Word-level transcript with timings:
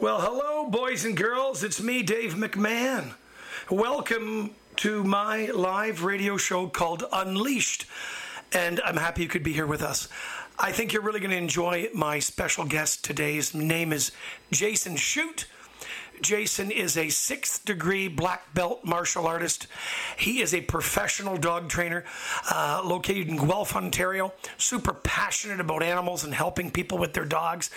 Well, 0.00 0.22
hello, 0.22 0.64
boys 0.70 1.04
and 1.04 1.14
girls. 1.14 1.62
It's 1.62 1.78
me, 1.78 2.02
Dave 2.02 2.32
McMahon. 2.32 3.12
Welcome 3.68 4.52
to 4.76 5.04
my 5.04 5.50
live 5.50 6.04
radio 6.04 6.38
show 6.38 6.68
called 6.68 7.04
Unleashed. 7.12 7.84
And 8.50 8.80
I'm 8.80 8.96
happy 8.96 9.20
you 9.20 9.28
could 9.28 9.42
be 9.42 9.52
here 9.52 9.66
with 9.66 9.82
us. 9.82 10.08
I 10.58 10.72
think 10.72 10.94
you're 10.94 11.02
really 11.02 11.20
going 11.20 11.32
to 11.32 11.36
enjoy 11.36 11.90
my 11.92 12.18
special 12.18 12.64
guest 12.64 13.04
today. 13.04 13.34
His 13.34 13.52
name 13.52 13.92
is 13.92 14.10
Jason 14.50 14.96
Shute. 14.96 15.44
Jason 16.22 16.70
is 16.70 16.96
a 16.96 17.08
sixth 17.08 17.64
degree 17.64 18.08
black 18.08 18.52
belt 18.54 18.84
martial 18.84 19.26
artist. 19.26 19.66
He 20.16 20.40
is 20.40 20.54
a 20.54 20.60
professional 20.60 21.36
dog 21.36 21.68
trainer 21.68 22.04
uh, 22.50 22.82
located 22.84 23.28
in 23.28 23.36
Guelph, 23.36 23.74
Ontario. 23.74 24.32
Super 24.56 24.92
passionate 24.92 25.60
about 25.60 25.82
animals 25.82 26.24
and 26.24 26.34
helping 26.34 26.70
people 26.70 26.98
with 26.98 27.12
their 27.12 27.24
dogs. 27.24 27.70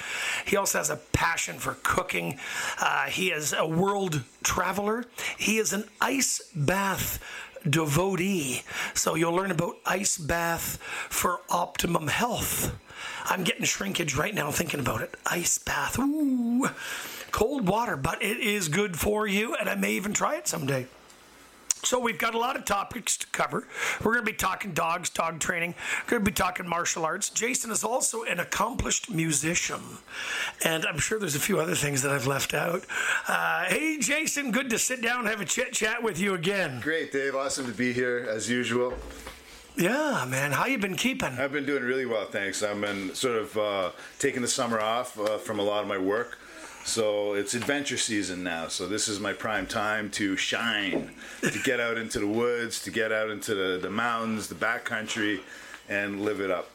He 0.46 0.58
also 0.58 0.78
has 0.78 0.90
a 0.90 0.98
passion 0.98 1.58
for 1.58 1.78
cooking. 1.84 2.40
Uh, 2.80 3.06
he 3.06 3.32
is 3.32 3.54
a 3.54 3.68
world 3.68 4.24
traveler. 4.44 5.06
He 5.38 5.58
is 5.58 5.74
an 5.74 5.86
ice 6.02 6.42
bath 6.56 7.20
devotee. 7.68 8.64
So 8.94 9.16
you'll 9.16 9.34
learn 9.34 9.52
about 9.52 9.78
ice 9.86 10.18
bath 10.18 10.78
for 11.10 11.40
optimum 11.50 12.08
health. 12.08 12.76
I'm 13.26 13.44
getting 13.44 13.64
shrinkage 13.64 14.16
right 14.16 14.34
now 14.34 14.52
thinking 14.52 14.80
about 14.80 15.02
it. 15.02 15.16
Ice 15.26 15.58
bath. 15.58 15.98
Ooh 16.00 16.70
cold 17.34 17.68
water, 17.68 17.98
but 17.98 18.24
it 18.24 18.38
is 18.38 18.70
good 18.70 18.98
for 18.98 19.28
you, 19.28 19.56
and 19.56 19.68
I 19.68 19.76
may 19.76 19.92
even 19.94 20.14
try 20.14 20.38
it 20.38 20.48
someday. 20.48 20.88
So 21.84 22.00
we've 22.00 22.18
got 22.18 22.34
a 22.34 22.38
lot 22.38 22.56
of 22.56 22.64
topics 22.64 23.18
to 23.18 23.28
cover. 23.28 23.68
We're 24.02 24.14
going 24.14 24.26
to 24.26 24.32
be 24.32 24.38
talking 24.38 24.72
dogs, 24.72 25.10
dog 25.10 25.40
training. 25.40 25.76
We're 26.06 26.12
going 26.12 26.24
to 26.24 26.32
be 26.32 26.34
talking 26.34 26.66
martial 26.66 27.04
arts. 27.04 27.30
Jason 27.30 27.72
is 27.72 27.84
also 27.84 28.24
an 28.24 28.40
accomplished 28.40 29.10
musician, 29.10 29.82
and 30.64 30.86
I'm 30.86 30.98
sure 30.98 31.20
there's 31.20 31.36
a 31.36 31.42
few 31.42 31.60
other 31.60 31.76
things 31.76 32.04
that 32.04 32.12
I've 32.14 32.28
left 32.28 32.54
out. 32.54 32.86
Uh, 33.28 33.66
hey, 33.66 33.98
Jason, 34.00 34.52
good 34.52 34.70
to 34.70 34.80
sit 34.80 35.02
down 35.02 35.20
and 35.20 35.28
have 35.28 35.42
a 35.42 35.46
chit 35.46 35.74
chat 35.74 36.02
with 36.02 36.20
you 36.20 36.36
again. 36.36 36.80
Great, 36.82 37.12
Dave. 37.12 37.36
Awesome 37.36 37.66
to 37.66 37.74
be 37.74 37.92
here 37.92 38.26
as 38.30 38.50
usual. 38.50 38.94
Yeah, 39.76 40.24
man. 40.30 40.52
How 40.52 40.68
you 40.68 40.78
been 40.78 40.96
keeping? 40.96 41.34
I've 41.40 41.52
been 41.52 41.66
doing 41.66 41.84
really 41.84 42.06
well, 42.06 42.26
thanks. 42.26 42.62
I've 42.62 42.80
been 42.80 43.14
sort 43.16 43.38
of 43.38 43.58
uh, 43.58 43.90
taking 44.20 44.44
the 44.44 44.48
summer 44.48 44.80
off 44.80 45.20
uh, 45.20 45.40
from 45.40 45.60
a 45.60 45.64
lot 45.64 45.82
of 45.82 45.88
my 45.88 45.98
work. 45.98 46.38
So 46.86 47.34
it's 47.34 47.54
adventure 47.54 47.98
season 47.98 48.44
now. 48.44 48.68
So 48.68 48.88
this 48.88 49.08
is 49.08 49.20
my 49.20 49.34
prime 49.34 49.68
time 49.68 50.10
to 50.12 50.36
shine, 50.36 51.12
to 51.42 51.60
get 51.64 51.80
out 51.80 51.98
into 51.98 52.20
the 52.20 52.28
woods, 52.28 52.82
to 52.84 52.92
get 52.92 53.12
out 53.12 53.30
into 53.30 53.56
the, 53.56 53.80
the 53.82 53.90
mountains, 53.90 54.48
the 54.48 54.56
backcountry, 54.56 55.40
and 55.90 56.22
live 56.22 56.40
it 56.40 56.52
up. 56.52 56.70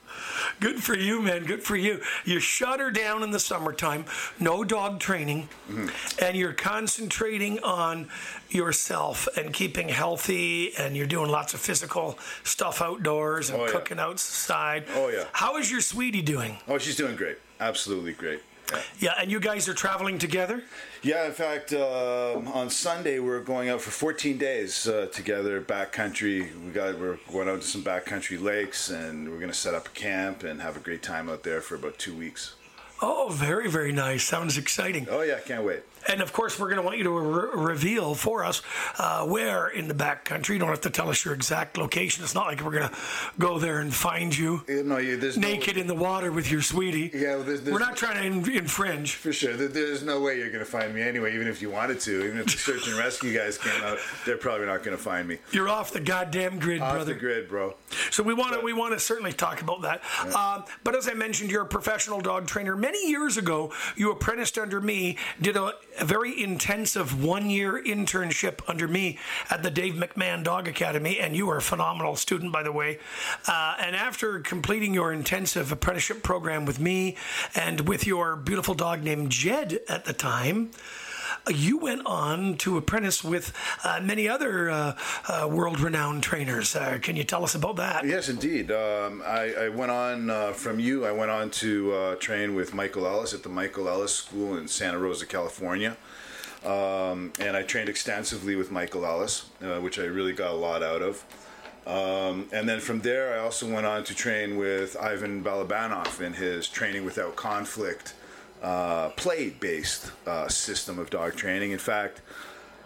Good 0.60 0.82
for 0.82 0.96
you, 0.96 1.22
man. 1.22 1.44
Good 1.44 1.62
for 1.62 1.76
you. 1.76 2.00
You 2.24 2.40
shut 2.40 2.80
her 2.80 2.90
down 2.90 3.22
in 3.22 3.30
the 3.30 3.38
summertime, 3.38 4.04
no 4.40 4.64
dog 4.64 4.98
training, 4.98 5.48
mm-hmm. 5.70 5.88
and 6.24 6.36
you're 6.36 6.52
concentrating 6.52 7.58
on 7.60 8.08
yourself 8.50 9.28
and 9.36 9.52
keeping 9.52 9.88
healthy, 9.88 10.74
and 10.76 10.96
you're 10.96 11.06
doing 11.06 11.30
lots 11.30 11.54
of 11.54 11.60
physical 11.60 12.18
stuff 12.44 12.82
outdoors 12.82 13.50
and 13.50 13.60
oh, 13.60 13.64
yeah. 13.66 13.70
cooking 13.70 13.98
outside. 13.98 14.84
Oh, 14.94 15.08
yeah. 15.08 15.24
How 15.32 15.56
is 15.58 15.70
your 15.70 15.80
sweetie 15.80 16.22
doing? 16.22 16.58
Oh, 16.66 16.78
she's 16.78 16.96
doing 16.96 17.16
great. 17.16 17.38
Absolutely 17.60 18.12
great. 18.12 18.40
Yeah, 18.98 19.14
and 19.20 19.30
you 19.30 19.40
guys 19.40 19.68
are 19.68 19.74
traveling 19.74 20.18
together? 20.18 20.62
Yeah, 21.02 21.26
in 21.26 21.32
fact, 21.32 21.72
uh, 21.72 22.40
on 22.52 22.70
Sunday 22.70 23.18
we're 23.18 23.40
going 23.40 23.68
out 23.68 23.80
for 23.80 23.90
14 23.90 24.36
days 24.36 24.86
uh, 24.88 25.06
together, 25.12 25.60
backcountry. 25.60 26.54
We 26.64 26.70
got 26.70 26.98
we're 26.98 27.18
going 27.30 27.48
out 27.48 27.62
to 27.62 27.66
some 27.66 27.82
backcountry 27.82 28.40
lakes, 28.40 28.90
and 28.90 29.30
we're 29.30 29.38
going 29.38 29.50
to 29.50 29.56
set 29.56 29.74
up 29.74 29.86
a 29.86 29.90
camp 29.90 30.42
and 30.42 30.60
have 30.60 30.76
a 30.76 30.80
great 30.80 31.02
time 31.02 31.28
out 31.28 31.42
there 31.42 31.60
for 31.60 31.76
about 31.76 31.98
two 31.98 32.14
weeks. 32.14 32.54
Oh, 33.00 33.28
very, 33.30 33.70
very 33.70 33.92
nice. 33.92 34.24
Sounds 34.24 34.58
exciting. 34.58 35.06
Oh, 35.08 35.22
yeah, 35.22 35.38
can't 35.38 35.64
wait. 35.64 35.82
And 36.08 36.20
of 36.22 36.32
course, 36.32 36.58
we're 36.58 36.68
going 36.68 36.80
to 36.80 36.82
want 36.82 36.98
you 36.98 37.04
to 37.04 37.10
re- 37.10 37.50
reveal 37.54 38.14
for 38.14 38.44
us 38.44 38.62
uh, 38.98 39.26
where 39.26 39.68
in 39.68 39.88
the 39.88 39.94
back 39.94 40.24
country. 40.24 40.56
You 40.56 40.60
don't 40.60 40.70
have 40.70 40.80
to 40.82 40.90
tell 40.90 41.10
us 41.10 41.24
your 41.24 41.34
exact 41.34 41.76
location. 41.76 42.24
It's 42.24 42.34
not 42.34 42.46
like 42.46 42.62
we're 42.62 42.72
going 42.72 42.88
to 42.88 42.96
go 43.38 43.58
there 43.58 43.78
and 43.80 43.94
find 43.94 44.36
you 44.36 44.64
no, 44.68 44.96
there's 45.16 45.36
naked 45.36 45.76
no, 45.76 45.82
in 45.82 45.86
the 45.86 45.94
water 45.94 46.32
with 46.32 46.50
your 46.50 46.62
sweetie. 46.62 47.10
Yeah, 47.12 47.36
well, 47.36 47.44
there's, 47.44 47.62
there's 47.62 47.72
we're 47.72 47.78
not 47.78 47.96
trying 47.96 48.16
to 48.16 48.50
in- 48.50 48.56
infringe. 48.56 49.14
For 49.14 49.32
sure. 49.32 49.54
There's 49.54 50.02
no 50.02 50.20
way 50.20 50.38
you're 50.38 50.50
going 50.50 50.64
to 50.64 50.70
find 50.70 50.94
me 50.94 51.02
anyway, 51.02 51.34
even 51.34 51.46
if 51.46 51.60
you 51.60 51.70
wanted 51.70 52.00
to. 52.00 52.26
Even 52.26 52.38
if 52.38 52.46
the 52.46 52.52
search 52.52 52.88
and 52.88 52.96
rescue 52.96 53.36
guys 53.36 53.58
came 53.58 53.82
out, 53.82 53.98
they're 54.24 54.36
probably 54.36 54.66
not 54.66 54.82
going 54.82 54.96
to 54.96 55.02
find 55.02 55.28
me. 55.28 55.38
You're 55.52 55.68
off 55.68 55.92
the 55.92 56.00
goddamn 56.00 56.58
grid, 56.58 56.80
off 56.80 56.94
brother. 56.94 57.12
Off 57.12 57.18
the 57.18 57.20
grid, 57.20 57.48
bro. 57.48 57.74
So 58.10 58.22
we 58.22 58.34
want 58.34 58.54
to 58.54 58.60
we 58.60 58.72
want 58.72 58.94
to 58.94 59.00
certainly 59.00 59.32
talk 59.32 59.60
about 59.60 59.82
that. 59.82 60.02
Uh, 60.20 60.62
but 60.84 60.94
as 60.94 61.08
I 61.08 61.14
mentioned, 61.14 61.50
you're 61.50 61.62
a 61.62 61.66
professional 61.66 62.20
dog 62.20 62.46
trainer. 62.46 62.76
Many 62.76 63.08
years 63.08 63.36
ago, 63.36 63.72
you 63.96 64.10
apprenticed 64.10 64.58
under 64.58 64.80
me, 64.80 65.16
did 65.40 65.56
a, 65.56 65.72
a 65.98 66.04
very 66.04 66.42
intensive 66.42 67.22
one 67.22 67.50
year 67.50 67.82
internship 67.82 68.60
under 68.68 68.86
me 68.86 69.18
at 69.50 69.62
the 69.62 69.70
Dave 69.70 69.94
McMahon 69.94 70.44
Dog 70.44 70.68
Academy, 70.68 71.18
and 71.18 71.36
you 71.36 71.46
were 71.46 71.56
a 71.56 71.62
phenomenal 71.62 72.16
student, 72.16 72.52
by 72.52 72.62
the 72.62 72.72
way. 72.72 72.98
Uh, 73.46 73.76
and 73.80 73.96
after 73.96 74.40
completing 74.40 74.94
your 74.94 75.12
intensive 75.12 75.72
apprenticeship 75.72 76.22
program 76.22 76.64
with 76.64 76.80
me 76.80 77.16
and 77.54 77.88
with 77.88 78.06
your 78.06 78.36
beautiful 78.36 78.74
dog 78.74 79.02
named 79.02 79.30
Jed 79.30 79.80
at 79.88 80.04
the 80.04 80.12
time, 80.12 80.70
you 81.48 81.78
went 81.78 82.06
on 82.06 82.56
to 82.58 82.76
apprentice 82.76 83.24
with 83.24 83.52
uh, 83.84 84.00
many 84.02 84.28
other 84.28 84.70
uh, 84.70 84.96
uh, 85.28 85.48
world 85.48 85.80
renowned 85.80 86.22
trainers. 86.22 86.74
Uh, 86.76 86.98
can 87.00 87.16
you 87.16 87.24
tell 87.24 87.44
us 87.44 87.54
about 87.54 87.76
that? 87.76 88.04
Yes, 88.04 88.28
indeed. 88.28 88.70
Um, 88.70 89.22
I, 89.24 89.54
I, 89.54 89.68
went 89.68 89.90
on 89.90 90.30
uh, 90.30 90.52
from 90.52 90.78
you, 90.80 91.06
I 91.06 91.12
went 91.12 91.30
on 91.30 91.50
to 91.50 91.92
uh, 91.92 92.14
train 92.16 92.54
with 92.54 92.74
Michael 92.74 93.06
Ellis 93.06 93.34
at 93.34 93.42
the 93.42 93.48
Michael 93.48 93.88
Ellis 93.88 94.14
School 94.14 94.56
in 94.56 94.68
Santa 94.68 94.98
Rosa, 94.98 95.26
California. 95.26 95.96
Um, 96.64 97.32
and 97.40 97.56
I 97.56 97.62
trained 97.62 97.88
extensively 97.88 98.56
with 98.56 98.70
Michael 98.70 99.06
Ellis, 99.06 99.48
which 99.80 99.98
I 99.98 100.04
really 100.04 100.32
got 100.32 100.50
a 100.50 100.56
lot 100.56 100.82
out 100.82 101.02
of. 101.02 101.24
Um, 101.86 102.48
and 102.52 102.68
then 102.68 102.80
from 102.80 103.00
there, 103.00 103.34
I 103.34 103.38
also 103.38 103.72
went 103.72 103.86
on 103.86 104.04
to 104.04 104.14
train 104.14 104.58
with 104.58 104.96
Ivan 105.00 105.42
Balabanov 105.42 106.20
in 106.20 106.34
his 106.34 106.68
Training 106.68 107.04
Without 107.04 107.36
Conflict 107.36 108.14
uh, 108.62 109.10
play 109.10 109.50
based 109.50 110.12
uh, 110.26 110.48
system 110.48 110.98
of 110.98 111.10
dog 111.10 111.36
training. 111.36 111.70
In 111.72 111.78
fact, 111.78 112.22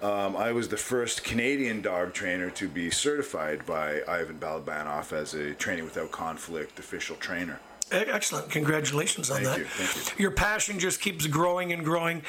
um, 0.02 0.36
I 0.36 0.50
was 0.52 0.68
the 0.68 0.76
first 0.76 1.22
Canadian 1.22 1.80
dog 1.80 2.12
trainer 2.12 2.50
to 2.50 2.68
be 2.68 2.90
certified 2.90 3.64
by 3.64 4.02
Ivan 4.08 4.38
Balabanov 4.38 5.12
as 5.12 5.34
a 5.34 5.54
Training 5.54 5.84
Without 5.84 6.10
Conflict 6.10 6.78
official 6.78 7.16
trainer. 7.16 7.60
Excellent. 7.92 8.50
Congratulations 8.50 9.30
on 9.30 9.42
Thank 9.42 9.48
that. 9.48 9.58
You. 9.58 9.64
Thank 9.64 10.18
you. 10.18 10.22
Your 10.22 10.30
passion 10.32 10.78
just 10.78 11.00
keeps 11.00 11.26
growing 11.26 11.72
and 11.72 11.84
growing. 11.84 12.22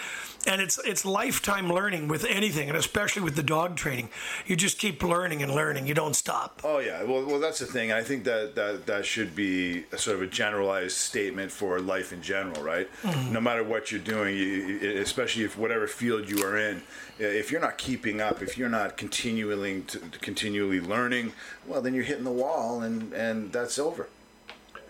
And 0.45 0.61
it's 0.61 0.77
it's 0.79 1.05
lifetime 1.05 1.71
learning 1.71 2.09
with 2.09 2.25
anything, 2.25 2.67
and 2.67 2.77
especially 2.77 3.21
with 3.21 3.37
the 3.37 3.43
dog 3.43 3.77
training. 3.77 4.09
You 4.45 4.57
just 4.57 4.77
keep 4.77 5.01
learning 5.01 5.41
and 5.41 5.55
learning. 5.55 5.87
You 5.87 5.93
don't 5.93 6.15
stop. 6.15 6.59
Oh 6.65 6.79
yeah. 6.79 7.01
Well, 7.03 7.25
well, 7.25 7.39
that's 7.39 7.59
the 7.59 7.65
thing. 7.65 7.93
I 7.93 8.03
think 8.03 8.25
that 8.25 8.53
that, 8.55 8.85
that 8.87 9.05
should 9.05 9.37
be 9.37 9.85
a 9.93 9.97
sort 9.97 10.17
of 10.17 10.21
a 10.21 10.27
generalized 10.27 10.97
statement 10.97 11.49
for 11.49 11.79
life 11.79 12.11
in 12.11 12.21
general, 12.21 12.61
right? 12.61 12.89
Mm-hmm. 13.03 13.31
No 13.31 13.39
matter 13.39 13.63
what 13.63 13.89
you're 13.89 14.01
doing, 14.01 14.35
you, 14.35 14.99
especially 14.99 15.43
if 15.45 15.57
whatever 15.57 15.87
field 15.87 16.29
you 16.29 16.43
are 16.43 16.57
in, 16.57 16.81
if 17.19 17.49
you're 17.49 17.61
not 17.61 17.77
keeping 17.77 18.19
up, 18.19 18.41
if 18.41 18.57
you're 18.57 18.67
not 18.67 18.97
continually 18.97 19.81
to, 19.83 19.99
continually 20.19 20.81
learning, 20.81 21.31
well, 21.65 21.81
then 21.81 21.93
you're 21.93 22.03
hitting 22.03 22.25
the 22.25 22.31
wall, 22.31 22.81
and 22.81 23.13
and 23.13 23.53
that's 23.53 23.79
over. 23.79 24.09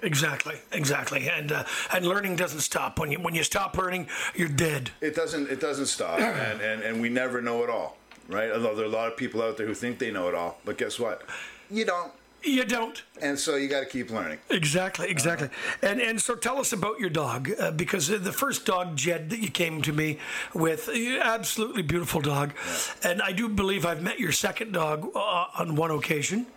Exactly, 0.03 0.55
exactly, 0.73 1.29
and 1.29 1.51
uh, 1.51 1.63
and 1.93 2.05
learning 2.05 2.35
doesn't 2.35 2.59
stop. 2.59 2.99
When 2.99 3.09
you 3.09 3.19
when 3.19 3.33
you 3.33 3.43
stop 3.43 3.77
learning, 3.77 4.09
you're 4.35 4.49
dead. 4.49 4.91
It 4.99 5.15
doesn't. 5.15 5.49
It 5.49 5.61
doesn't 5.61 5.85
stop, 5.85 6.19
and, 6.19 6.61
and 6.61 6.81
and 6.81 7.01
we 7.01 7.07
never 7.07 7.41
know 7.41 7.63
it 7.63 7.69
all, 7.69 7.97
right? 8.27 8.51
Although 8.51 8.75
there 8.75 8.83
are 8.83 8.89
a 8.89 8.91
lot 8.91 9.09
of 9.09 9.17
people 9.17 9.41
out 9.41 9.55
there 9.57 9.65
who 9.65 9.73
think 9.73 9.99
they 9.99 10.11
know 10.11 10.27
it 10.27 10.35
all, 10.35 10.59
but 10.65 10.77
guess 10.77 10.99
what? 10.99 11.23
You 11.71 11.85
don't. 11.85 12.11
You 12.43 12.65
don't. 12.65 13.01
And 13.21 13.39
so 13.39 13.55
you 13.55 13.69
got 13.69 13.79
to 13.79 13.85
keep 13.85 14.09
learning. 14.09 14.39
Exactly, 14.49 15.09
exactly. 15.09 15.47
Uh-huh. 15.47 15.87
And 15.87 16.01
and 16.01 16.21
so 16.21 16.35
tell 16.35 16.59
us 16.59 16.73
about 16.73 16.99
your 16.99 17.09
dog 17.09 17.49
uh, 17.57 17.71
because 17.71 18.09
the 18.09 18.33
first 18.33 18.65
dog 18.65 18.97
Jed 18.97 19.29
that 19.29 19.39
you 19.39 19.49
came 19.49 19.81
to 19.83 19.93
me 19.93 20.19
with, 20.53 20.89
absolutely 21.21 21.83
beautiful 21.83 22.19
dog, 22.19 22.53
yeah. 22.53 23.11
and 23.11 23.21
I 23.21 23.31
do 23.31 23.47
believe 23.47 23.85
I've 23.85 24.01
met 24.01 24.19
your 24.19 24.33
second 24.33 24.73
dog 24.73 25.09
uh, 25.15 25.45
on 25.57 25.75
one 25.75 25.91
occasion. 25.91 26.47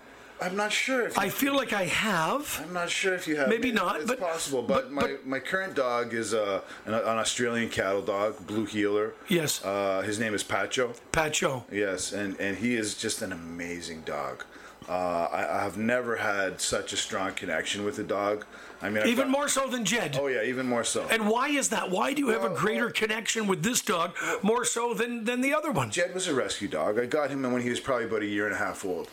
I'm 0.40 0.56
not 0.56 0.72
sure. 0.72 1.10
I 1.16 1.28
feel 1.30 1.54
like 1.54 1.72
I 1.72 1.84
have. 1.84 2.60
I'm 2.62 2.72
not 2.72 2.90
sure 2.90 3.14
if 3.14 3.26
you 3.26 3.36
have. 3.36 3.48
Maybe 3.48 3.72
not. 3.72 3.96
It's 3.96 4.06
but, 4.06 4.20
possible. 4.20 4.62
But, 4.62 4.84
but, 4.84 4.92
my, 4.92 5.00
but, 5.02 5.26
my 5.26 5.38
current 5.38 5.74
dog 5.74 6.12
is 6.12 6.32
a, 6.34 6.62
an, 6.84 6.94
an, 6.94 7.04
Australian 7.04 7.70
cattle 7.70 8.02
dog, 8.02 8.46
blue 8.46 8.66
heeler. 8.66 9.14
Yes. 9.28 9.64
Uh, 9.64 10.02
his 10.02 10.18
name 10.18 10.34
is 10.34 10.42
Pacho. 10.42 10.92
Pacho. 11.12 11.64
Yes, 11.72 12.12
and 12.12 12.38
and 12.38 12.58
he 12.58 12.74
is 12.74 12.94
just 12.94 13.22
an 13.22 13.32
amazing 13.32 14.02
dog. 14.02 14.44
Uh, 14.88 14.92
I, 15.32 15.58
I, 15.58 15.62
have 15.64 15.76
never 15.76 16.14
had 16.14 16.60
such 16.60 16.92
a 16.92 16.96
strong 16.96 17.32
connection 17.32 17.84
with 17.84 17.98
a 17.98 18.04
dog. 18.04 18.46
I 18.80 18.88
mean, 18.88 19.04
even 19.06 19.24
got, 19.24 19.30
more 19.30 19.48
so 19.48 19.66
than 19.66 19.84
Jed. 19.84 20.16
Oh 20.20 20.28
yeah, 20.28 20.44
even 20.44 20.66
more 20.66 20.84
so. 20.84 21.08
And 21.10 21.28
why 21.28 21.48
is 21.48 21.70
that? 21.70 21.90
Why 21.90 22.12
do 22.12 22.20
you 22.20 22.28
have 22.28 22.44
a 22.44 22.50
greater 22.54 22.84
well, 22.84 22.92
connection 22.92 23.48
with 23.48 23.64
this 23.64 23.80
dog 23.80 24.14
more 24.42 24.64
so 24.64 24.94
than 24.94 25.24
than 25.24 25.40
the 25.40 25.54
other 25.54 25.72
one? 25.72 25.90
Jed 25.90 26.14
was 26.14 26.28
a 26.28 26.34
rescue 26.34 26.68
dog. 26.68 27.00
I 27.00 27.06
got 27.06 27.30
him 27.30 27.42
when 27.50 27.62
he 27.62 27.70
was 27.70 27.80
probably 27.80 28.04
about 28.04 28.22
a 28.22 28.26
year 28.26 28.46
and 28.46 28.54
a 28.54 28.58
half 28.58 28.84
old 28.84 29.08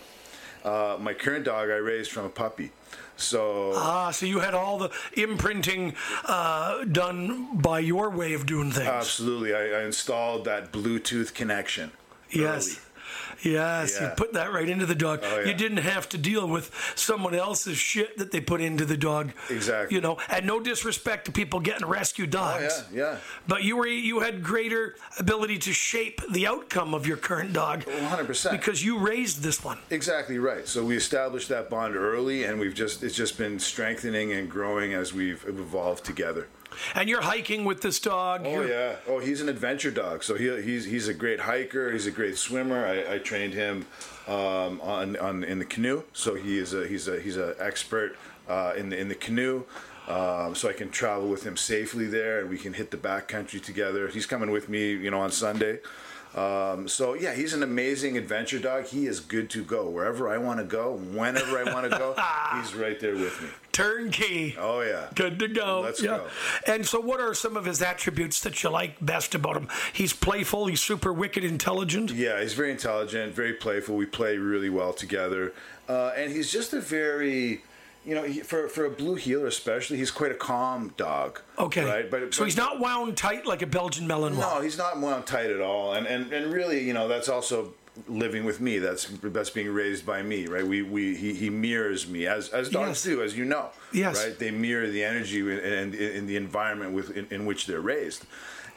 Uh, 0.64 0.98
my 1.00 1.14
current 1.14 1.46
dog 1.46 1.70
I 1.70 1.76
raised 1.76 2.12
from 2.12 2.26
a 2.26 2.30
puppy. 2.30 2.72
So 3.18 3.74
Ah, 3.76 4.12
so 4.12 4.26
you 4.26 4.40
had 4.40 4.54
all 4.54 4.78
the 4.78 4.90
imprinting 5.14 5.94
uh, 6.26 6.84
done 6.86 7.58
by 7.58 7.80
your 7.80 8.10
way 8.10 8.34
of 8.34 8.46
doing 8.46 8.72
things. 8.72 8.88
absolutely, 8.88 9.54
I, 9.54 9.82
I 9.82 9.84
installed 9.84 10.46
that 10.46 10.72
Bluetooth 10.72 11.34
connection. 11.34 11.92
yes. 12.30 12.68
early. 12.68 12.78
Yes, 13.42 14.00
you 14.00 14.08
Yeah. 14.08 14.14
put 14.16 14.34
that 14.34 14.52
right 14.54 14.68
into 14.70 14.86
the 14.86 14.96
dog. 14.96 15.20
Oh, 15.24 15.40
yeah. 15.40 15.46
You 15.48 15.54
didn't 15.54 15.78
have 15.78 16.08
to 16.10 16.18
deal 16.18 16.48
with 16.48 16.72
someone 16.96 17.34
else's 17.36 17.78
shit 17.78 18.18
that 18.18 18.32
they 18.32 18.40
put 18.42 18.62
into 18.62 18.86
the 18.86 18.98
dog. 18.98 19.32
Exactly. 19.50 19.96
You 19.96 20.02
know, 20.02 20.18
and 20.30 20.46
no 20.46 20.60
disrespect 20.60 21.26
to 21.26 21.32
people 21.32 21.60
getting 21.60 21.88
rescue 21.88 22.26
Oh, 22.26 22.28
dogs. 22.28 22.84
yeah, 22.92 22.98
yeah. 23.14 23.18
But 23.48 23.64
you 23.64 23.76
were 23.78 23.88
you 23.88 24.20
had 24.22 24.44
greater 24.44 24.96
ability 25.20 25.58
to 25.60 25.74
shape 25.74 26.22
the 26.32 26.48
outcome 26.48 26.94
of 26.94 27.06
your 27.08 27.18
current 27.18 27.54
dog 27.54 27.84
100%. 27.86 28.52
because 28.52 28.84
you 28.84 28.98
raised 28.98 29.42
this 29.44 29.64
one. 29.64 29.80
Exactly 29.90 30.38
right. 30.40 30.68
So 30.68 30.84
we 30.84 30.96
established 30.96 31.50
that 31.50 31.70
bond 31.70 31.96
early, 31.96 32.44
and 32.46 32.60
we've 32.60 32.74
just 32.76 33.04
it's 33.04 33.16
just 33.16 33.38
been 33.38 33.60
strengthening 33.60 34.32
and 34.34 34.50
growing 34.50 34.94
as 34.94 35.14
we've 35.14 35.44
evolved 35.48 36.04
together. 36.06 36.48
And 36.96 37.10
you're 37.10 37.22
hiking 37.22 37.66
with 37.66 37.82
this 37.82 38.00
dog. 38.00 38.42
Oh 38.46 38.52
you're- 38.52 38.70
yeah. 38.70 38.96
Oh, 39.08 39.20
he's 39.20 39.42
an 39.42 39.50
adventure 39.50 39.92
dog. 39.92 40.24
So 40.24 40.36
he, 40.36 40.62
he's 40.62 40.86
he's 40.86 41.08
a 41.08 41.14
great 41.14 41.42
hiker. 41.42 41.92
He's 41.92 42.08
a 42.08 42.12
great 42.12 42.38
swimmer. 42.38 42.86
I, 42.86 43.16
I 43.16 43.18
trained 43.20 43.54
him 43.54 43.86
um, 44.28 44.80
on, 44.82 45.16
on 45.18 45.44
in 45.44 45.60
the 45.60 45.66
canoe. 45.66 46.04
So 46.14 46.36
he 46.36 46.58
is 46.58 46.74
a 46.74 46.88
he's 46.88 47.08
a 47.08 47.20
he's 47.20 47.38
an 47.38 47.56
expert 47.60 48.16
uh, 48.48 48.74
in 48.78 48.90
the 48.90 48.98
in 48.98 49.08
the 49.10 49.16
canoe. 49.16 49.64
Um, 50.08 50.54
so 50.54 50.68
I 50.68 50.74
can 50.74 50.90
travel 50.90 51.30
with 51.30 51.44
him 51.44 51.56
safely 51.56 52.08
there, 52.08 52.42
and 52.42 52.50
we 52.50 52.58
can 52.58 52.74
hit 52.74 52.92
the 52.92 52.98
backcountry 52.98 53.64
together. 53.64 54.10
He's 54.10 54.26
coming 54.26 54.52
with 54.52 54.68
me, 54.68 54.92
you 54.92 55.10
know, 55.10 55.22
on 55.22 55.32
Sunday. 55.32 55.80
Um, 56.36 56.88
so 56.88 57.14
yeah, 57.14 57.34
he's 57.34 57.54
an 57.54 57.62
amazing 57.62 58.18
adventure 58.18 58.58
dog. 58.58 58.88
He 58.88 59.06
is 59.06 59.20
good 59.20 59.50
to 59.52 59.64
go 59.64 59.90
wherever 59.90 60.28
I 60.28 60.38
want 60.38 60.60
to 60.60 60.66
go, 60.66 60.96
whenever 60.96 61.60
I 61.60 61.72
want 61.72 61.92
to 61.92 61.98
go. 61.98 62.16
he's 62.56 62.74
right 62.74 63.00
there 63.00 63.14
with 63.14 63.40
me. 63.42 63.50
Turnkey. 63.72 64.56
Oh 64.58 64.82
yeah. 64.82 65.08
Good 65.14 65.40
to 65.40 65.48
go. 65.48 65.82
Let's 65.82 66.02
yeah. 66.02 66.18
go. 66.18 66.28
And 66.66 66.86
so, 66.86 67.00
what 67.00 67.20
are 67.20 67.34
some 67.34 67.56
of 67.56 67.66
his 67.66 67.82
attributes 67.82 68.40
that 68.42 68.64
you 68.64 68.70
like 68.70 69.04
best 69.04 69.36
about 69.36 69.58
him? 69.58 69.68
He's 69.92 70.14
playful. 70.14 70.68
He's 70.68 70.82
super 70.82 71.14
wicked 71.14 71.44
intelligent. 71.44 72.12
Yeah, 72.12 72.42
he's 72.42 72.54
very 72.54 72.72
intelligent, 72.72 73.34
very 73.34 73.54
playful. 73.54 73.96
We 73.96 74.06
play 74.06 74.38
really 74.38 74.70
well 74.70 74.94
together, 74.94 75.54
uh, 75.88 76.14
and 76.16 76.32
he's 76.32 76.52
just 76.52 76.74
a 76.74 76.82
very, 76.82 77.64
you 78.06 78.16
know, 78.16 78.24
he, 78.24 78.42
for 78.42 78.68
for 78.68 78.86
a 78.86 78.90
blue 78.90 79.16
heeler 79.16 79.48
especially, 79.48 79.98
he's 79.98 80.12
quite 80.12 80.32
a 80.32 80.36
calm 80.36 80.94
dog. 80.98 81.40
Okay. 81.58 81.84
right. 81.86 82.10
But 82.12 82.34
so 82.34 82.42
but- 82.42 82.46
he's 82.46 82.58
not 82.58 82.80
wound 82.80 83.18
tight 83.18 83.46
like 83.46 83.62
a 83.62 83.68
Belgian 83.68 84.08
Malinois. 84.08 84.40
No, 84.40 84.62
he's 84.62 84.78
not 84.78 85.00
wound 85.00 85.26
tight 85.26 85.50
at 85.50 85.62
all, 85.62 85.94
and 85.94 86.06
and 86.08 86.32
and 86.34 86.52
really, 86.52 86.84
you 86.84 86.94
know, 86.94 87.08
that's 87.08 87.30
also 87.30 87.74
living 88.08 88.44
with 88.44 88.60
me. 88.60 88.80
That's 88.80 89.06
that's 89.22 89.52
being 89.52 89.70
raised 89.70 90.06
by 90.06 90.22
me, 90.24 90.48
right? 90.48 90.66
We 90.66 90.82
we 90.82 91.16
he, 91.16 91.34
he 91.34 91.50
mirrors 91.50 92.08
me 92.08 92.26
as 92.28 92.50
as 92.50 92.70
dogs 92.70 92.88
Yes. 92.90 93.04
do, 93.04 93.22
as 93.24 93.38
you 93.38 93.46
know. 93.46 93.70
Yes. 93.92 94.24
Right. 94.24 94.38
They 94.38 94.52
mirror 94.52 94.88
the 94.88 95.04
energy 95.04 95.40
and 95.42 95.94
in 95.96 96.26
the 96.28 96.36
environment 96.36 96.94
with 96.94 97.16
in, 97.16 97.28
in 97.30 97.46
which 97.46 97.68
they're 97.68 97.82
raised, 97.82 98.26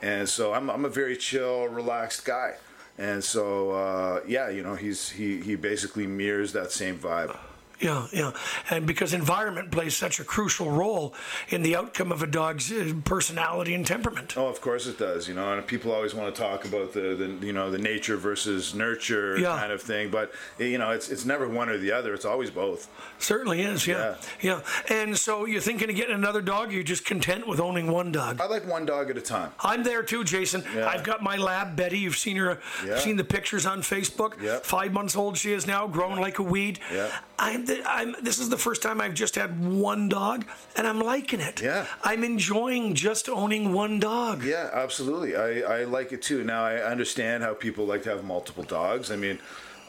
and 0.03 0.29
so 0.29 0.53
I'm 0.53 0.71
I'm 0.71 0.85
a 0.85 0.91
very 0.91 1.17
chill, 1.17 1.67
relaxed 1.69 2.25
guy. 2.25 2.55
And 2.99 3.23
so, 3.23 3.73
uh, 3.73 4.21
yeah, 4.27 4.49
you 4.49 4.63
know, 4.63 4.75
he's 4.75 5.11
he 5.11 5.41
he 5.43 5.55
basically 5.57 6.07
mirrors 6.07 6.53
that 6.53 6.71
same 6.73 6.99
vibe. 6.99 7.37
Yeah, 7.81 8.07
yeah. 8.13 8.33
And 8.71 8.87
because 8.87 9.13
environment 9.13 9.71
plays 9.71 9.97
such 9.97 10.19
a 10.19 10.25
crucial 10.25 10.71
role 10.71 11.15
in 11.51 11.63
the 11.63 11.77
outcome 11.77 12.11
of 12.11 12.23
a 12.23 12.27
dog's 12.27 12.73
uh, 12.73 12.95
personality 13.05 13.75
and 13.75 13.87
temperament. 13.87 14.35
Oh, 14.37 14.47
of 14.49 14.61
course 14.61 14.87
it 14.87 14.99
does. 14.99 15.29
You 15.29 15.35
know, 15.35 15.53
and 15.53 15.67
people 15.67 15.93
always 15.93 16.15
want 16.15 16.35
to 16.35 16.41
talk 16.41 16.65
about 16.65 16.93
the, 16.95 17.15
the 17.15 17.47
you 17.47 17.53
know 17.53 17.71
the 17.71 17.79
nature 17.79 18.17
versus 18.17 18.75
nurture 18.75 19.39
Yeah. 19.39 19.59
kind 19.59 19.73
of 19.73 19.83
thing, 19.83 20.11
but 20.11 20.33
you 20.59 20.79
know, 20.79 20.91
it's 20.91 21.11
it's 21.11 21.25
never 21.27 21.49
one 21.49 21.69
or 21.69 21.77
the 21.79 21.93
other. 21.93 22.15
It's 22.15 22.25
always 22.25 22.51
both. 22.51 22.89
Certainly 23.19 23.63
is, 23.63 23.87
yeah. 23.87 24.17
yeah. 24.41 24.61
And 24.91 25.17
so 25.17 25.45
you're 25.47 25.61
thinking 25.61 25.91
of 25.91 25.97
getting 25.97 26.15
another 26.15 26.41
dog, 26.43 26.69
or 26.69 26.73
you're 26.73 26.83
just 26.83 27.05
content 27.05 27.47
with 27.47 27.61
owning 27.61 27.91
one 27.91 28.13
dog? 28.13 28.41
I 28.41 28.47
like 28.47 28.67
one 28.67 28.87
dog 28.87 29.11
at 29.11 29.17
a 29.19 29.23
time. 29.23 29.53
I'm 29.61 29.83
there 29.85 30.03
too, 30.03 30.25
Jason. 30.25 30.65
Yeah. 30.75 30.89
I've 30.89 31.03
got 31.05 31.23
my 31.23 31.37
lab, 31.37 31.77
Betty. 31.77 31.99
You've 31.99 32.17
seen 32.17 32.37
her, 32.37 32.59
Yeah. 32.87 32.99
seen 32.99 33.17
the 33.17 33.25
pictures 33.25 33.67
on 33.67 33.81
Facebook. 33.83 34.41
Yep. 34.43 34.65
Five 34.65 34.93
months 34.93 35.17
old 35.17 35.37
she 35.39 35.53
is 35.53 35.67
now, 35.67 35.87
growing 35.87 36.21
like 36.21 36.39
a 36.39 36.43
weed. 36.43 36.79
Yeah. 36.93 37.11
I'm, 37.39 37.66
I'm. 37.87 38.15
This 38.23 38.39
is 38.39 38.49
the 38.49 38.57
first 38.59 38.83
time 38.83 39.01
I've 39.01 39.15
just 39.15 39.35
had 39.35 39.65
one 39.65 40.09
dog, 40.09 40.47
and 40.77 40.87
I'm 40.87 41.01
liking 41.01 41.41
it. 41.41 41.61
Yeah. 41.63 41.87
I'm 42.03 42.25
enjoying 42.25 42.95
just 42.95 43.29
owning 43.29 43.73
one 43.73 44.01
dog. 44.01 44.45
Yeah, 44.45 44.71
absolutely. 44.73 45.37
I, 45.37 45.81
I 45.81 45.85
like 45.85 46.13
it 46.13 46.23
too. 46.23 46.45
Now 46.45 46.65
I 46.65 46.83
understand 46.83 47.43
how 47.43 47.55
people 47.55 47.87
like 47.87 48.03
to 48.05 48.11
have 48.11 48.25
multiple 48.25 48.65
dogs. 48.65 49.11
I 49.11 49.17
mean, 49.17 49.39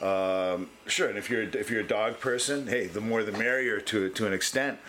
um, 0.02 0.70
sure. 0.86 1.10
And 1.10 1.18
if 1.18 1.30
you're 1.30 1.44
if 1.44 1.70
you're 1.70 1.82
a 1.82 1.88
dog 1.88 2.20
person, 2.20 2.68
hey, 2.68 2.88
the 2.88 3.02
more 3.02 3.24
the 3.24 3.32
merrier 3.32 3.80
to 3.82 4.10
to 4.10 4.28
an 4.28 4.34
extent. 4.34 4.80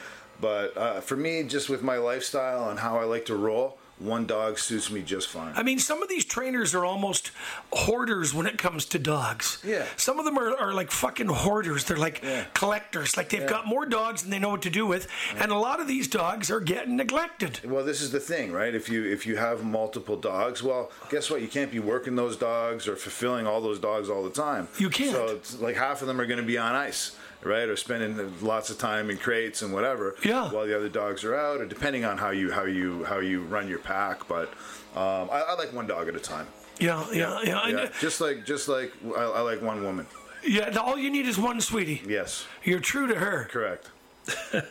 But 0.40 0.76
uh, 0.76 1.00
for 1.00 1.16
me, 1.16 1.42
just 1.42 1.68
with 1.68 1.82
my 1.82 1.96
lifestyle 1.96 2.70
and 2.70 2.78
how 2.78 2.98
I 2.98 3.04
like 3.04 3.26
to 3.26 3.34
roll, 3.34 3.78
one 3.98 4.26
dog 4.26 4.58
suits 4.58 4.90
me 4.90 5.02
just 5.02 5.28
fine. 5.28 5.52
I 5.56 5.62
mean, 5.62 5.78
some 5.78 6.02
of 6.02 6.08
these 6.08 6.24
trainers 6.24 6.74
are 6.74 6.84
almost 6.84 7.30
hoarders 7.72 8.32
when 8.34 8.46
it 8.46 8.58
comes 8.58 8.84
to 8.86 8.98
dogs. 8.98 9.62
Yeah. 9.64 9.84
Some 9.96 10.18
of 10.18 10.24
them 10.24 10.38
are, 10.38 10.56
are 10.56 10.72
like 10.72 10.90
fucking 10.90 11.26
hoarders. 11.28 11.84
They're 11.84 11.96
like 11.96 12.20
Yeah. 12.22 12.44
collectors. 12.54 13.16
Like 13.16 13.28
they've 13.30 13.46
got 13.46 13.66
more 13.66 13.86
dogs 13.86 14.22
than 14.22 14.30
they 14.30 14.38
know 14.38 14.50
what 14.50 14.62
to 14.62 14.70
do 14.70 14.86
with. 14.86 15.08
And 15.38 15.50
a 15.50 15.58
lot 15.58 15.80
of 15.80 15.88
these 15.88 16.08
dogs 16.08 16.50
are 16.50 16.60
getting 16.60 16.96
neglected. 16.96 17.60
Well, 17.64 17.84
this 17.84 18.00
is 18.00 18.10
the 18.12 18.20
thing, 18.20 18.52
right? 18.52 18.74
If 18.74 18.88
you 18.88 19.04
if 19.04 19.26
you 19.26 19.36
have 19.36 19.64
multiple 19.64 20.16
dogs, 20.16 20.62
well, 20.62 20.90
guess 21.10 21.30
what? 21.30 21.42
You 21.42 21.48
can't 21.48 21.70
be 21.70 21.78
working 21.80 22.16
those 22.16 22.36
dogs 22.36 22.86
or 22.88 22.96
fulfilling 22.96 23.46
all 23.46 23.60
those 23.60 23.78
dogs 23.78 24.08
all 24.08 24.22
the 24.22 24.30
time. 24.30 24.68
You 24.78 24.90
can't. 24.90 25.12
So 25.12 25.26
it's 25.26 25.58
like 25.60 25.76
half 25.76 26.00
of 26.02 26.08
them 26.08 26.20
are 26.20 26.26
going 26.26 26.40
to 26.40 26.46
be 26.46 26.58
on 26.58 26.74
ice, 26.74 27.16
right? 27.42 27.68
Or 27.68 27.76
spending 27.76 28.32
lots 28.42 28.70
of 28.70 28.78
time 28.78 29.10
in 29.10 29.16
crates 29.18 29.62
and 29.62 29.72
whatever. 29.72 30.16
Yeah. 30.24 30.50
While 30.50 30.66
the 30.66 30.76
other 30.76 30.88
dogs 30.88 31.24
are 31.24 31.34
out, 31.34 31.60
or 31.60 31.66
depending 31.66 32.04
on 32.04 32.18
how 32.18 32.30
you 32.30 32.50
how 32.52 32.64
you 32.64 33.04
how 33.04 33.18
you 33.18 33.42
run 33.42 33.68
your 33.68 33.78
pack. 33.78 34.26
But 34.28 34.48
um, 34.96 35.28
I, 35.30 35.44
I 35.48 35.54
like 35.54 35.72
one 35.72 35.86
dog 35.86 36.08
at 36.08 36.14
a 36.16 36.20
time. 36.20 36.46
Yeah, 36.78 37.04
yeah, 37.12 37.40
yeah. 37.42 37.66
Yeah. 37.68 37.76
uh, 37.76 37.88
Just 38.00 38.20
like 38.20 38.44
just 38.44 38.68
like 38.68 38.92
I, 39.16 39.22
I 39.22 39.40
like 39.40 39.60
one 39.62 39.82
woman. 39.82 40.06
yeah, 40.46 40.76
all 40.78 40.96
you 40.98 41.10
need 41.10 41.26
is 41.26 41.38
one 41.38 41.60
sweetie. 41.60 42.02
Yes. 42.06 42.46
You're 42.64 42.80
true 42.80 43.06
to 43.08 43.14
her. 43.16 43.48
Correct. 43.50 43.90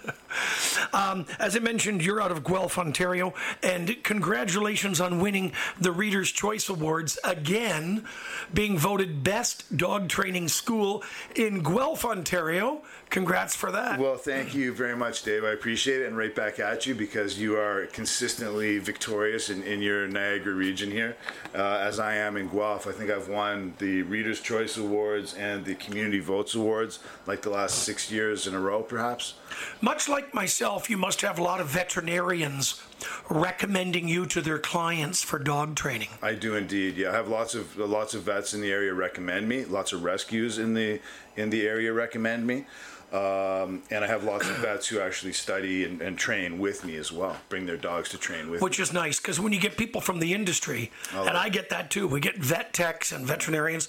As 0.94 1.56
I 1.56 1.60
mentioned, 1.60 2.04
you're 2.04 2.22
out 2.22 2.32
of 2.32 2.44
Guelph, 2.44 2.78
Ontario, 2.78 3.34
and 3.64 3.96
congratulations 4.04 5.00
on 5.00 5.20
winning 5.20 5.54
the 5.80 5.92
Reader's 5.92 6.32
Choice 6.32 6.70
Awards 6.70 7.18
again, 7.24 8.06
being 8.54 8.78
voted 8.78 9.24
best 9.24 9.78
dog 9.78 10.10
training 10.10 10.48
school 10.48 11.04
in 11.36 11.64
Guelph, 11.64 12.06
Ontario. 12.06 12.82
Congrats 13.10 13.56
for 13.56 13.72
that. 13.72 14.00
Well, 14.00 14.18
thank 14.18 14.54
you 14.54 14.74
very 14.74 14.96
much, 14.96 15.24
Dave. 15.24 15.44
I 15.46 15.52
appreciate 15.52 16.02
it, 16.02 16.08
and 16.08 16.18
right 16.18 16.36
back 16.36 16.60
at 16.60 16.86
you 16.86 16.94
because 16.96 17.40
you 17.40 17.58
are 17.58 17.86
consistently 17.88 18.80
victorious 18.80 19.50
in, 19.50 19.64
in 19.64 19.82
your 19.82 20.08
Niagara 20.08 20.54
region 20.54 20.92
here, 20.92 21.16
uh, 21.56 21.78
as 21.78 22.00
I 22.00 22.16
am 22.16 22.36
in 22.36 22.50
Guelph. 22.50 22.88
I 22.88 22.92
think 22.92 23.10
I've 23.10 23.30
won 23.30 23.74
the 23.78 24.02
Reader's 24.04 24.42
Choice 24.42 24.78
Awards 24.78 25.34
and 25.36 25.64
the 25.64 25.76
Community 25.76 26.20
Votes 26.20 26.56
Awards 26.56 27.00
like 27.26 27.42
the 27.42 27.50
last 27.50 27.84
six 27.84 28.12
years 28.12 28.46
in 28.48 28.54
a 28.54 28.60
row, 28.60 28.84
perhaps. 28.84 29.36
Much 29.82 30.10
like 30.10 30.34
myself, 30.34 30.90
you 30.90 30.98
must 30.98 31.22
have 31.22 31.40
a 31.40 31.44
lot 31.44 31.60
of 31.60 31.68
veterinarians 31.68 32.82
recommending 33.30 34.08
you 34.08 34.26
to 34.26 34.42
their 34.42 34.60
clients 34.60 35.22
for 35.22 35.40
dog 35.40 35.76
training. 35.76 36.10
I 36.22 36.34
do 36.34 36.56
indeed. 36.56 36.98
Yeah, 36.98 37.10
I 37.10 37.14
have 37.14 37.28
lots 37.28 37.56
of 37.56 37.78
lots 37.78 38.14
of 38.14 38.24
vets 38.24 38.54
in 38.54 38.62
the 38.62 38.72
area 38.72 38.94
recommend 38.94 39.48
me. 39.48 39.66
Lots 39.66 39.94
of 39.94 40.04
rescues 40.04 40.58
in 40.58 40.74
the 40.74 41.00
in 41.36 41.50
the 41.50 41.68
area 41.68 41.94
recommend 41.94 42.46
me. 42.48 42.66
Um, 43.12 43.84
and 43.90 44.04
I 44.04 44.08
have 44.08 44.26
lots 44.26 44.50
of 44.50 44.58
vets 44.62 44.88
who 44.88 45.00
actually 45.00 45.34
study 45.34 45.86
and, 45.86 46.02
and 46.02 46.18
train 46.18 46.60
with 46.60 46.84
me 46.84 46.98
as 46.98 47.12
well. 47.12 47.38
Bring 47.48 47.66
their 47.66 47.78
dogs 47.78 48.10
to 48.10 48.18
train 48.18 48.50
with 48.50 48.60
me. 48.60 48.66
Which 48.66 48.80
is 48.80 48.92
nice 48.92 49.20
because 49.20 49.40
when 49.40 49.54
you 49.54 49.60
get 49.60 49.78
people 49.78 50.02
from 50.02 50.20
the 50.20 50.34
industry, 50.34 50.92
and 51.14 51.38
I 51.38 51.50
get 51.50 51.70
that 51.70 51.90
too, 51.90 52.08
we 52.08 52.20
get 52.20 52.38
vet 52.38 52.74
techs 52.74 53.12
and 53.12 53.26
veterinarians. 53.26 53.88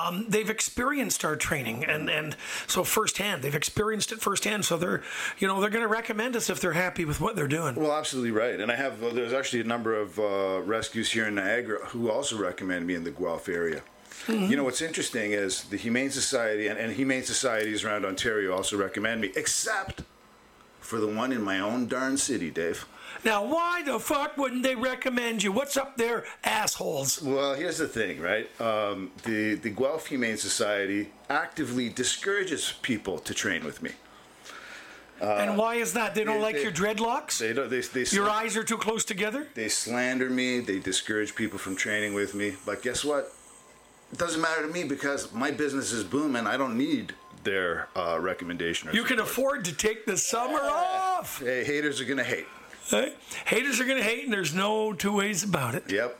Um, 0.00 0.26
they've 0.28 0.50
experienced 0.50 1.24
our 1.24 1.36
training, 1.36 1.84
and 1.84 2.10
and 2.10 2.36
so 2.66 2.82
firsthand, 2.82 3.42
they've 3.42 3.54
experienced 3.54 4.10
it 4.12 4.20
firsthand. 4.20 4.64
So 4.64 4.76
they're, 4.76 5.02
you 5.38 5.46
know, 5.46 5.60
they're 5.60 5.70
going 5.70 5.82
to 5.82 5.88
recommend 5.88 6.34
us 6.34 6.50
if 6.50 6.60
they're 6.60 6.72
happy 6.72 7.04
with 7.04 7.20
what 7.20 7.36
they're 7.36 7.46
doing. 7.48 7.76
Well, 7.76 7.92
absolutely 7.92 8.32
right. 8.32 8.58
And 8.58 8.72
I 8.72 8.76
have, 8.76 9.02
uh, 9.02 9.10
there's 9.10 9.32
actually 9.32 9.60
a 9.60 9.64
number 9.64 9.94
of 9.94 10.18
uh, 10.18 10.62
rescues 10.62 11.10
here 11.10 11.26
in 11.26 11.36
Niagara 11.36 11.84
who 11.86 12.10
also 12.10 12.36
recommend 12.36 12.86
me 12.86 12.94
in 12.94 13.04
the 13.04 13.10
Guelph 13.10 13.48
area. 13.48 13.82
You 14.28 14.56
know, 14.56 14.64
what's 14.64 14.82
interesting 14.82 15.32
is 15.32 15.64
the 15.64 15.76
Humane 15.76 16.10
Society 16.10 16.66
and, 16.66 16.78
and 16.78 16.92
Humane 16.92 17.22
Societies 17.22 17.84
around 17.84 18.04
Ontario 18.04 18.54
also 18.54 18.76
recommend 18.76 19.20
me, 19.20 19.30
except 19.36 20.02
for 20.80 20.98
the 21.00 21.06
one 21.06 21.32
in 21.32 21.42
my 21.42 21.60
own 21.60 21.86
darn 21.86 22.16
city, 22.16 22.50
Dave. 22.50 22.86
Now, 23.24 23.44
why 23.44 23.82
the 23.82 23.98
fuck 23.98 24.36
wouldn't 24.36 24.62
they 24.62 24.74
recommend 24.74 25.42
you? 25.42 25.50
What's 25.52 25.76
up 25.76 25.96
there, 25.96 26.24
assholes? 26.44 27.22
Well, 27.22 27.54
here's 27.54 27.78
the 27.78 27.88
thing, 27.88 28.20
right? 28.20 28.48
Um, 28.60 29.10
the, 29.24 29.54
the 29.54 29.70
Guelph 29.70 30.06
Humane 30.06 30.36
Society 30.36 31.10
actively 31.30 31.88
discourages 31.88 32.74
people 32.82 33.18
to 33.20 33.32
train 33.34 33.64
with 33.64 33.82
me. 33.82 33.90
and 35.20 35.56
why 35.56 35.76
is 35.76 35.92
that? 35.94 36.14
They 36.14 36.24
don't 36.24 36.36
they- 36.36 36.42
like 36.42 36.56
they- 36.56 36.62
your 36.62 36.72
dreadlocks. 36.72 37.38
They, 37.38 37.52
don't, 37.52 37.70
they, 37.70 37.80
they, 37.80 38.04
your 38.10 38.28
eyes 38.28 38.56
are 38.56 38.64
too 38.64 38.76
close 38.78 39.04
together. 39.04 39.46
They 39.54 39.68
slander 39.68 40.28
me. 40.30 40.60
They 40.60 40.78
discourage 40.78 41.34
people 41.34 41.58
from 41.58 41.74
training 41.76 42.12
with 42.14 42.34
me. 42.34 42.54
But 42.66 42.82
guess 42.82 43.04
what? 43.04 43.32
It 44.12 44.18
doesn't 44.18 44.40
matter 44.40 44.62
to 44.66 44.72
me 44.72 44.84
because 44.84 45.32
my 45.32 45.50
business 45.50 45.92
is 45.92 46.04
booming. 46.04 46.46
I 46.46 46.56
don't 46.56 46.76
need 46.78 47.14
their 47.44 47.88
uh, 47.96 48.18
recommendation. 48.20 48.88
Or 48.88 48.92
You 48.92 49.04
can 49.04 49.18
afford 49.18 49.64
to 49.66 49.72
take 49.72 50.06
the 50.06 50.16
summer 50.16 50.60
off. 50.60 51.40
Hey, 51.40 51.64
haters 51.64 52.00
are 52.00 52.04
gonna 52.04 52.24
hate. 52.24 52.46
Hey, 52.88 53.14
Haters 53.46 53.80
are 53.80 53.84
going 53.84 53.98
to 53.98 54.04
hate, 54.04 54.24
and 54.24 54.32
there's 54.32 54.54
no 54.54 54.92
two 54.92 55.12
ways 55.12 55.42
about 55.42 55.74
it. 55.74 55.90
Yep. 55.90 56.16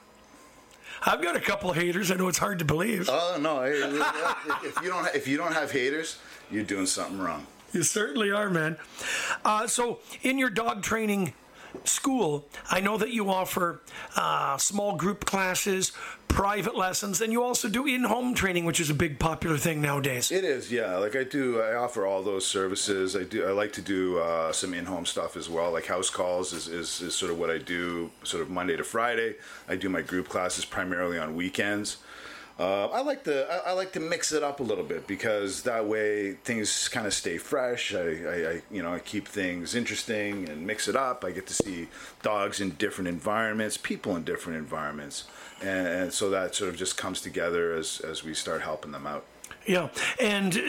I've 1.04 1.22
got 1.22 1.36
a 1.36 1.40
couple 1.40 1.70
of 1.70 1.76
haters. 1.76 2.10
I 2.10 2.16
know 2.16 2.26
it's 2.26 2.38
hard 2.38 2.58
to 2.58 2.64
believe. 2.64 3.08
Oh 3.08 3.36
no! 3.40 3.62
if 3.62 4.82
you 4.82 4.88
don't 4.88 5.14
if 5.14 5.28
you 5.28 5.36
don't 5.36 5.52
have 5.52 5.70
haters, 5.70 6.18
you're 6.50 6.64
doing 6.64 6.86
something 6.86 7.18
wrong. 7.18 7.46
You 7.72 7.82
certainly 7.84 8.32
are, 8.32 8.50
man. 8.50 8.78
Uh, 9.44 9.66
so, 9.66 10.00
in 10.22 10.38
your 10.38 10.50
dog 10.50 10.82
training 10.82 11.34
school, 11.84 12.46
I 12.70 12.80
know 12.80 12.96
that 12.96 13.10
you 13.10 13.30
offer 13.30 13.82
uh, 14.16 14.56
small 14.56 14.96
group 14.96 15.24
classes, 15.24 15.92
private 16.36 16.76
lessons, 16.76 17.22
and 17.22 17.32
you 17.32 17.42
also 17.42 17.66
do 17.66 17.86
in 17.86 18.04
home 18.04 18.34
training, 18.34 18.66
which 18.66 18.78
is 18.78 18.90
a 18.90 18.94
big 18.94 19.18
popular 19.18 19.56
thing 19.56 19.80
nowadays. 19.80 20.30
It 20.30 20.44
is, 20.44 20.70
yeah. 20.70 20.94
Like 20.98 21.16
I 21.16 21.24
do, 21.24 21.62
I 21.62 21.76
offer 21.76 22.06
all 22.06 22.22
those 22.22 22.46
services. 22.46 23.16
I 23.16 23.22
do. 23.22 23.46
I 23.46 23.52
like 23.52 23.72
to 23.72 23.80
do 23.80 24.18
uh, 24.18 24.52
some 24.52 24.74
in-home 24.74 25.06
stuff 25.06 25.34
as 25.34 25.48
well. 25.48 25.72
Like 25.72 25.86
house 25.86 26.10
calls 26.10 26.52
is, 26.52 26.68
is, 26.68 27.00
is 27.00 27.14
sort 27.14 27.32
of 27.32 27.38
what 27.38 27.48
I 27.48 27.56
do, 27.56 28.10
sort 28.22 28.42
of 28.42 28.50
Monday 28.50 28.76
to 28.76 28.84
Friday. 28.84 29.36
I 29.66 29.76
do 29.76 29.88
my 29.88 30.02
group 30.02 30.28
classes 30.28 30.66
primarily 30.66 31.18
on 31.18 31.34
weekends. 31.34 31.96
Uh, 32.58 32.86
I 32.86 33.02
like 33.02 33.24
to 33.24 33.46
I, 33.52 33.70
I 33.70 33.72
like 33.72 33.92
to 33.92 34.00
mix 34.00 34.32
it 34.32 34.42
up 34.42 34.60
a 34.60 34.62
little 34.62 34.84
bit 34.84 35.06
because 35.06 35.62
that 35.64 35.86
way 35.86 36.32
things 36.32 36.88
kind 36.88 37.06
of 37.06 37.12
stay 37.12 37.36
fresh. 37.36 37.94
I, 37.94 37.98
I, 37.98 38.50
I 38.50 38.62
you 38.70 38.82
know 38.82 38.94
I 38.94 38.98
keep 38.98 39.28
things 39.28 39.74
interesting 39.74 40.48
and 40.48 40.66
mix 40.66 40.88
it 40.88 40.96
up. 40.96 41.22
I 41.22 41.32
get 41.32 41.46
to 41.48 41.54
see 41.54 41.88
dogs 42.22 42.60
in 42.60 42.70
different 42.70 43.08
environments, 43.08 43.76
people 43.76 44.16
in 44.16 44.24
different 44.24 44.58
environments, 44.58 45.24
and, 45.60 45.86
and 45.86 46.12
so 46.12 46.30
that 46.30 46.54
sort 46.54 46.70
of 46.70 46.76
just 46.76 46.96
comes 46.96 47.20
together 47.20 47.74
as 47.74 48.00
as 48.00 48.24
we 48.24 48.32
start 48.32 48.62
helping 48.62 48.92
them 48.92 49.06
out. 49.06 49.24
Yeah, 49.66 49.88
and 50.18 50.56
uh, 50.56 50.62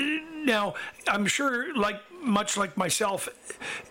now 0.44 0.74
I'm 1.08 1.26
sure, 1.26 1.74
like 1.74 2.02
much 2.22 2.58
like 2.58 2.76
myself, 2.76 3.30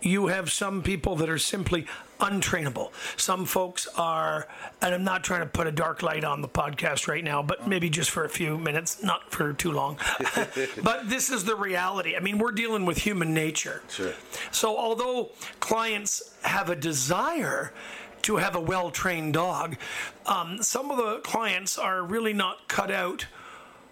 you 0.03 0.27
have 0.27 0.53
some 0.53 0.83
people 0.83 1.17
that 1.17 1.31
are 1.31 1.39
simply 1.39 1.87
untrainable. 2.19 2.91
Some 3.17 3.45
folks 3.45 3.87
are, 3.97 4.49
and 4.81 4.95
I'm 4.95 5.05
not 5.05 5.25
trying 5.25 5.41
to 5.41 5.47
put 5.47 5.67
a 5.67 5.73
dark 5.73 6.03
light 6.03 6.25
on 6.25 6.41
the 6.41 6.49
podcast 6.49 7.09
right 7.09 7.23
now, 7.23 7.43
but 7.43 7.67
maybe 7.69 7.91
just 7.91 8.11
for 8.11 8.25
a 8.25 8.29
few 8.29 8.59
minutes, 8.59 9.03
not 9.03 9.31
for 9.31 9.53
too 9.53 9.73
long. 9.73 9.99
but 10.83 11.09
this 11.09 11.31
is 11.31 11.45
the 11.45 11.57
reality. 11.57 12.17
I 12.17 12.21
mean, 12.21 12.39
we're 12.39 12.53
dealing 12.53 12.85
with 12.85 12.99
human 12.99 13.35
nature. 13.35 13.83
Sure. 13.89 14.15
So 14.51 14.77
although 14.77 15.31
clients 15.61 16.35
have 16.43 16.71
a 16.71 16.77
desire 16.77 17.73
to 18.23 18.37
have 18.37 18.57
a 18.57 18.61
well 18.61 18.91
trained 18.91 19.35
dog, 19.35 19.77
um, 20.27 20.63
some 20.63 20.91
of 20.91 20.97
the 20.97 21.19
clients 21.21 21.79
are 21.79 22.03
really 22.03 22.33
not 22.33 22.69
cut 22.69 22.91
out 22.91 23.27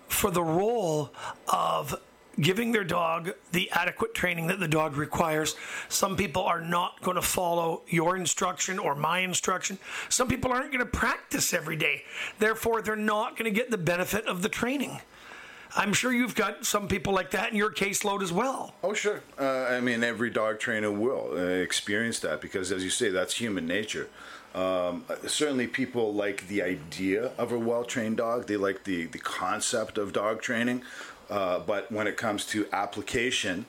for 0.08 0.30
the 0.30 0.42
role 0.42 1.12
of 1.48 2.00
giving 2.40 2.72
their 2.72 2.84
dog 2.84 3.32
the 3.52 3.70
adequate 3.70 4.14
training 4.14 4.46
that 4.48 4.60
the 4.60 4.68
dog 4.68 4.96
requires. 4.96 5.56
Some 5.88 6.16
people 6.16 6.42
are 6.42 6.60
not 6.60 7.00
going 7.02 7.16
to 7.16 7.22
follow 7.22 7.82
your 7.88 8.16
instruction 8.16 8.78
or 8.78 8.94
my 8.94 9.20
instruction. 9.20 9.78
Some 10.08 10.28
people 10.28 10.52
aren't 10.52 10.72
going 10.72 10.84
to 10.84 10.86
practice 10.86 11.52
every 11.54 11.76
day. 11.76 12.04
Therefore, 12.38 12.82
they're 12.82 12.96
not 12.96 13.36
going 13.36 13.52
to 13.52 13.56
get 13.56 13.70
the 13.70 13.78
benefit 13.78 14.26
of 14.26 14.42
the 14.42 14.48
training. 14.48 15.00
I'm 15.76 15.92
sure 15.92 16.12
you've 16.12 16.36
got 16.36 16.64
some 16.64 16.86
people 16.86 17.12
like 17.12 17.32
that 17.32 17.50
in 17.50 17.56
your 17.56 17.70
caseload 17.70 18.22
as 18.22 18.32
well. 18.32 18.74
Oh, 18.84 18.94
sure. 18.94 19.22
Uh, 19.38 19.64
I 19.64 19.80
mean, 19.80 20.04
every 20.04 20.30
dog 20.30 20.60
trainer 20.60 20.92
will 20.92 21.32
uh, 21.32 21.40
experience 21.40 22.20
that 22.20 22.40
because, 22.40 22.70
as 22.70 22.84
you 22.84 22.90
say, 22.90 23.10
that's 23.10 23.34
human 23.34 23.66
nature. 23.66 24.08
Um, 24.54 25.04
certainly, 25.26 25.66
people 25.66 26.14
like 26.14 26.46
the 26.46 26.62
idea 26.62 27.32
of 27.38 27.50
a 27.50 27.58
well 27.58 27.82
trained 27.82 28.18
dog, 28.18 28.46
they 28.46 28.56
like 28.56 28.84
the, 28.84 29.06
the 29.06 29.18
concept 29.18 29.98
of 29.98 30.12
dog 30.12 30.42
training. 30.42 30.82
Uh, 31.30 31.58
but 31.60 31.90
when 31.90 32.06
it 32.06 32.16
comes 32.16 32.44
to 32.46 32.66
application, 32.72 33.66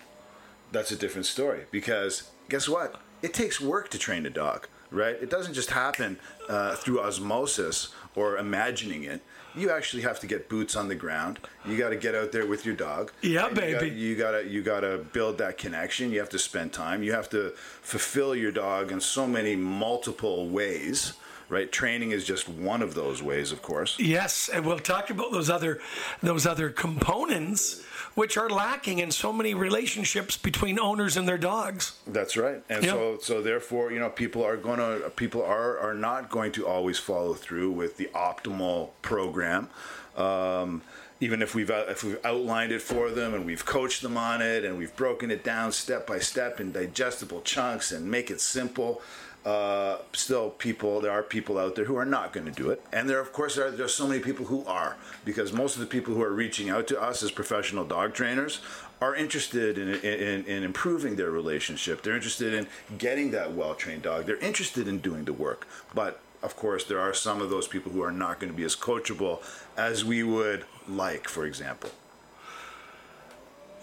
that's 0.72 0.92
a 0.92 0.96
different 0.96 1.26
story 1.26 1.62
because 1.72 2.30
guess 2.50 2.68
what? 2.68 3.00
It 3.22 3.34
takes 3.34 3.60
work 3.62 3.90
to 3.90 3.98
train 3.98 4.26
a 4.26 4.30
dog, 4.30 4.68
right? 4.92 5.16
It 5.16 5.30
doesn't 5.30 5.54
just 5.54 5.72
happen 5.72 6.20
uh, 6.50 6.76
through 6.76 7.02
osmosis 7.02 7.90
or 8.16 8.38
imagining 8.38 9.04
it. 9.04 9.22
You 9.56 9.70
actually 9.72 10.04
have 10.04 10.20
to 10.20 10.28
get 10.28 10.50
boots 10.50 10.76
on 10.76 10.90
the 10.90 10.96
ground. 10.96 11.40
You 11.66 11.78
got 11.78 11.90
to 11.90 11.96
get 11.96 12.14
out 12.14 12.34
there 12.34 12.46
with 12.46 12.66
your 12.66 12.76
dog. 12.76 13.14
Yeah, 13.22 13.48
And 13.48 13.56
you 13.58 13.62
gotta- 13.72 13.86
baby. 13.86 13.96
You 13.96 14.16
gotta 14.18 14.44
you 14.46 14.62
gotta 14.62 14.98
build 15.14 15.38
that 15.38 15.58
connection. 15.58 16.12
You 16.12 16.20
have 16.20 16.30
to 16.32 16.40
spend 16.40 16.74
time. 16.74 17.04
You 17.04 17.14
have 17.14 17.30
to 17.30 17.52
fulfill 17.82 18.36
your 18.36 18.52
dog 18.52 18.92
in 18.92 19.00
so 19.00 19.26
many 19.26 19.56
multiple 19.56 20.50
ways. 20.50 21.14
Right? 21.56 21.72
Training 21.72 22.12
is 22.12 22.26
just 22.26 22.50
one 22.50 22.82
of 22.82 22.96
those 22.96 23.24
ways, 23.24 23.54
of 23.54 23.62
course. 23.62 23.98
Yes, 23.98 24.50
and 24.50 24.66
we'll 24.66 24.78
talk 24.78 25.10
about 25.10 25.32
those 25.32 25.50
other 25.50 25.80
those 26.22 26.46
other 26.46 26.70
components 26.70 27.82
which 28.16 28.38
are 28.38 28.50
lacking 28.50 29.00
in 29.00 29.10
so 29.10 29.32
many 29.32 29.54
relationships 29.54 30.36
between 30.36 30.78
owners 30.78 31.16
and 31.16 31.26
their 31.26 31.38
dogs. 31.38 31.94
That's 32.08 32.36
right. 32.36 32.62
And 32.68 32.84
Yeah. 32.84 32.92
so 32.92 33.18
so 33.22 33.42
therefore, 33.42 33.94
you 33.94 34.00
know, 34.00 34.10
people 34.10 34.44
are 34.44 34.58
going 34.58 34.80
to 34.80 35.10
people 35.12 35.44
are 35.44 35.80
are 35.80 35.94
not 35.94 36.30
going 36.30 36.52
to 36.54 36.68
always 36.68 37.00
follow 37.00 37.34
through 37.34 37.72
with 37.72 37.96
the 37.96 38.10
optimal 38.14 38.90
program. 39.02 39.70
Um, 40.18 40.82
even 41.22 41.42
if 41.42 41.56
we've 41.56 41.70
if 41.70 42.04
we've 42.04 42.20
outlined 42.26 42.74
it 42.74 42.82
for 42.82 43.10
them 43.12 43.34
and 43.34 43.46
we've 43.46 43.66
coached 43.66 44.02
them 44.02 44.18
on 44.18 44.42
it 44.42 44.66
and 44.66 44.78
we've 44.78 44.96
broken 44.98 45.32
it 45.32 45.42
down 45.44 45.72
step 45.72 46.06
by 46.06 46.20
step 46.20 46.60
in 46.60 46.74
digestible 46.74 47.42
chunks 47.42 47.94
and 47.94 48.12
make 48.12 48.30
it 48.30 48.42
simple, 48.42 49.02
uh, 49.46 50.00
still 50.14 50.50
people 50.50 51.00
there 51.02 51.12
are 51.12 51.22
people 51.22 51.60
out 51.60 51.76
there 51.76 51.86
who 51.86 51.96
are 51.96 52.06
not 52.06 52.34
going 52.34 52.46
to 52.46 52.52
do 52.52 52.72
it, 52.72 52.82
and 52.92 53.08
there 53.08 53.20
of 53.20 53.32
course 53.32 53.58
are, 53.58 53.70
there's 53.70 53.94
so 53.94 54.08
many 54.08 54.20
people 54.20 54.46
who 54.46 54.66
are 54.66 54.98
because 55.24 55.54
most 55.54 55.76
of 55.76 55.82
the 55.82 55.88
people 55.88 56.14
who 56.14 56.24
are 56.24 56.34
reaching 56.34 56.70
out 56.70 56.88
to 56.88 57.02
us 57.02 57.22
as 57.22 57.32
professional 57.32 57.86
dog 57.86 58.14
trainers 58.14 58.60
are 59.02 59.16
interested 59.16 59.78
in, 59.78 59.90
in, 59.90 60.46
in 60.46 60.64
improving 60.64 61.16
their 61.16 61.30
relationship. 61.30 62.02
They're 62.02 62.16
interested 62.16 62.54
in 62.54 62.68
getting 62.98 63.32
that 63.32 63.54
well 63.54 63.76
trained 63.76 64.04
dog. 64.04 64.26
They're 64.26 64.38
interested 64.38 64.88
in 64.88 65.00
doing 65.00 65.26
the 65.26 65.34
work. 65.34 65.68
But 65.94 66.20
of 66.42 66.56
course, 66.56 66.84
there 66.84 67.00
are 67.00 67.14
some 67.14 67.42
of 67.42 67.50
those 67.50 67.68
people 67.68 67.92
who 67.92 68.02
are 68.02 68.12
not 68.12 68.40
going 68.40 68.52
to 68.52 68.58
be 68.58 68.64
as 68.64 68.76
coachable 68.76 69.42
as 69.76 70.06
we 70.06 70.24
would 70.24 70.66
like, 70.88 71.28
for 71.28 71.46
example. 71.46 71.92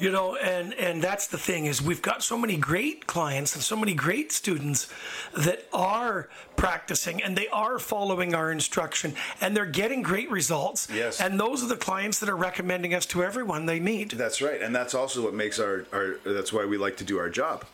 You 0.02 0.10
know, 0.10 0.34
and 0.34 0.74
and 0.74 1.00
that's 1.00 1.28
the 1.28 1.38
thing 1.38 1.66
is 1.66 1.80
we've 1.80 2.02
got 2.02 2.24
so 2.24 2.36
many 2.36 2.56
great 2.56 3.06
clients 3.06 3.54
and 3.54 3.62
so 3.62 3.76
many 3.76 3.94
great 3.94 4.32
students 4.32 4.92
that 5.32 5.68
are 5.72 6.28
practicing 6.56 7.22
and 7.22 7.36
they 7.36 7.46
are 7.48 7.78
following 7.78 8.34
our 8.34 8.50
instruction 8.50 9.14
and 9.40 9.56
they're 9.56 9.64
getting 9.64 10.02
great 10.02 10.28
results. 10.28 10.88
Yes. 10.92 11.20
And 11.20 11.38
those 11.38 11.62
are 11.62 11.68
the 11.68 11.76
clients 11.76 12.18
that 12.18 12.28
are 12.28 12.36
recommending 12.36 12.94
us 12.94 13.06
to 13.06 13.22
everyone 13.22 13.66
they 13.66 13.78
meet. 13.78 14.18
That's 14.18 14.42
right, 14.42 14.60
and 14.60 14.74
that's 14.74 14.92
also 14.92 15.22
what 15.22 15.34
makes 15.34 15.60
our, 15.60 15.86
our 15.92 16.16
that's 16.24 16.52
why 16.52 16.64
we 16.64 16.78
like 16.78 16.96
to 16.96 17.04
do 17.04 17.20
our 17.20 17.30
job. 17.30 17.64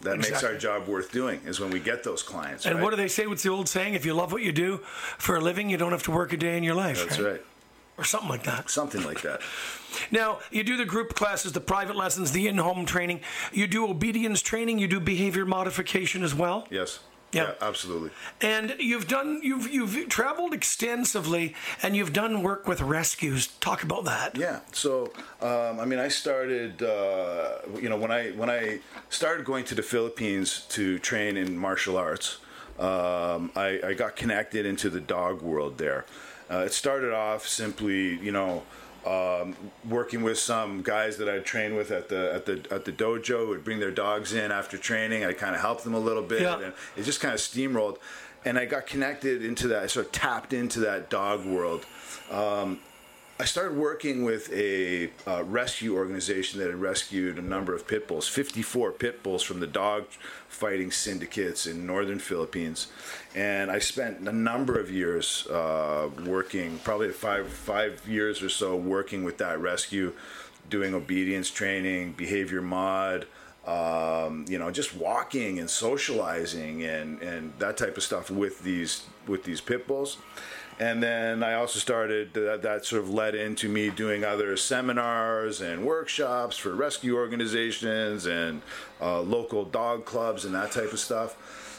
That 0.00 0.16
makes 0.16 0.42
our 0.42 0.56
job 0.56 0.88
worth 0.88 1.12
doing 1.12 1.42
is 1.44 1.60
when 1.60 1.68
we 1.68 1.80
get 1.80 2.02
those 2.02 2.22
clients. 2.22 2.64
And 2.64 2.76
right? 2.76 2.82
what 2.82 2.90
do 2.90 2.96
they 2.96 3.08
say? 3.08 3.26
What's 3.26 3.42
the 3.42 3.50
old 3.50 3.68
saying? 3.68 3.92
If 3.92 4.06
you 4.06 4.14
love 4.14 4.32
what 4.32 4.42
you 4.42 4.52
do 4.52 4.78
for 5.18 5.36
a 5.36 5.40
living, 5.40 5.68
you 5.68 5.76
don't 5.76 5.92
have 5.92 6.04
to 6.04 6.12
work 6.12 6.32
a 6.32 6.38
day 6.38 6.56
in 6.56 6.62
your 6.62 6.76
life. 6.76 7.06
That's 7.06 7.20
right. 7.20 7.42
Or 7.98 8.04
something 8.04 8.28
like 8.28 8.44
that. 8.44 8.70
Something 8.70 9.02
like 9.02 9.22
that. 9.22 9.40
Now, 10.12 10.38
you 10.52 10.62
do 10.62 10.76
the 10.76 10.84
group 10.84 11.14
classes, 11.14 11.52
the 11.52 11.60
private 11.60 11.96
lessons, 11.96 12.30
the 12.30 12.46
in 12.46 12.58
home 12.58 12.86
training. 12.86 13.20
You 13.52 13.66
do 13.66 13.88
obedience 13.88 14.40
training. 14.40 14.78
You 14.78 14.86
do 14.86 15.00
behavior 15.00 15.44
modification 15.44 16.22
as 16.22 16.32
well. 16.32 16.68
Yes. 16.70 17.00
Yeah. 17.32 17.54
absolutely. 17.60 18.10
And 18.40 18.74
you've 18.78 19.06
done, 19.06 19.40
you've, 19.42 19.70
you've 19.70 20.08
traveled 20.08 20.54
extensively 20.54 21.54
and 21.82 21.94
you've 21.94 22.12
done 22.12 22.42
work 22.42 22.66
with 22.66 22.80
rescues. 22.80 23.48
Talk 23.48 23.82
about 23.82 24.04
that. 24.04 24.38
Yeah. 24.38 24.60
So, 24.72 25.12
um, 25.42 25.78
I 25.78 25.84
mean, 25.84 25.98
I 25.98 26.08
started, 26.08 26.82
uh, 26.82 27.58
you 27.80 27.88
know, 27.88 27.96
when 27.98 28.10
I 28.10 28.30
when 28.30 28.48
I 28.48 28.80
started 29.10 29.44
going 29.44 29.64
to 29.66 29.74
the 29.74 29.82
Philippines 29.82 30.64
to 30.70 30.98
train 31.00 31.36
in 31.36 31.58
martial 31.58 31.96
arts, 31.98 32.38
um, 32.78 33.50
I, 33.56 33.80
I 33.84 33.94
got 33.94 34.16
connected 34.16 34.64
into 34.64 34.88
the 34.88 35.00
dog 35.00 35.42
world 35.42 35.78
there. 35.78 36.06
Uh, 36.50 36.58
it 36.58 36.72
started 36.72 37.12
off 37.12 37.46
simply, 37.46 38.18
you 38.18 38.32
know. 38.32 38.62
Um, 39.06 39.56
working 39.88 40.22
with 40.22 40.38
some 40.38 40.82
guys 40.82 41.16
that 41.18 41.28
I'd 41.30 41.44
train 41.46 41.76
with 41.76 41.90
at 41.92 42.08
the 42.10 42.34
at 42.34 42.44
the 42.46 42.62
at 42.70 42.84
the 42.84 42.92
dojo 42.92 43.48
would 43.48 43.64
bring 43.64 43.78
their 43.78 43.92
dogs 43.92 44.34
in 44.34 44.50
after 44.50 44.76
training. 44.76 45.24
I 45.24 45.32
kind 45.32 45.54
of 45.54 45.60
helped 45.62 45.84
them 45.84 45.94
a 45.94 46.00
little 46.00 46.22
bit, 46.22 46.42
Yeah. 46.42 46.60
and 46.60 46.72
it 46.96 47.04
just 47.04 47.20
kind 47.20 47.32
of 47.32 47.40
steamrolled. 47.40 47.98
And 48.44 48.58
I 48.58 48.66
got 48.66 48.86
connected 48.86 49.42
into 49.44 49.68
that. 49.68 49.84
I 49.84 49.86
sort 49.86 50.06
of 50.06 50.12
tapped 50.12 50.52
into 50.52 50.80
that 50.80 51.08
dog 51.10 51.46
world. 51.46 51.86
I 53.40 53.44
started 53.44 53.78
working 53.78 54.24
with 54.24 54.52
a 54.52 55.10
uh, 55.24 55.44
rescue 55.44 55.94
organization 55.94 56.58
that 56.58 56.66
had 56.66 56.80
rescued 56.80 57.38
a 57.38 57.42
number 57.42 57.72
of 57.72 57.86
pit 57.86 58.08
bulls, 58.08 58.26
54 58.26 58.90
pit 58.92 59.22
bulls 59.22 59.44
from 59.44 59.60
the 59.60 59.66
dog 59.68 60.06
fighting 60.48 60.90
syndicates 60.90 61.64
in 61.64 61.86
northern 61.86 62.18
Philippines, 62.18 62.88
and 63.36 63.70
I 63.70 63.78
spent 63.78 64.26
a 64.28 64.32
number 64.32 64.76
of 64.76 64.90
years 64.90 65.46
uh, 65.46 66.10
working, 66.26 66.80
probably 66.82 67.10
five 67.12 67.48
five 67.48 68.02
years 68.08 68.42
or 68.42 68.48
so, 68.48 68.74
working 68.74 69.22
with 69.22 69.38
that 69.38 69.60
rescue, 69.60 70.14
doing 70.68 70.92
obedience 70.92 71.48
training, 71.48 72.14
behavior 72.14 72.60
mod. 72.60 73.26
um, 73.68 74.46
you 74.48 74.58
know, 74.58 74.70
just 74.70 74.96
walking 74.96 75.58
and 75.58 75.68
socializing 75.68 76.84
and, 76.84 77.20
and 77.20 77.52
that 77.58 77.76
type 77.76 77.98
of 77.98 78.02
stuff 78.02 78.30
with 78.30 78.62
these 78.62 79.04
with 79.26 79.44
these 79.44 79.60
pit 79.60 79.86
bulls. 79.86 80.16
And 80.80 81.02
then 81.02 81.42
I 81.42 81.54
also 81.54 81.80
started 81.80 82.32
that, 82.34 82.62
that 82.62 82.84
sort 82.84 83.02
of 83.02 83.10
led 83.10 83.34
into 83.34 83.68
me 83.68 83.90
doing 83.90 84.24
other 84.24 84.56
seminars 84.56 85.60
and 85.60 85.84
workshops 85.84 86.56
for 86.56 86.72
rescue 86.72 87.16
organizations 87.16 88.26
and 88.26 88.62
uh, 89.00 89.20
local 89.20 89.64
dog 89.64 90.04
clubs 90.04 90.44
and 90.44 90.54
that 90.54 90.70
type 90.70 90.92
of 90.92 91.00
stuff. 91.00 91.36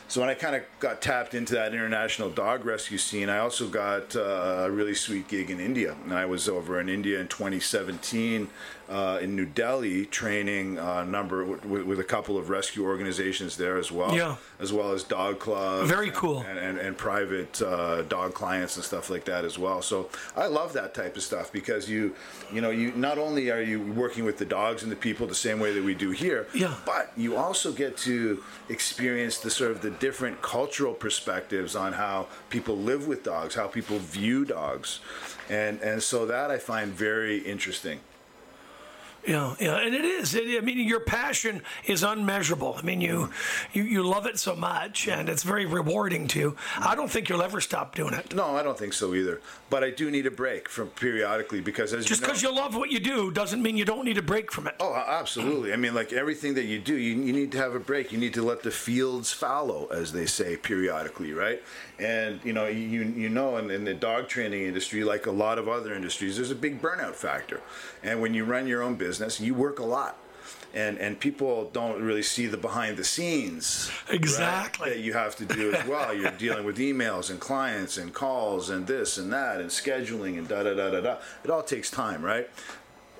So 0.09 0.21
when 0.21 0.29
I 0.29 0.33
kind 0.33 0.55
of 0.55 0.63
got 0.79 1.03
tapped 1.03 1.35
into 1.35 1.53
that 1.53 1.73
international 1.73 2.31
dog 2.31 2.65
rescue 2.65 2.97
scene, 2.97 3.29
I 3.29 3.37
also 3.37 3.67
got 3.67 4.15
uh, 4.15 4.63
a 4.65 4.71
really 4.71 4.95
sweet 4.95 5.27
gig 5.27 5.51
in 5.51 5.59
India. 5.59 5.95
And 6.03 6.13
I 6.13 6.25
was 6.25 6.49
over 6.49 6.79
in 6.79 6.89
India 6.89 7.21
in 7.21 7.27
2017 7.27 8.49
uh, 8.89 9.19
in 9.21 9.35
New 9.35 9.45
Delhi 9.45 10.05
training 10.07 10.79
a 10.79 11.05
number 11.05 11.45
with, 11.45 11.63
with, 11.63 11.99
a 11.99 12.03
couple 12.03 12.37
of 12.37 12.49
rescue 12.49 12.83
organizations 12.83 13.55
there 13.55 13.77
as 13.77 13.91
well, 13.91 14.15
yeah. 14.15 14.37
as 14.59 14.73
well 14.73 14.91
as 14.93 15.03
dog 15.03 15.39
clubs. 15.39 15.87
Very 15.87 16.09
cool. 16.11 16.41
And, 16.41 16.57
and, 16.57 16.77
and 16.79 16.97
private 16.97 17.61
uh, 17.61 18.01
dog 18.03 18.33
clients 18.33 18.77
and 18.77 18.83
stuff 18.83 19.09
like 19.09 19.25
that 19.25 19.45
as 19.45 19.59
well. 19.59 19.83
So 19.83 20.09
I 20.35 20.47
love 20.47 20.73
that 20.73 20.95
type 20.95 21.15
of 21.15 21.21
stuff 21.21 21.51
because 21.51 21.87
you, 21.87 22.15
you 22.51 22.61
know, 22.61 22.71
you 22.71 22.91
not 22.93 23.19
only 23.19 23.51
are 23.51 23.61
you 23.61 23.79
working 23.79 24.25
with 24.25 24.39
the 24.39 24.45
dogs 24.45 24.81
and 24.81 24.91
the 24.91 24.95
people 24.95 25.27
the 25.27 25.35
same 25.35 25.59
way 25.59 25.71
that 25.73 25.83
we 25.83 25.93
do 25.93 26.09
here, 26.09 26.47
yeah. 26.55 26.73
but 26.85 27.11
you 27.15 27.35
also 27.35 27.71
get 27.71 27.95
to 27.97 28.43
experience 28.69 29.37
the 29.37 29.51
sort 29.51 29.69
of 29.69 29.81
the 29.81 29.91
different 29.91 30.41
cultural 30.41 30.93
perspectives 30.93 31.75
on 31.75 31.93
how 31.93 32.27
people 32.49 32.75
live 32.75 33.07
with 33.07 33.23
dogs, 33.23 33.53
how 33.53 33.67
people 33.67 33.99
view 33.99 34.45
dogs, 34.45 34.99
and 35.49 35.79
and 35.81 36.01
so 36.01 36.25
that 36.25 36.49
I 36.49 36.57
find 36.57 36.91
very 36.91 37.37
interesting. 37.39 37.99
Yeah, 39.27 39.55
yeah, 39.59 39.77
and 39.77 39.93
it 39.93 40.05
is. 40.05 40.33
It, 40.33 40.57
I 40.57 40.61
mean, 40.61 40.79
your 40.79 41.01
passion 41.01 41.61
is 41.85 42.03
unmeasurable. 42.03 42.75
I 42.77 42.81
mean, 42.81 43.01
you, 43.01 43.29
you 43.73 43.83
you 43.83 44.03
love 44.03 44.25
it 44.25 44.39
so 44.39 44.55
much, 44.55 45.07
and 45.07 45.27
it's 45.29 45.43
very 45.43 45.65
rewarding 45.65 46.27
too. 46.27 46.55
I 46.79 46.95
don't 46.95 47.09
think 47.11 47.29
you'll 47.29 47.41
ever 47.41 47.61
stop 47.61 47.95
doing 47.95 48.13
it. 48.13 48.33
No, 48.33 48.55
I 48.55 48.63
don't 48.63 48.77
think 48.77 48.93
so 48.93 49.13
either. 49.13 49.41
But 49.69 49.83
I 49.83 49.91
do 49.91 50.09
need 50.09 50.25
a 50.25 50.31
break 50.31 50.67
from 50.67 50.87
periodically 50.89 51.61
because 51.61 51.93
as 51.93 52.05
just 52.05 52.21
because 52.21 52.41
you, 52.41 52.49
know, 52.49 52.55
you, 52.55 52.61
love 52.61 52.75
what 52.75 52.91
you 52.91 52.99
do 52.99 53.31
doesn't 53.31 53.61
mean 53.61 53.77
you 53.77 53.85
don't 53.85 54.03
need 54.03 54.17
a 54.17 54.21
break 54.21 54.51
from 54.51 54.67
it. 54.67 54.75
Oh, 54.79 54.95
absolutely. 54.95 55.73
I 55.73 55.75
mean, 55.75 55.93
like 55.93 56.11
everything 56.11 56.55
that 56.55 56.65
you 56.65 56.79
do, 56.79 56.95
you, 56.95 57.21
you 57.21 57.33
need 57.33 57.51
to 57.51 57.57
have 57.59 57.75
a 57.75 57.79
break. 57.79 58.11
You 58.11 58.17
need 58.17 58.33
to 58.33 58.41
let 58.41 58.63
the 58.63 58.71
fields 58.71 59.31
fallow, 59.31 59.87
as 59.91 60.11
they 60.11 60.25
say, 60.25 60.57
periodically, 60.57 61.33
right? 61.33 61.61
And 61.99 62.39
you 62.43 62.53
know, 62.53 62.67
you 62.67 63.03
you 63.03 63.29
know, 63.29 63.57
in, 63.57 63.69
in 63.69 63.83
the 63.83 63.93
dog 63.93 64.27
training 64.27 64.63
industry, 64.63 65.03
like 65.03 65.27
a 65.27 65.31
lot 65.31 65.59
of 65.59 65.67
other 65.67 65.93
industries, 65.93 66.37
there's 66.37 66.51
a 66.51 66.55
big 66.55 66.81
burnout 66.81 67.15
factor. 67.15 67.61
And 68.01 68.21
when 68.21 68.33
you 68.33 68.45
run 68.45 68.67
your 68.67 68.81
own 68.81 68.95
business, 68.95 69.39
you 69.39 69.53
work 69.53 69.79
a 69.79 69.85
lot 69.85 70.17
and 70.73 70.97
and 70.97 71.19
people 71.19 71.69
don't 71.73 72.01
really 72.01 72.21
see 72.21 72.45
the 72.45 72.57
behind 72.57 72.97
the 72.97 73.03
scenes 73.03 73.89
exactly 74.09 74.89
right, 74.89 74.95
that 74.95 75.01
you 75.01 75.13
have 75.13 75.35
to 75.35 75.45
do 75.45 75.73
as 75.73 75.87
well. 75.87 76.13
You're 76.13 76.31
dealing 76.37 76.65
with 76.65 76.77
emails 76.77 77.29
and 77.29 77.39
clients 77.39 77.97
and 77.97 78.13
calls 78.13 78.69
and 78.69 78.85
this 78.85 79.17
and 79.17 79.31
that 79.33 79.59
and 79.59 79.69
scheduling 79.69 80.37
and 80.37 80.47
da 80.47 80.63
da 80.63 80.73
da 80.73 80.91
da 80.91 81.01
da. 81.01 81.17
It 81.43 81.49
all 81.49 81.63
takes 81.63 81.89
time, 81.89 82.23
right? 82.23 82.49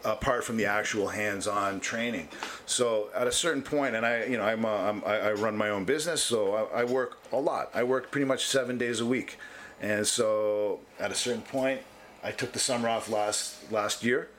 Apart 0.05 0.45
from 0.45 0.55
the 0.55 0.65
actual 0.65 1.09
hands-on 1.09 1.81
training, 1.81 2.29
so 2.65 3.09
at 3.13 3.27
a 3.27 3.33
certain 3.33 3.61
point, 3.61 3.95
and 3.95 4.05
I, 4.05 4.23
you 4.23 4.37
know, 4.37 4.43
I'm, 4.43 4.63
uh, 4.63 4.69
I'm 4.69 5.03
I 5.03 5.33
run 5.33 5.57
my 5.57 5.71
own 5.71 5.83
business, 5.83 6.23
so 6.23 6.69
I, 6.73 6.81
I 6.81 6.83
work 6.85 7.17
a 7.33 7.37
lot. 7.37 7.69
I 7.73 7.83
work 7.83 8.09
pretty 8.09 8.23
much 8.23 8.45
seven 8.45 8.77
days 8.77 9.01
a 9.01 9.05
week, 9.05 9.37
and 9.81 10.07
so 10.07 10.79
at 11.01 11.11
a 11.11 11.15
certain 11.15 11.41
point, 11.41 11.81
I 12.23 12.31
took 12.31 12.53
the 12.53 12.59
summer 12.59 12.87
off 12.87 13.09
last 13.09 13.69
last 13.73 14.01
year 14.05 14.29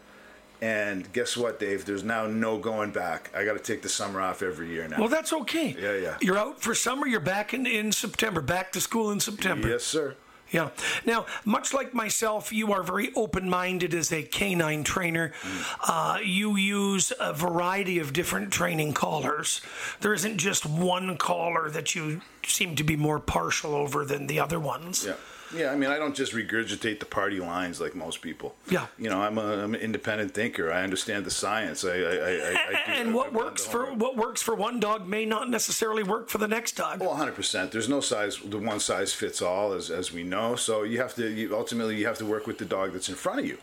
and 0.60 1.10
guess 1.12 1.36
what, 1.36 1.58
Dave? 1.58 1.84
There's 1.84 2.04
now 2.04 2.26
no 2.26 2.58
going 2.58 2.90
back. 2.90 3.30
I 3.34 3.44
got 3.44 3.54
to 3.54 3.58
take 3.62 3.82
the 3.82 3.88
summer 3.88 4.20
off 4.20 4.42
every 4.42 4.68
year 4.68 4.86
now. 4.88 4.98
Well, 4.98 5.08
that's 5.08 5.32
okay. 5.32 5.74
Yeah, 5.78 5.94
yeah. 5.94 6.16
You're 6.20 6.38
out 6.38 6.60
for 6.60 6.74
summer. 6.74 7.06
You're 7.06 7.20
back 7.20 7.54
in, 7.54 7.66
in 7.66 7.92
September. 7.92 8.40
Back 8.40 8.72
to 8.72 8.80
school 8.80 9.10
in 9.10 9.20
September. 9.20 9.68
Yes, 9.68 9.84
sir. 9.84 10.16
Yeah. 10.50 10.70
Now, 11.06 11.26
much 11.44 11.72
like 11.72 11.94
myself, 11.94 12.52
you 12.52 12.72
are 12.72 12.82
very 12.82 13.12
open 13.14 13.48
minded 13.48 13.94
as 13.94 14.12
a 14.12 14.22
canine 14.22 14.82
trainer. 14.82 15.32
Mm. 15.42 15.64
Uh, 15.88 16.18
you 16.22 16.56
use 16.56 17.12
a 17.20 17.32
variety 17.32 17.98
of 17.98 18.12
different 18.12 18.52
training 18.52 18.92
collars. 18.92 19.60
There 20.00 20.12
isn't 20.12 20.38
just 20.38 20.66
one 20.66 21.16
collar 21.16 21.70
that 21.70 21.94
you 21.94 22.20
seem 22.44 22.74
to 22.76 22.84
be 22.84 22.96
more 22.96 23.20
partial 23.20 23.74
over 23.74 24.04
than 24.04 24.26
the 24.26 24.40
other 24.40 24.58
ones. 24.58 25.06
Yeah. 25.06 25.14
Yeah, 25.54 25.72
I 25.72 25.76
mean, 25.76 25.90
I 25.90 25.98
don't 25.98 26.14
just 26.14 26.32
regurgitate 26.32 27.00
the 27.00 27.06
party 27.06 27.40
lines 27.40 27.80
like 27.80 27.94
most 27.94 28.22
people. 28.22 28.54
Yeah, 28.68 28.86
you 28.98 29.10
know, 29.10 29.20
I'm, 29.20 29.38
a, 29.38 29.64
I'm 29.64 29.74
an 29.74 29.80
independent 29.80 30.32
thinker. 30.34 30.72
I 30.72 30.82
understand 30.82 31.24
the 31.24 31.30
science. 31.30 31.84
I, 31.84 31.88
I, 31.88 31.92
I, 31.92 32.56
I 32.68 32.82
and 32.86 33.10
do, 33.10 33.16
what 33.16 33.32
works 33.32 33.64
for 33.66 33.92
what 33.92 34.16
works 34.16 34.42
for 34.42 34.54
one 34.54 34.80
dog 34.80 35.06
may 35.06 35.24
not 35.24 35.50
necessarily 35.50 36.02
work 36.02 36.28
for 36.28 36.38
the 36.38 36.48
next 36.48 36.72
dog. 36.76 37.00
Well, 37.00 37.10
100. 37.10 37.34
percent 37.34 37.72
There's 37.72 37.88
no 37.88 38.00
size, 38.00 38.38
the 38.44 38.58
one 38.58 38.80
size 38.80 39.12
fits 39.12 39.42
all, 39.42 39.72
as 39.72 39.90
as 39.90 40.12
we 40.12 40.22
know. 40.22 40.56
So 40.56 40.82
you 40.82 40.98
have 41.00 41.14
to 41.16 41.28
you, 41.28 41.56
ultimately 41.56 41.96
you 41.96 42.06
have 42.06 42.18
to 42.18 42.26
work 42.26 42.46
with 42.46 42.58
the 42.58 42.64
dog 42.64 42.92
that's 42.92 43.08
in 43.08 43.14
front 43.14 43.40
of 43.40 43.46
you, 43.46 43.58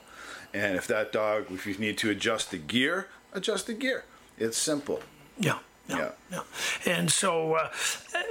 and 0.53 0.75
if 0.75 0.87
that 0.87 1.11
dog, 1.11 1.45
if 1.51 1.65
you 1.65 1.75
need 1.77 1.97
to 1.99 2.09
adjust 2.09 2.51
the 2.51 2.57
gear, 2.57 3.07
adjust 3.33 3.67
the 3.67 3.73
gear. 3.73 4.03
It's 4.37 4.57
simple. 4.57 5.01
Yeah. 5.39 5.59
Yeah. 5.89 6.11
yeah. 6.31 6.41
And 6.85 7.11
so 7.11 7.53
uh, 7.53 7.69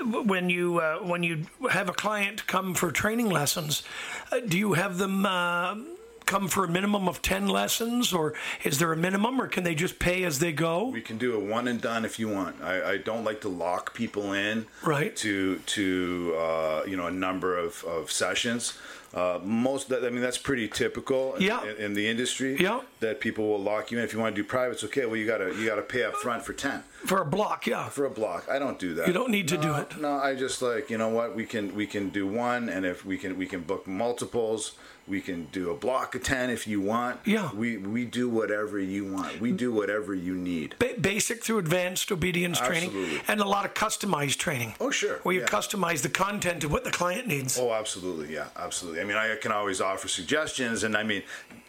when 0.04 0.50
you 0.50 0.78
uh, 0.78 0.98
when 0.98 1.22
you 1.22 1.46
have 1.70 1.88
a 1.88 1.92
client 1.92 2.46
come 2.46 2.74
for 2.74 2.90
training 2.90 3.30
lessons, 3.30 3.82
uh, 4.30 4.40
do 4.46 4.58
you 4.58 4.74
have 4.74 4.98
them 4.98 5.24
uh, 5.24 5.76
come 6.26 6.48
for 6.48 6.64
a 6.64 6.68
minimum 6.68 7.08
of 7.08 7.22
10 7.22 7.48
lessons 7.48 8.12
or 8.12 8.34
is 8.64 8.78
there 8.78 8.92
a 8.92 8.96
minimum 8.96 9.40
or 9.40 9.46
can 9.46 9.64
they 9.64 9.74
just 9.74 9.98
pay 9.98 10.24
as 10.24 10.40
they 10.40 10.52
go 10.52 10.88
we 10.88 11.00
can 11.00 11.18
do 11.18 11.34
a 11.34 11.38
one 11.38 11.68
and 11.68 11.80
done 11.80 12.04
if 12.04 12.18
you 12.18 12.28
want 12.28 12.60
i, 12.62 12.92
I 12.92 12.96
don't 12.96 13.24
like 13.24 13.40
to 13.42 13.48
lock 13.48 13.94
people 13.94 14.32
in 14.32 14.66
right 14.84 15.14
to 15.16 15.58
to 15.58 16.34
uh, 16.36 16.82
you 16.86 16.96
know 16.96 17.06
a 17.06 17.12
number 17.12 17.56
of, 17.56 17.84
of 17.84 18.10
sessions 18.10 18.76
uh, 19.14 19.40
most, 19.42 19.90
I 19.90 20.10
mean, 20.10 20.20
that's 20.20 20.36
pretty 20.36 20.68
typical 20.68 21.36
in, 21.36 21.44
yeah. 21.44 21.64
in, 21.64 21.76
in, 21.76 21.94
the 21.94 22.06
industry. 22.06 22.56
Yeah. 22.60 22.82
That 23.00 23.18
people 23.18 23.48
will 23.48 23.60
lock 23.60 23.90
you 23.90 23.98
in 23.98 24.04
if 24.04 24.12
you 24.12 24.18
want 24.18 24.36
to 24.36 24.42
do 24.42 24.46
privates. 24.46 24.84
Okay, 24.84 25.06
well, 25.06 25.16
you 25.16 25.26
gotta 25.26 25.54
you 25.54 25.64
gotta 25.64 25.80
pay 25.80 26.04
up 26.04 26.14
front 26.16 26.44
for 26.44 26.52
ten. 26.52 26.82
For 27.06 27.22
a 27.22 27.24
block, 27.24 27.66
yeah. 27.66 27.88
For 27.88 28.04
a 28.04 28.10
block, 28.10 28.46
I 28.50 28.58
don't 28.58 28.78
do 28.78 28.94
that. 28.94 29.06
You 29.06 29.14
don't 29.14 29.30
need 29.30 29.48
to 29.48 29.56
no, 29.56 29.62
do 29.62 29.74
it. 29.76 30.00
No, 30.00 30.16
I 30.16 30.34
just 30.34 30.60
like 30.60 30.90
you 30.90 30.98
know 30.98 31.08
what 31.08 31.34
we 31.34 31.46
can 31.46 31.74
we 31.74 31.86
can 31.86 32.10
do 32.10 32.26
one, 32.26 32.68
and 32.68 32.84
if 32.84 33.06
we 33.06 33.16
can 33.16 33.38
we 33.38 33.46
can 33.46 33.62
book 33.62 33.86
multiples. 33.86 34.72
We 35.08 35.20
can 35.20 35.46
do 35.52 35.70
a 35.70 35.76
block 35.76 36.14
of 36.16 36.22
ten 36.24 36.50
if 36.50 36.66
you 36.66 36.80
want. 36.80 37.20
Yeah. 37.24 37.50
We 37.54 37.76
we 37.76 38.04
do 38.04 38.28
whatever 38.28 38.78
you 38.78 39.12
want. 39.12 39.40
We 39.40 39.52
do 39.52 39.72
whatever 39.72 40.14
you 40.14 40.34
need. 40.34 40.74
Ba- 40.78 40.94
basic 41.00 41.44
through 41.44 41.58
advanced 41.58 42.10
obedience 42.10 42.60
Absolutely. 42.60 43.04
training, 43.04 43.20
and 43.28 43.40
a 43.40 43.44
lot 43.44 43.64
of 43.64 43.74
customized 43.74 44.38
training. 44.38 44.74
Oh 44.80 44.90
sure. 44.90 45.18
Where 45.22 45.34
you 45.34 45.42
yeah. 45.42 45.46
customize 45.46 46.02
the 46.02 46.08
content 46.08 46.64
of 46.64 46.72
what 46.72 46.84
the 46.84 46.90
client 46.90 47.28
needs. 47.28 47.58
Oh, 47.58 47.72
absolutely. 47.72 48.34
Yeah, 48.34 48.48
absolutely. 48.56 49.00
I 49.00 49.04
mean, 49.04 49.16
I 49.16 49.36
can 49.36 49.52
always 49.52 49.80
offer 49.80 50.08
suggestions, 50.08 50.82
and 50.82 50.96
I 50.96 51.04
mean, 51.04 51.22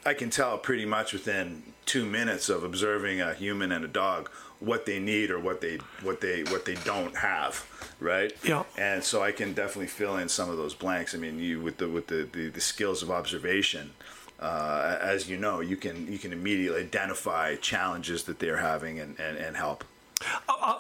I 0.06 0.13
can 0.13 0.30
tell 0.30 0.58
pretty 0.58 0.86
much 0.86 1.13
within 1.13 1.62
two 1.86 2.06
minutes 2.06 2.50
of 2.50 2.63
observing 2.63 3.21
a 3.21 3.34
human 3.34 3.71
and 3.71 3.86
a 3.86 3.88
dog 3.88 4.30
what 4.59 4.85
they 4.85 4.99
need 4.99 5.29
or 5.29 5.39
what 5.39 5.61
they 5.61 5.77
what 6.01 6.21
they 6.21 6.43
what 6.43 6.65
they 6.65 6.75
don't 6.75 7.15
have 7.17 7.65
right? 7.99 8.31
Yeah. 8.43 8.63
And 8.77 9.03
so 9.03 9.23
i 9.23 9.31
can 9.31 9.53
definitely 9.53 9.87
fill 9.87 10.17
in 10.17 10.29
some 10.29 10.49
of 10.49 10.57
those 10.57 10.73
blanks. 10.75 11.15
I 11.15 11.17
mean 11.17 11.39
you 11.39 11.61
with 11.61 11.77
the 11.77 11.89
with 11.89 12.07
the 12.07 12.27
the, 12.31 12.49
the 12.49 12.61
skills 12.61 13.01
of 13.03 13.09
observation 13.11 13.91
uh, 14.39 14.97
as 15.01 15.29
you 15.29 15.37
know 15.37 15.59
you 15.59 15.77
can 15.77 16.11
you 16.11 16.19
can 16.19 16.31
immediately 16.31 16.81
identify 16.81 17.55
challenges 17.55 18.23
that 18.25 18.39
they're 18.39 18.57
having 18.57 18.99
and 18.99 19.19
and, 19.19 19.37
and 19.37 19.57
help 19.57 19.83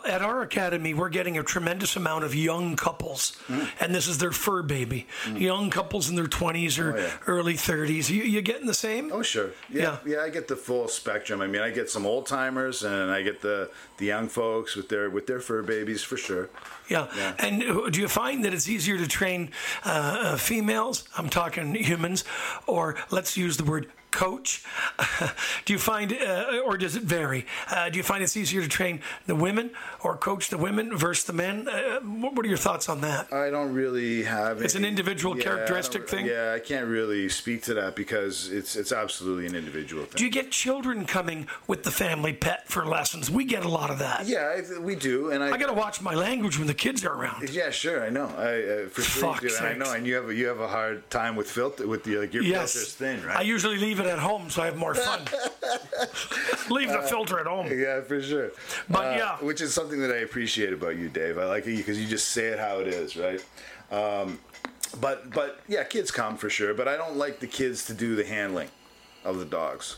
at 0.07 0.21
our 0.21 0.41
academy, 0.41 0.93
we're 0.93 1.09
getting 1.09 1.37
a 1.37 1.43
tremendous 1.43 1.95
amount 1.95 2.23
of 2.23 2.33
young 2.33 2.75
couples, 2.75 3.37
mm. 3.47 3.69
and 3.79 3.93
this 3.93 4.07
is 4.07 4.17
their 4.17 4.31
fur 4.31 4.61
baby. 4.61 5.07
Mm. 5.25 5.39
Young 5.39 5.69
couples 5.69 6.09
in 6.09 6.15
their 6.15 6.25
20s 6.25 6.79
or 6.79 6.95
oh, 6.95 6.99
yeah. 6.99 7.11
early 7.27 7.53
30s. 7.53 8.09
You, 8.09 8.23
you 8.23 8.41
getting 8.41 8.67
the 8.67 8.73
same? 8.73 9.11
Oh, 9.11 9.21
sure. 9.21 9.51
Yeah, 9.69 9.97
yeah, 10.05 10.15
yeah. 10.15 10.21
I 10.21 10.29
get 10.29 10.47
the 10.47 10.55
full 10.55 10.87
spectrum. 10.87 11.41
I 11.41 11.47
mean, 11.47 11.61
I 11.61 11.69
get 11.69 11.89
some 11.89 12.05
old 12.05 12.25
timers, 12.25 12.83
and 12.83 13.11
I 13.11 13.21
get 13.21 13.41
the 13.41 13.69
the 13.97 14.05
young 14.05 14.27
folks 14.27 14.75
with 14.75 14.89
their 14.89 15.09
with 15.09 15.27
their 15.27 15.39
fur 15.39 15.61
babies 15.61 16.03
for 16.03 16.17
sure. 16.17 16.49
Yeah. 16.89 17.07
yeah. 17.15 17.33
And 17.39 17.91
do 17.91 17.99
you 17.99 18.07
find 18.07 18.45
that 18.45 18.53
it's 18.53 18.69
easier 18.69 18.97
to 18.97 19.07
train 19.07 19.51
uh, 19.85 20.17
uh 20.21 20.37
females? 20.37 21.07
I'm 21.17 21.29
talking 21.29 21.75
humans, 21.75 22.23
or 22.65 22.95
let's 23.11 23.37
use 23.37 23.57
the 23.57 23.65
word 23.65 23.87
coach? 24.17 24.63
do 25.65 25.73
you 25.73 25.79
find, 25.79 26.11
uh, 26.11 26.61
or 26.65 26.75
does 26.75 26.95
it 26.95 27.03
vary? 27.03 27.45
Uh, 27.69 27.87
do 27.89 27.97
you 27.97 28.03
find 28.03 28.23
it's 28.23 28.35
easier 28.35 28.63
to 28.63 28.67
train 28.67 28.99
the 29.27 29.35
women 29.35 29.69
or 30.03 30.17
coach 30.17 30.49
the 30.49 30.57
women 30.57 30.97
versus 30.97 31.25
the 31.25 31.33
men? 31.33 31.67
Uh, 31.67 31.99
what 31.99 32.43
are 32.43 32.49
your 32.49 32.57
thoughts 32.57 32.89
on 32.89 33.01
that? 33.01 33.31
I 33.31 33.51
don't 33.51 33.73
really 33.73 34.23
have. 34.23 34.59
It's 34.61 34.75
any, 34.75 34.85
an 34.85 34.89
individual 34.89 35.37
yeah, 35.37 35.43
characteristic 35.43 36.09
thing. 36.09 36.25
Yeah, 36.25 36.53
I 36.55 36.59
can't 36.59 36.87
really 36.87 37.29
speak 37.29 37.61
to 37.63 37.75
that 37.75 37.95
because 37.95 38.51
it's 38.51 38.75
it's 38.75 38.91
absolutely 38.91 39.45
an 39.45 39.55
individual 39.55 40.03
thing. 40.05 40.17
Do 40.17 40.25
you 40.25 40.31
get 40.31 40.49
children 40.49 41.05
coming 41.05 41.47
with 41.67 41.83
the 41.83 41.91
family 41.91 42.33
pet 42.33 42.67
for 42.67 42.85
lessons? 42.85 43.29
We 43.29 43.45
get 43.45 43.63
a 43.65 43.69
lot 43.69 43.91
of 43.91 43.99
that. 43.99 44.25
Yeah, 44.25 44.59
we 44.79 44.95
do, 44.95 45.29
and 45.29 45.43
I, 45.43 45.51
I 45.51 45.57
got 45.57 45.67
to 45.67 45.73
watch 45.73 46.01
my 46.01 46.15
language 46.15 46.57
when 46.57 46.67
the 46.67 46.73
kids 46.73 47.05
are 47.05 47.13
around. 47.13 47.49
Yeah, 47.49 47.69
sure, 47.69 48.03
I 48.03 48.09
know. 48.09 48.29
I 48.35 48.85
uh, 48.85 48.89
for 48.89 49.03
sure. 49.03 49.35
I 49.61 49.73
know, 49.73 49.93
and 49.93 50.07
you 50.07 50.15
have 50.15 50.29
a, 50.29 50.33
you 50.33 50.47
have 50.47 50.59
a 50.59 50.67
hard 50.67 51.07
time 51.11 51.35
with 51.35 51.49
filter 51.49 51.85
with 51.87 52.03
the 52.03 52.17
like 52.17 52.33
your 52.33 52.43
yes. 52.43 52.73
filter's 52.73 52.93
thin, 52.95 53.23
right? 53.23 53.37
I 53.37 53.41
usually 53.41 53.77
leave 53.77 53.99
it 53.99 54.06
at 54.07 54.19
home 54.19 54.49
so 54.49 54.61
I 54.61 54.65
have 54.65 54.77
more 54.77 54.95
fun. 54.95 55.21
Leave 56.69 56.89
the 56.89 57.01
filter 57.01 57.39
at 57.39 57.45
home. 57.47 57.67
Yeah, 57.71 58.01
for 58.01 58.21
sure. 58.21 58.51
But 58.89 59.07
Uh, 59.13 59.17
yeah. 59.17 59.37
which 59.37 59.61
is 59.61 59.73
something 59.73 59.99
that 60.01 60.11
I 60.11 60.17
appreciate 60.17 60.73
about 60.73 60.95
you, 60.97 61.09
Dave. 61.09 61.37
I 61.37 61.45
like 61.45 61.65
it 61.67 61.77
because 61.77 61.99
you 61.99 62.07
just 62.07 62.29
say 62.29 62.45
it 62.47 62.59
how 62.59 62.79
it 62.79 62.87
is, 62.87 63.15
right? 63.15 63.43
Um, 63.91 64.39
but 64.99 65.31
but 65.31 65.59
yeah, 65.67 65.83
kids 65.83 66.11
come 66.11 66.37
for 66.37 66.49
sure. 66.49 66.73
But 66.73 66.87
I 66.87 66.97
don't 66.97 67.17
like 67.17 67.39
the 67.39 67.47
kids 67.47 67.85
to 67.85 67.93
do 67.93 68.15
the 68.15 68.25
handling 68.25 68.69
of 69.23 69.39
the 69.39 69.45
dogs. 69.45 69.97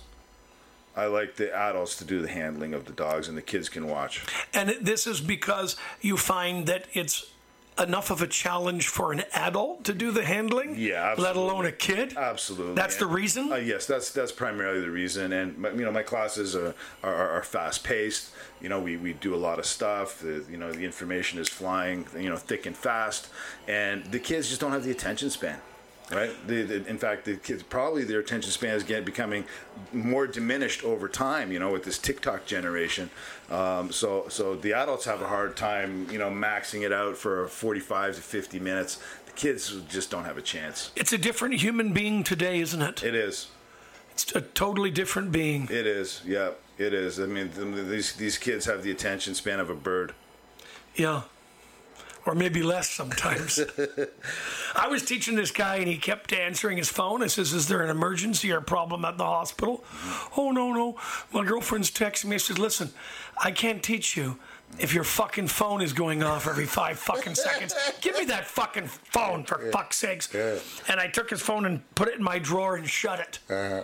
I 0.96 1.06
like 1.06 1.36
the 1.36 1.54
adults 1.56 1.96
to 1.98 2.06
do 2.06 2.22
the 2.22 2.28
handling 2.28 2.74
of 2.74 2.86
the 2.86 2.92
dogs, 2.92 3.28
and 3.30 3.38
the 3.38 3.42
kids 3.42 3.70
can 3.70 3.88
watch. 3.88 4.26
And 4.54 4.70
this 4.82 5.08
is 5.08 5.22
because 5.22 5.78
you 6.02 6.18
find 6.18 6.66
that 6.68 6.86
it's 6.94 7.32
enough 7.80 8.12
of 8.12 8.22
a 8.22 8.28
challenge 8.28 8.88
for 8.88 9.12
an 9.12 9.24
adult 9.34 9.84
to 9.86 9.94
do 9.94 10.12
the 10.12 10.24
handling, 10.26 10.76
Yeah, 10.78 11.16
let 11.18 11.36
alone 11.36 11.66
a 11.66 11.72
kid. 11.72 12.16
Absolutely. 12.18 12.76
That's 12.76 12.98
the 12.98 13.08
reason? 13.08 13.52
Uh, 13.52 13.56
yes, 13.56 13.86
that's 13.86 14.12
that's 14.12 14.32
primarily 14.32 14.82
the 14.82 14.90
reason. 14.92 15.32
And 15.34 15.58
my- 15.58 15.72
you 15.72 15.86
know, 15.86 15.92
my 15.92 16.04
classes 16.04 16.56
are 16.56 16.74
are, 17.04 17.30
are 17.38 17.44
fast 17.44 17.84
paced. 17.84 18.32
You 18.62 18.70
know, 18.70 18.80
we, 18.82 18.98
we 18.98 19.14
do 19.14 19.34
a 19.34 19.38
lot 19.38 19.58
of 19.60 19.66
stuff. 19.66 20.20
The, 20.20 20.44
you 20.52 20.58
know, 20.58 20.72
the 20.72 20.84
information 20.84 21.40
is 21.40 21.48
flying. 21.48 22.06
You 22.18 22.30
know, 22.30 22.36
thick 22.38 22.66
and 22.66 22.76
fast, 22.76 23.30
and 23.68 24.04
the 24.06 24.20
kids 24.20 24.50
just 24.50 24.60
don't 24.62 24.72
have 24.74 24.84
the 24.84 24.92
attention 24.92 25.30
span. 25.30 25.60
Right. 26.12 26.32
The, 26.48 26.64
the, 26.64 26.88
in 26.88 26.98
fact, 26.98 27.26
the 27.26 27.36
kids 27.36 27.62
probably 27.62 28.04
their 28.04 28.20
attention 28.20 28.52
span 28.52 28.76
is 28.76 28.84
getting 28.84 29.06
becoming 29.06 29.46
more 29.94 30.26
diminished 30.26 30.84
over 30.84 31.08
time. 31.08 31.52
You 31.52 31.60
know, 31.60 31.72
with 31.72 31.84
this 31.84 32.00
TikTok 32.00 32.46
generation. 32.46 33.10
Um, 33.50 33.92
so 33.92 34.26
so 34.30 34.56
the 34.56 34.74
adults 34.74 35.06
have 35.06 35.22
a 35.22 35.28
hard 35.28 35.56
time. 35.56 36.08
You 36.12 36.18
know, 36.18 36.30
maxing 36.30 36.84
it 36.84 36.92
out 36.92 37.16
for 37.16 37.48
45 37.48 38.16
to 38.16 38.22
50 38.22 38.60
minutes. 38.60 39.00
The 39.26 39.32
kids 39.34 39.76
just 39.88 40.10
don't 40.10 40.26
have 40.26 40.38
a 40.38 40.42
chance. 40.42 40.92
It's 40.96 41.14
a 41.14 41.18
different 41.18 41.56
human 41.56 41.94
being 41.94 42.24
today, 42.24 42.60
isn't 42.60 42.82
it? 42.82 43.04
It 43.04 43.16
is. 43.16 43.48
It's 44.12 44.36
a 44.36 44.42
totally 44.42 44.92
different 44.92 45.32
being. 45.32 45.64
It 45.72 45.88
is, 45.88 46.22
yeah, 46.26 46.52
it 46.78 46.94
is. 46.94 47.22
I 47.22 47.26
mean, 47.26 47.50
th- 47.52 47.88
these 47.88 48.14
these 48.14 48.38
kids 48.38 48.66
have 48.66 48.84
the 48.84 48.92
attention 48.92 49.34
span 49.34 49.60
of 49.60 49.70
a 49.70 49.76
bird. 49.76 50.14
Yeah. 50.96 51.22
Or 52.26 52.36
maybe 52.36 52.62
less 52.62 52.90
sometimes. 52.90 53.60
I 54.76 54.88
was 54.88 55.04
teaching 55.04 55.36
this 55.36 55.52
guy 55.52 55.78
and 55.78 55.88
he 55.88 55.98
kept 55.98 56.34
answering 56.34 56.78
his 56.78 56.90
phone. 56.90 57.24
I 57.24 57.28
says, 57.28 57.54
Is 57.54 57.68
there 57.68 57.82
an 57.82 57.90
emergency 57.90 58.52
or 58.52 58.58
a 58.58 58.62
problem 58.62 59.06
at 59.06 59.18
the 59.18 59.26
hospital? 59.26 59.84
Oh, 60.38 60.52
no, 60.52 60.74
no. 60.74 60.98
My 61.34 61.46
girlfriend's 61.46 61.92
texting 61.92 62.26
me. 62.26 62.36
I 62.36 62.40
says, 62.40 62.60
Listen, 62.60 62.92
I 63.42 63.52
can't 63.52 63.82
teach 63.82 64.18
you 64.18 64.38
if 64.78 64.94
your 64.94 65.04
fucking 65.04 65.48
phone 65.48 65.82
is 65.82 65.94
going 65.94 66.22
off 66.22 66.48
every 66.48 66.66
five 66.66 67.00
fucking 67.00 67.36
seconds. 67.36 67.74
Give 68.02 68.16
me 68.18 68.26
that 68.26 68.46
fucking 68.46 68.88
phone 68.88 69.44
for 69.44 69.72
fuck's 69.72 69.98
sakes. 69.98 70.34
And 70.88 71.00
I 71.00 71.08
took 71.08 71.30
his 71.30 71.42
phone 71.42 71.66
and 71.66 71.82
put 71.96 72.08
it 72.08 72.16
in 72.16 72.24
my 72.24 72.38
drawer 72.38 72.76
and 72.76 72.88
shut 72.88 73.20
it. 73.20 73.40
Uh-huh. 73.50 73.84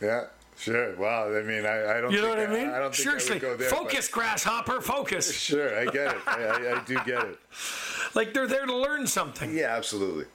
Yeah, 0.00 0.24
sure. 0.58 0.94
Wow. 0.96 1.34
I 1.36 1.42
mean, 1.42 1.64
I, 1.66 1.98
I 1.98 2.00
don't. 2.00 2.12
You 2.12 2.22
know 2.22 2.34
think 2.34 2.48
what 2.48 2.58
I 2.58 2.60
mean? 2.64 2.68
I, 2.70 2.78
don't 2.78 2.94
think 2.94 3.04
Seriously, 3.08 3.32
I 3.32 3.34
would 3.34 3.40
go 3.42 3.56
there. 3.56 3.70
but- 3.70 3.78
focus, 3.78 4.08
grasshopper, 4.08 4.80
focus. 4.80 5.32
Sure, 5.44 5.78
I 5.78 5.84
get 5.86 6.14
it. 6.16 6.22
I, 6.26 6.76
I, 6.76 6.84
do 6.84 6.94
get 7.04 7.22
it. 7.24 7.38
Like 8.14 8.32
they're 8.32 8.46
there 8.46 8.64
to 8.64 8.76
learn 8.76 9.08
something. 9.08 9.56
Yeah, 9.56 9.74
absolutely. 9.76 10.26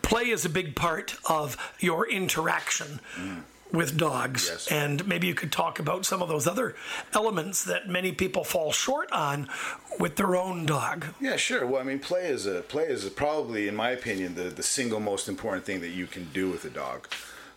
play 0.00 0.30
is 0.30 0.44
a 0.46 0.48
big 0.48 0.74
part 0.74 1.16
of 1.28 1.56
your 1.78 2.08
interaction 2.08 3.00
mm. 3.16 3.42
with 3.70 3.98
dogs 3.98 4.48
Yes. 4.50 4.68
and 4.68 5.06
maybe 5.06 5.26
you 5.26 5.34
could 5.34 5.52
talk 5.52 5.78
about 5.78 6.06
some 6.06 6.22
of 6.22 6.28
those 6.28 6.46
other 6.46 6.74
elements 7.12 7.64
that 7.64 7.86
many 7.88 8.12
people 8.12 8.44
fall 8.44 8.72
short 8.72 9.12
on 9.12 9.48
with 9.98 10.16
their 10.16 10.34
own 10.36 10.64
dog 10.64 11.04
Yeah, 11.20 11.36
sure. 11.36 11.66
Well, 11.66 11.82
I 11.82 11.84
mean, 11.84 11.98
play 11.98 12.28
is 12.28 12.46
a 12.46 12.62
play 12.62 12.84
is 12.84 13.06
probably, 13.10 13.68
in 13.68 13.76
my 13.76 13.90
opinion, 13.90 14.34
the 14.34 14.44
the 14.44 14.62
single 14.62 15.00
most 15.00 15.28
important 15.28 15.66
thing 15.66 15.80
that 15.82 15.90
you 15.90 16.06
can 16.06 16.30
do 16.32 16.48
with 16.50 16.64
a 16.64 16.70
dog. 16.70 17.08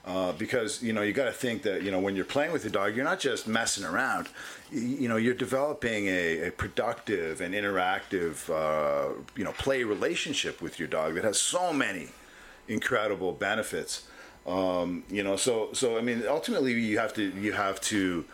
Uh, 0.06 0.34
because 0.34 0.84
you 0.84 0.92
know 0.92 1.02
you 1.02 1.14
got 1.14 1.26
to 1.26 1.32
think 1.32 1.62
that 1.62 1.82
you 1.82 1.90
know 1.90 2.00
when 2.00 2.14
you're 2.14 2.26
playing 2.26 2.52
with 2.52 2.66
a 2.66 2.70
dog, 2.70 2.94
you're 2.94 3.06
not 3.06 3.22
just 3.22 3.48
messing 3.48 3.86
around. 3.86 4.28
You, 4.70 4.82
you 4.82 5.08
know 5.08 5.16
you're 5.16 5.34
developing 5.34 6.08
a, 6.08 6.48
a 6.48 6.52
productive 6.52 7.40
and 7.40 7.54
interactive 7.54 8.50
uh, 8.50 9.14
you 9.38 9.46
know 9.46 9.54
play 9.54 9.86
relationship 9.86 10.62
with 10.62 10.78
your 10.78 10.90
dog 10.90 11.16
that 11.16 11.24
has 11.24 11.40
so 11.40 11.72
many 11.72 12.10
incredible 12.68 13.32
benefits. 13.32 14.06
Um, 14.46 15.04
you 15.10 15.24
know, 15.24 15.38
so 15.38 15.70
so 15.72 15.98
I 15.98 16.02
mean, 16.02 16.24
ultimately 16.28 16.74
you 16.74 16.98
have 17.00 17.14
to 17.14 17.24
you 17.24 17.54
have 17.54 17.80
to 17.82 18.26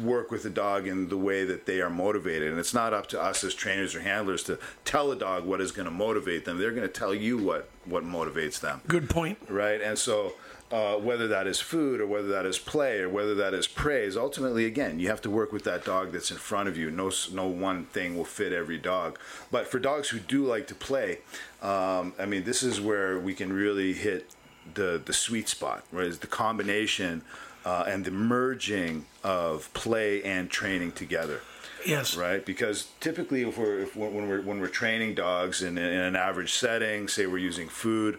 work 0.00 0.30
with 0.30 0.42
the 0.42 0.50
dog 0.50 0.86
in 0.86 1.08
the 1.08 1.16
way 1.16 1.44
that 1.44 1.66
they 1.66 1.80
are 1.80 1.90
motivated. 1.90 2.50
And 2.50 2.58
it's 2.58 2.74
not 2.74 2.94
up 2.94 3.08
to 3.08 3.20
us 3.20 3.44
as 3.44 3.54
trainers 3.54 3.94
or 3.94 4.00
handlers 4.00 4.42
to 4.44 4.58
tell 4.84 5.12
a 5.12 5.16
dog 5.16 5.44
what 5.44 5.60
is 5.60 5.72
going 5.72 5.84
to 5.84 5.92
motivate 5.92 6.44
them. 6.44 6.58
They're 6.58 6.70
going 6.70 6.82
to 6.82 6.88
tell 6.88 7.14
you 7.14 7.38
what, 7.38 7.68
what 7.84 8.04
motivates 8.04 8.60
them. 8.60 8.80
good 8.88 9.10
point 9.10 9.38
Right? 9.48 9.80
And 9.80 9.98
so, 9.98 10.34
uh, 10.70 10.96
whether 10.96 11.28
that 11.28 11.46
is 11.46 11.60
food 11.60 12.00
or 12.00 12.06
whether 12.06 12.28
that 12.28 12.46
is 12.46 12.58
play 12.58 13.00
or 13.00 13.08
whether 13.10 13.34
that 13.34 13.52
is 13.52 13.68
praise, 13.68 14.16
ultimately, 14.16 14.64
again, 14.64 14.98
you 14.98 15.08
have 15.08 15.20
to 15.20 15.28
work 15.28 15.52
with 15.52 15.64
that 15.64 15.84
dog 15.84 16.12
that's 16.12 16.30
in 16.30 16.38
front 16.38 16.66
of 16.66 16.78
you. 16.78 16.90
No, 16.90 17.10
no 17.30 17.46
one 17.46 17.84
thing 17.86 18.16
will 18.16 18.24
fit 18.24 18.54
every 18.54 18.78
dog. 18.78 19.18
But 19.50 19.66
for 19.68 19.78
dogs 19.78 20.08
who 20.08 20.18
do 20.18 20.46
like 20.46 20.66
to 20.68 20.74
play, 20.74 21.18
um, 21.60 22.14
I 22.18 22.24
mean, 22.24 22.44
this 22.44 22.62
is 22.62 22.80
where 22.80 23.18
we 23.18 23.34
can 23.34 23.52
really 23.52 23.92
hit 23.92 24.30
the, 24.72 25.00
the 25.04 25.12
sweet 25.12 25.46
spot, 25.48 25.84
right? 25.92 26.06
Is 26.06 26.20
the 26.20 26.26
combination 26.26 27.22
uh, 27.64 27.84
and 27.86 28.04
the 28.04 28.10
merging 28.10 29.06
of 29.22 29.72
play 29.74 30.22
and 30.22 30.50
training 30.50 30.92
together 30.92 31.40
yes 31.86 32.16
right? 32.16 32.44
Because 32.44 32.88
typically, 33.00 33.42
if 33.42 33.58
we're 33.58 33.80
if, 33.80 33.96
when 33.96 34.28
we're 34.28 34.40
when 34.40 34.60
we're 34.60 34.68
training 34.68 35.14
dogs 35.14 35.62
in, 35.62 35.78
in 35.78 35.84
an 35.84 36.16
average 36.16 36.52
setting, 36.54 37.08
say 37.08 37.26
we're 37.26 37.38
using 37.38 37.68
food 37.68 38.18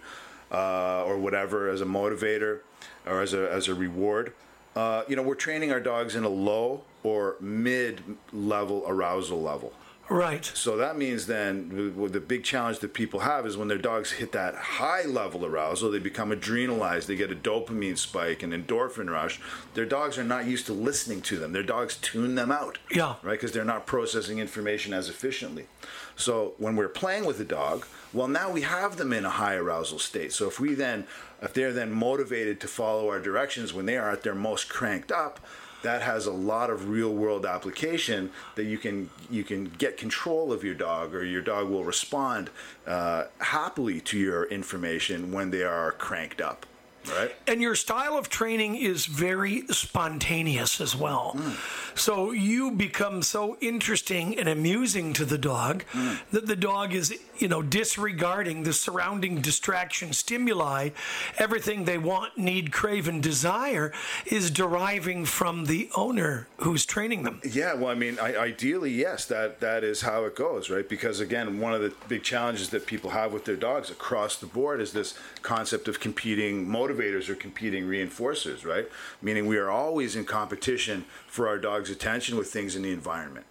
uh, 0.51 1.03
or 1.03 1.17
whatever 1.17 1.69
as 1.69 1.81
a 1.81 1.85
motivator 1.85 2.59
or 3.05 3.21
as 3.21 3.33
a 3.33 3.51
as 3.51 3.67
a 3.67 3.75
reward, 3.75 4.33
uh, 4.75 5.03
you 5.07 5.15
know, 5.15 5.21
we're 5.21 5.35
training 5.35 5.71
our 5.71 5.79
dogs 5.79 6.15
in 6.15 6.23
a 6.23 6.29
low 6.29 6.83
or 7.03 7.35
mid 7.39 8.01
level 8.31 8.83
arousal 8.87 9.41
level. 9.41 9.73
Right 10.09 10.45
So 10.53 10.77
that 10.77 10.97
means 10.97 11.27
then 11.27 11.93
the 12.11 12.19
big 12.19 12.43
challenge 12.43 12.79
that 12.79 12.93
people 12.93 13.21
have 13.21 13.45
is 13.45 13.57
when 13.57 13.67
their 13.67 13.77
dogs 13.77 14.13
hit 14.13 14.31
that 14.33 14.55
high 14.55 15.03
level 15.03 15.45
arousal, 15.45 15.91
they 15.91 15.99
become 15.99 16.31
adrenalized, 16.31 17.05
they 17.05 17.15
get 17.15 17.31
a 17.31 17.35
dopamine 17.35 17.97
spike, 17.97 18.43
an 18.43 18.51
endorphin 18.51 19.09
rush. 19.09 19.39
Their 19.73 19.85
dogs 19.85 20.17
are 20.17 20.23
not 20.23 20.45
used 20.45 20.65
to 20.67 20.73
listening 20.73 21.21
to 21.23 21.37
them. 21.37 21.53
Their 21.53 21.63
dogs 21.63 21.97
tune 21.97 22.35
them 22.35 22.51
out. 22.51 22.77
Yeah. 22.91 23.15
Right? 23.23 23.33
Because 23.33 23.51
they're 23.51 23.63
not 23.63 23.85
processing 23.85 24.39
information 24.39 24.93
as 24.93 25.09
efficiently. 25.09 25.67
So 26.15 26.53
when 26.57 26.75
we're 26.75 26.89
playing 26.89 27.25
with 27.25 27.37
the 27.37 27.45
dog, 27.45 27.85
well, 28.11 28.27
now 28.27 28.51
we 28.51 28.61
have 28.61 28.97
them 28.97 29.11
in 29.11 29.25
a 29.25 29.29
high 29.29 29.55
arousal 29.55 29.99
state. 29.99 30.33
So 30.33 30.47
if 30.47 30.59
we 30.59 30.75
then, 30.75 31.07
if 31.41 31.53
they're 31.53 31.73
then 31.73 31.91
motivated 31.91 32.59
to 32.61 32.67
follow 32.67 33.09
our 33.09 33.19
directions 33.19 33.73
when 33.73 33.85
they 33.85 33.97
are 33.97 34.11
at 34.11 34.21
their 34.21 34.35
most 34.35 34.69
cranked 34.69 35.11
up, 35.11 35.39
that 35.83 36.01
has 36.01 36.25
a 36.25 36.31
lot 36.31 36.69
of 36.69 36.89
real 36.89 37.13
world 37.13 37.45
application 37.45 38.31
that 38.55 38.65
you 38.65 38.77
can 38.77 39.09
you 39.29 39.43
can 39.43 39.65
get 39.65 39.95
control 39.97 40.51
of 40.51 40.63
your 40.63 40.73
dog 40.73 41.13
or 41.13 41.23
your 41.23 41.41
dog 41.41 41.69
will 41.69 41.83
respond 41.83 42.49
uh, 42.87 43.25
happily 43.39 44.01
to 44.01 44.17
your 44.17 44.45
information 44.45 45.31
when 45.31 45.51
they 45.51 45.63
are 45.63 45.91
cranked 45.91 46.41
up 46.41 46.65
right 47.09 47.35
and 47.47 47.61
your 47.61 47.75
style 47.75 48.17
of 48.17 48.29
training 48.29 48.75
is 48.75 49.05
very 49.05 49.65
spontaneous 49.67 50.81
as 50.81 50.95
well. 50.95 51.31
Hmm. 51.37 51.51
So 51.95 52.31
you 52.31 52.71
become 52.71 53.21
so 53.21 53.57
interesting 53.61 54.37
and 54.39 54.49
amusing 54.49 55.13
to 55.13 55.25
the 55.25 55.37
dog 55.37 55.83
hmm. 55.91 56.15
that 56.31 56.47
the 56.47 56.55
dog 56.55 56.93
is, 56.93 57.17
you 57.37 57.47
know, 57.47 57.61
disregarding 57.61 58.63
the 58.63 58.73
surrounding 58.73 59.41
distraction 59.41 60.13
stimuli. 60.13 60.89
Everything 61.37 61.85
they 61.85 61.97
want, 61.97 62.37
need, 62.37 62.71
crave, 62.71 63.07
and 63.07 63.21
desire 63.21 63.91
is 64.25 64.49
deriving 64.49 65.25
from 65.25 65.65
the 65.65 65.89
owner 65.95 66.47
who's 66.57 66.85
training 66.85 67.23
them. 67.23 67.41
Yeah, 67.43 67.73
well, 67.73 67.89
I 67.89 67.95
mean, 67.95 68.17
I, 68.19 68.35
ideally, 68.35 68.91
yes, 68.91 69.25
that 69.25 69.59
that 69.59 69.83
is 69.83 70.01
how 70.01 70.25
it 70.25 70.35
goes, 70.35 70.69
right? 70.69 70.87
Because 70.87 71.19
again, 71.19 71.59
one 71.59 71.73
of 71.73 71.81
the 71.81 71.93
big 72.07 72.23
challenges 72.23 72.69
that 72.69 72.85
people 72.85 73.11
have 73.11 73.33
with 73.33 73.45
their 73.45 73.55
dogs 73.55 73.89
across 73.89 74.37
the 74.37 74.45
board 74.47 74.81
is 74.81 74.93
this 74.93 75.13
concept 75.41 75.87
of 75.87 75.99
competing 75.99 76.67
motivators 76.93 77.29
or 77.29 77.35
competing 77.35 77.85
reinforcers, 77.85 78.65
right? 78.65 78.87
Meaning 79.21 79.47
we 79.47 79.57
are 79.57 79.69
always 79.69 80.15
in 80.15 80.25
competition 80.25 81.05
for 81.27 81.47
our 81.47 81.57
dog's 81.57 81.89
attention 81.89 82.37
with 82.37 82.51
things 82.51 82.75
in 82.75 82.81
the 82.81 82.91
environment. 82.91 83.45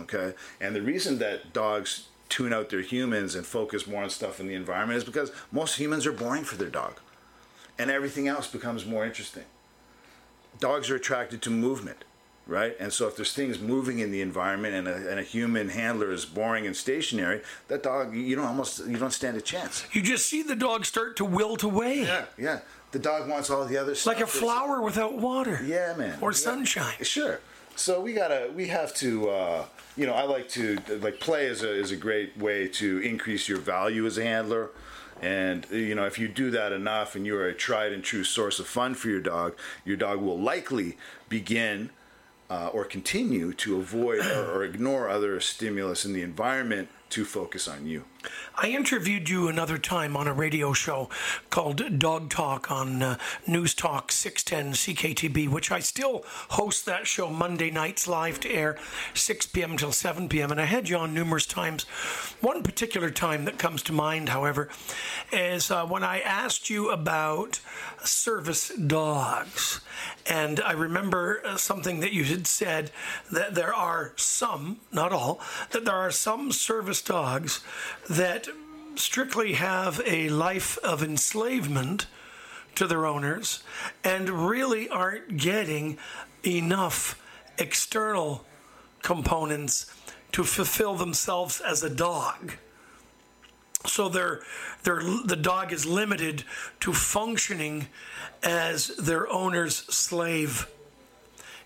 Okay, 0.00 0.34
and 0.60 0.74
the 0.74 0.82
reason 0.82 1.18
that 1.18 1.52
dogs 1.52 2.08
tune 2.28 2.52
out 2.52 2.68
their 2.68 2.80
humans 2.80 3.36
and 3.36 3.46
focus 3.46 3.86
more 3.86 4.02
on 4.02 4.10
stuff 4.10 4.40
in 4.40 4.48
the 4.48 4.54
environment 4.54 4.96
is 4.96 5.04
because 5.04 5.30
most 5.52 5.76
humans 5.76 6.04
are 6.04 6.12
boring 6.12 6.42
for 6.42 6.56
their 6.56 6.70
dog, 6.70 6.98
and 7.78 7.90
everything 7.90 8.26
else 8.26 8.48
becomes 8.48 8.84
more 8.84 9.04
interesting 9.04 9.44
dogs 10.60 10.90
are 10.90 10.96
attracted 10.96 11.42
to 11.42 11.50
movement, 11.50 12.04
right? 12.46 12.76
And 12.78 12.92
so 12.92 13.08
if 13.08 13.16
there's 13.16 13.32
things 13.32 13.58
moving 13.58 13.98
in 13.98 14.10
the 14.10 14.20
environment 14.20 14.74
and 14.74 14.88
a, 14.88 15.10
and 15.10 15.18
a 15.18 15.22
human 15.22 15.68
handler 15.70 16.12
is 16.12 16.24
boring 16.24 16.66
and 16.66 16.76
stationary, 16.76 17.42
that 17.68 17.82
dog 17.82 18.14
you 18.14 18.36
don't 18.36 18.46
almost 18.46 18.86
you 18.86 18.96
don't 18.96 19.12
stand 19.12 19.36
a 19.36 19.40
chance. 19.40 19.84
You 19.92 20.02
just 20.02 20.26
see 20.26 20.42
the 20.42 20.56
dog 20.56 20.84
start 20.84 21.16
to 21.16 21.24
wilt 21.24 21.62
away. 21.62 22.02
Yeah, 22.02 22.24
yeah. 22.38 22.60
The 22.94 23.00
dog 23.00 23.28
wants 23.28 23.50
all 23.50 23.64
the 23.64 23.76
other 23.76 23.96
stuff. 23.96 24.14
Like 24.14 24.22
a 24.22 24.26
flower 24.28 24.80
without 24.80 25.14
water. 25.18 25.60
Yeah, 25.64 25.94
man. 25.96 26.16
Or 26.20 26.30
Yeah. 26.30 26.36
sunshine. 26.36 26.94
Sure. 27.02 27.40
So 27.74 28.00
we 28.00 28.12
gotta, 28.12 28.52
we 28.54 28.68
have 28.68 28.94
to, 28.94 29.28
uh, 29.30 29.64
you 29.96 30.06
know, 30.06 30.12
I 30.14 30.22
like 30.22 30.48
to 30.50 30.78
like 31.02 31.18
play 31.18 31.46
is 31.46 31.64
a 31.64 31.72
is 31.74 31.90
a 31.90 31.96
great 31.96 32.36
way 32.38 32.68
to 32.68 32.98
increase 33.00 33.48
your 33.48 33.58
value 33.58 34.06
as 34.06 34.16
a 34.16 34.22
handler, 34.22 34.70
And 35.20 35.66
you 35.72 35.96
know, 35.96 36.06
if 36.06 36.20
you 36.20 36.28
do 36.28 36.52
that 36.52 36.70
enough, 36.72 37.16
and 37.16 37.26
you 37.26 37.34
are 37.36 37.48
a 37.48 37.54
tried 37.54 37.92
and 37.92 38.02
true 38.04 38.22
source 38.22 38.60
of 38.60 38.68
fun 38.68 38.94
for 38.94 39.08
your 39.08 39.20
dog, 39.20 39.56
your 39.84 39.96
dog 39.96 40.20
will 40.20 40.38
likely 40.38 40.96
begin 41.28 41.90
uh, 42.48 42.68
or 42.76 42.84
continue 42.84 43.52
to 43.54 43.76
avoid 43.76 44.24
or, 44.24 44.52
or 44.54 44.64
ignore 44.64 45.08
other 45.08 45.40
stimulus 45.40 46.04
in 46.04 46.12
the 46.12 46.22
environment 46.22 46.88
to 47.10 47.24
focus 47.24 47.66
on 47.66 47.86
you. 47.86 48.04
I 48.56 48.68
interviewed 48.68 49.28
you 49.28 49.48
another 49.48 49.78
time 49.78 50.16
on 50.16 50.28
a 50.28 50.32
radio 50.32 50.72
show 50.72 51.08
called 51.50 51.98
Dog 51.98 52.30
Talk 52.30 52.70
on 52.70 53.02
uh, 53.02 53.18
News 53.46 53.74
Talk 53.74 54.12
610 54.12 54.74
CKTB, 54.74 55.48
which 55.48 55.72
I 55.72 55.80
still 55.80 56.24
host 56.50 56.86
that 56.86 57.06
show 57.06 57.30
Monday 57.30 57.70
nights 57.70 58.06
live 58.06 58.38
to 58.40 58.50
air 58.50 58.78
6 59.12 59.46
p.m. 59.46 59.76
till 59.76 59.92
7 59.92 60.28
p.m. 60.28 60.52
And 60.52 60.60
I 60.60 60.66
had 60.66 60.88
you 60.88 60.96
on 60.96 61.12
numerous 61.12 61.46
times. 61.46 61.84
One 62.40 62.62
particular 62.62 63.10
time 63.10 63.44
that 63.46 63.58
comes 63.58 63.82
to 63.84 63.92
mind, 63.92 64.28
however, 64.28 64.68
is 65.32 65.70
uh, 65.70 65.84
when 65.86 66.04
I 66.04 66.20
asked 66.20 66.70
you 66.70 66.90
about 66.90 67.60
service 68.04 68.68
dogs. 68.68 69.80
And 70.26 70.60
I 70.60 70.72
remember 70.72 71.42
uh, 71.44 71.56
something 71.56 72.00
that 72.00 72.12
you 72.12 72.24
had 72.24 72.46
said 72.46 72.90
that 73.32 73.54
there 73.54 73.74
are 73.74 74.12
some, 74.16 74.78
not 74.92 75.12
all, 75.12 75.40
that 75.70 75.84
there 75.84 75.94
are 75.94 76.10
some 76.10 76.52
service 76.52 77.02
dogs 77.02 77.62
that 78.14 78.48
strictly 78.96 79.54
have 79.54 80.00
a 80.06 80.28
life 80.28 80.78
of 80.78 81.02
enslavement 81.02 82.06
to 82.76 82.86
their 82.86 83.06
owners 83.06 83.62
and 84.02 84.48
really 84.48 84.88
aren't 84.88 85.36
getting 85.36 85.98
enough 86.44 87.20
external 87.58 88.44
components 89.02 89.86
to 90.32 90.44
fulfill 90.44 90.94
themselves 90.94 91.60
as 91.60 91.82
a 91.82 91.90
dog. 91.90 92.54
So 93.86 94.08
they're, 94.08 94.40
they're, 94.82 95.02
the 95.24 95.36
dog 95.36 95.72
is 95.72 95.84
limited 95.86 96.44
to 96.80 96.92
functioning 96.92 97.88
as 98.42 98.88
their 98.96 99.30
owner's 99.30 99.76
slave. 99.76 100.66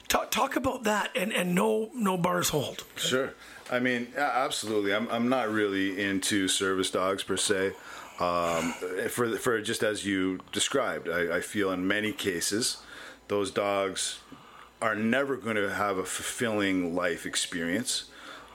Talk, 0.09 0.31
talk 0.31 0.57
about 0.57 0.85
that 0.85 1.11
and, 1.15 1.33
and 1.33 1.55
no 1.55 1.91
no 1.95 2.17
bars 2.17 2.49
hold. 2.49 2.85
Sure. 2.97 3.35
I 3.71 3.81
mean, 3.81 4.09
absolutely. 4.17 4.95
I'm, 4.95 5.09
I'm 5.11 5.29
not 5.29 5.51
really 5.51 6.01
into 6.03 6.49
service 6.49 6.91
dogs 6.91 7.23
per 7.23 7.37
se. 7.37 7.73
Um, 8.19 8.73
for, 9.11 9.37
for 9.37 9.61
just 9.61 9.83
as 9.83 10.05
you 10.05 10.41
described, 10.53 11.09
I, 11.09 11.37
I 11.37 11.41
feel 11.41 11.71
in 11.71 11.87
many 11.87 12.13
cases 12.13 12.79
those 13.29 13.51
dogs 13.51 14.21
are 14.81 14.95
never 14.95 15.37
going 15.37 15.57
to 15.57 15.73
have 15.73 15.99
a 15.99 16.05
fulfilling 16.05 16.95
life 16.95 17.27
experience. 17.27 18.05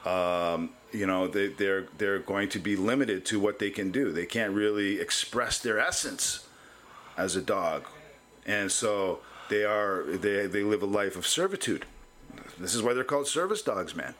Um, 0.05 0.71
you 0.91 1.07
know, 1.07 1.27
they, 1.27 1.47
they're 1.47 1.87
they're 1.97 2.19
going 2.19 2.49
to 2.49 2.59
be 2.59 2.75
limited 2.75 3.25
to 3.27 3.39
what 3.39 3.59
they 3.59 3.69
can 3.69 3.91
do. 3.91 4.11
They 4.11 4.25
can't 4.25 4.51
really 4.51 4.99
express 4.99 5.59
their 5.59 5.79
essence 5.79 6.47
as 7.17 7.35
a 7.35 7.41
dog, 7.41 7.85
and 8.45 8.69
so 8.69 9.19
they 9.49 9.63
are 9.63 10.03
they 10.05 10.45
they 10.47 10.63
live 10.63 10.83
a 10.83 10.87
life 10.87 11.15
of 11.15 11.25
servitude. 11.25 11.85
This 12.59 12.75
is 12.75 12.83
why 12.83 12.93
they're 12.93 13.03
called 13.03 13.27
service 13.27 13.61
dogs, 13.61 13.95
man 13.95 14.13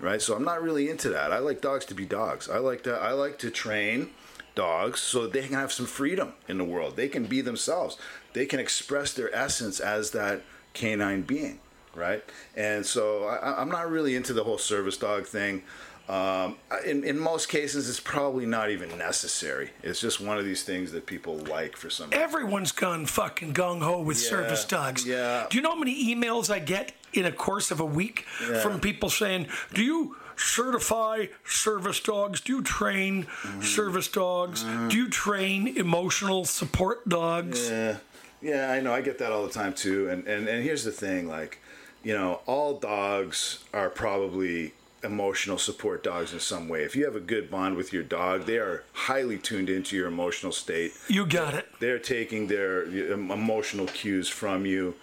right? 0.00 0.20
So 0.20 0.34
I'm 0.34 0.44
not 0.44 0.62
really 0.62 0.88
into 0.90 1.08
that. 1.10 1.32
I 1.32 1.38
like 1.38 1.60
dogs 1.60 1.84
to 1.86 1.94
be 1.94 2.04
dogs. 2.04 2.48
I 2.48 2.58
like 2.58 2.82
to 2.84 2.94
I 2.94 3.12
like 3.12 3.38
to 3.40 3.50
train 3.50 4.10
dogs 4.54 5.00
so 5.00 5.22
that 5.22 5.32
they 5.32 5.42
can 5.42 5.54
have 5.54 5.72
some 5.72 5.86
freedom 5.86 6.34
in 6.48 6.58
the 6.58 6.64
world. 6.64 6.96
They 6.96 7.08
can 7.08 7.24
be 7.26 7.40
themselves. 7.40 7.96
They 8.34 8.46
can 8.46 8.60
express 8.60 9.12
their 9.12 9.34
essence 9.34 9.80
as 9.80 10.12
that 10.12 10.42
canine 10.74 11.22
being, 11.22 11.60
right? 11.94 12.22
And 12.56 12.84
so 12.86 13.24
I, 13.24 13.60
am 13.60 13.68
not 13.68 13.90
really 13.90 14.14
into 14.14 14.32
the 14.32 14.44
whole 14.44 14.58
service 14.58 14.96
dog 14.96 15.26
thing. 15.26 15.62
Um, 16.08 16.56
in, 16.84 17.02
in 17.02 17.18
most 17.18 17.48
cases, 17.48 17.88
it's 17.88 17.98
probably 17.98 18.44
not 18.44 18.70
even 18.70 18.96
necessary. 18.98 19.70
It's 19.82 20.00
just 20.00 20.20
one 20.20 20.38
of 20.38 20.44
these 20.44 20.62
things 20.62 20.92
that 20.92 21.06
people 21.06 21.38
like 21.38 21.76
for 21.76 21.88
some 21.88 22.10
reason. 22.10 22.22
Everyone's 22.22 22.72
gone 22.72 23.06
fucking 23.06 23.54
gung 23.54 23.80
ho 23.80 24.02
with 24.02 24.22
Yeah, 24.22 24.28
service 24.28 24.64
dogs. 24.66 25.06
yeah. 25.06 25.46
Do 25.48 25.56
you 25.56 25.62
know 25.62 25.70
how 25.70 25.78
many 25.78 26.14
emails 26.14 26.50
I 26.50 26.58
get 26.58 26.92
in 27.14 27.24
a 27.24 27.32
course 27.32 27.70
of 27.70 27.80
a 27.80 27.84
week 27.84 28.26
Yeah. 28.42 28.60
from 28.60 28.80
people 28.80 29.08
saying, 29.10 29.46
Do 29.72 29.82
you 29.82 30.16
certify 30.36 31.26
service 31.44 32.00
dogs? 32.00 32.40
Do 32.40 32.56
you 32.56 32.62
train 32.62 33.24
Mm-hmm. 33.24 33.62
service 33.62 34.08
dogs? 34.08 34.64
Do 34.88 34.96
you 34.96 35.08
train 35.08 35.76
emotional 35.76 36.44
support 36.44 37.08
dogs? 37.08 37.68
Yeah, 37.70 37.96
yeah, 38.42 38.70
I 38.72 38.80
know. 38.80 38.92
I 38.92 39.00
get 39.00 39.18
that 39.18 39.32
all 39.32 39.44
the 39.46 39.52
time 39.52 39.72
too. 39.74 40.08
And 40.10 40.26
and 40.26 40.48
and 40.48 40.62
here's 40.64 40.84
the 40.84 40.92
thing, 40.92 41.28
like, 41.28 41.58
you 42.02 42.14
know, 42.14 42.40
all 42.46 42.78
dogs 42.78 43.60
are 43.72 43.88
probably 43.90 44.72
emotional 45.02 45.58
support 45.58 46.02
dogs 46.02 46.32
in 46.32 46.40
some 46.40 46.66
way. 46.66 46.82
If 46.82 46.96
you 46.96 47.04
have 47.04 47.14
a 47.14 47.20
good 47.20 47.50
bond 47.50 47.76
with 47.76 47.92
your 47.92 48.02
dog, 48.02 48.46
they 48.46 48.56
are 48.56 48.84
highly 48.94 49.36
tuned 49.38 49.68
into 49.68 49.94
your 49.96 50.06
emotional 50.08 50.50
state. 50.52 50.92
You 51.08 51.26
got 51.26 51.52
it. 51.52 51.66
They're 51.78 51.98
taking 51.98 52.46
their 52.46 52.84
emotional 52.84 53.86
cues 53.86 54.28
from 54.30 54.64
you. 54.64 54.94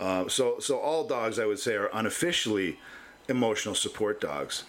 Uh, 0.00 0.28
so 0.28 0.58
so 0.58 0.78
all 0.78 1.06
dogs, 1.06 1.38
I 1.38 1.46
would 1.46 1.58
say, 1.58 1.74
are 1.74 1.90
unofficially 1.92 2.78
emotional 3.28 3.74
support 3.74 4.20
dogs. 4.20 4.64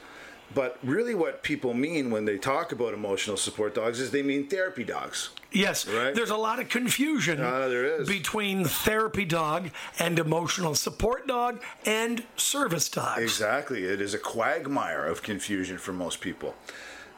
But 0.54 0.78
really, 0.84 1.16
what 1.16 1.42
people 1.42 1.74
mean 1.74 2.12
when 2.12 2.26
they 2.26 2.38
talk 2.38 2.72
about 2.72 2.94
emotional 2.94 3.36
support 3.36 3.74
dogs 3.74 4.00
is 4.00 4.12
they 4.12 4.22
mean 4.22 4.48
therapy 4.48 4.84
dogs. 4.84 5.32
Yes, 5.52 5.88
Right. 5.88 6.14
there's 6.14 6.30
a 6.30 6.38
lot 6.38 6.60
of 6.60 6.70
confusion 6.70 7.40
there 7.40 7.84
is. 8.02 8.08
between 8.08 8.64
therapy 8.66 9.26
dog 9.26 9.72
and 9.98 10.20
emotional 10.20 10.76
support 10.76 11.26
dog 11.28 11.62
and 11.86 12.24
service 12.38 12.90
dogs. 12.90 13.22
Exactly. 13.22 13.86
It 13.86 14.00
is 14.02 14.14
a 14.14 14.20
quagmire 14.20 15.04
of 15.06 15.24
confusion 15.24 15.78
for 15.80 15.94
most 15.94 16.22
people. 16.22 16.54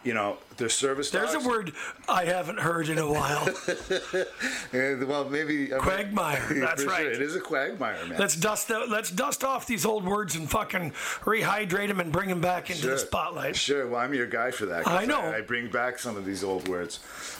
You 0.04 0.14
know, 0.14 0.38
the 0.56 0.70
service 0.70 1.10
There's 1.10 1.34
dogs. 1.34 1.46
a 1.46 1.50
word 1.50 1.74
I 2.08 2.26
haven't 2.26 2.60
heard 2.60 2.88
in 2.88 2.98
a 2.98 3.12
while. 3.12 3.48
Well, 4.74 5.30
maybe 5.30 5.74
I 5.74 5.78
mean- 5.78 5.80
Quagmire, 5.80 6.48
that's 6.60 6.86
right. 6.86 7.06
It 7.06 7.22
is 7.22 7.36
a 7.36 7.40
quagmire, 7.42 8.06
man. 8.06 8.20
Let's 8.20 8.36
dust 8.36 8.70
out, 8.72 8.90
let's 8.90 9.10
dust 9.12 9.44
off 9.44 9.66
these 9.66 9.86
old 9.86 10.06
words 10.06 10.36
and 10.36 10.50
fucking 10.50 10.92
rehydrate 11.22 11.88
them 11.88 12.00
and 12.00 12.12
bring 12.12 12.30
them 12.30 12.42
back 12.42 12.70
into 12.70 12.88
the 12.88 12.98
spotlight. 12.98 13.56
Sure. 13.56 13.88
Well, 13.88 14.00
I'm 14.00 14.14
your 14.14 14.28
guy 14.28 14.52
for 14.52 14.66
that. 14.68 14.88
I 14.88 15.06
know. 15.06 15.20
I, 15.22 15.42
bring 15.42 15.70
back 15.70 16.00
some 16.00 16.16
of 16.18 16.26
these 16.26 16.44
old 16.44 16.68
words. 16.68 17.00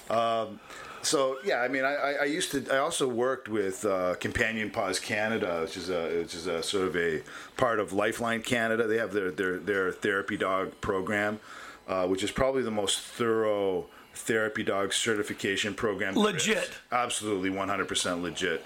Um, 0.10 0.60
so 1.02 1.38
yeah, 1.46 1.62
I 1.62 1.68
mean, 1.68 1.84
I, 1.86 1.94
I, 1.96 2.12
I 2.22 2.26
used 2.26 2.52
to. 2.52 2.74
I 2.74 2.80
also 2.80 3.08
worked 3.08 3.48
with 3.48 3.86
uh, 3.86 4.16
Companion 4.16 4.72
Paws 4.72 5.00
Canada, 5.00 5.62
which 5.62 5.78
is 5.78 5.90
a 5.90 6.20
which 6.20 6.34
is 6.36 6.48
a 6.48 6.62
sort 6.64 6.88
of 6.88 6.96
a 6.98 7.22
part 7.56 7.80
of 7.80 7.94
Lifeline 7.94 8.42
Canada. 8.42 8.88
They 8.88 8.98
have 8.98 9.14
their 9.14 9.32
their 9.32 9.58
their 9.60 9.92
therapy 9.92 10.38
dog 10.38 10.72
program, 10.82 11.40
uh, 11.88 12.08
which 12.08 12.24
is 12.24 12.32
probably 12.32 12.62
the 12.62 12.72
most 12.72 13.00
thorough 13.00 13.86
therapy 14.14 14.64
dog 14.64 14.94
certification 14.94 15.74
program. 15.74 16.16
Legit. 16.16 16.72
Absolutely, 16.92 17.50
100% 17.50 18.22
legit. 18.22 18.66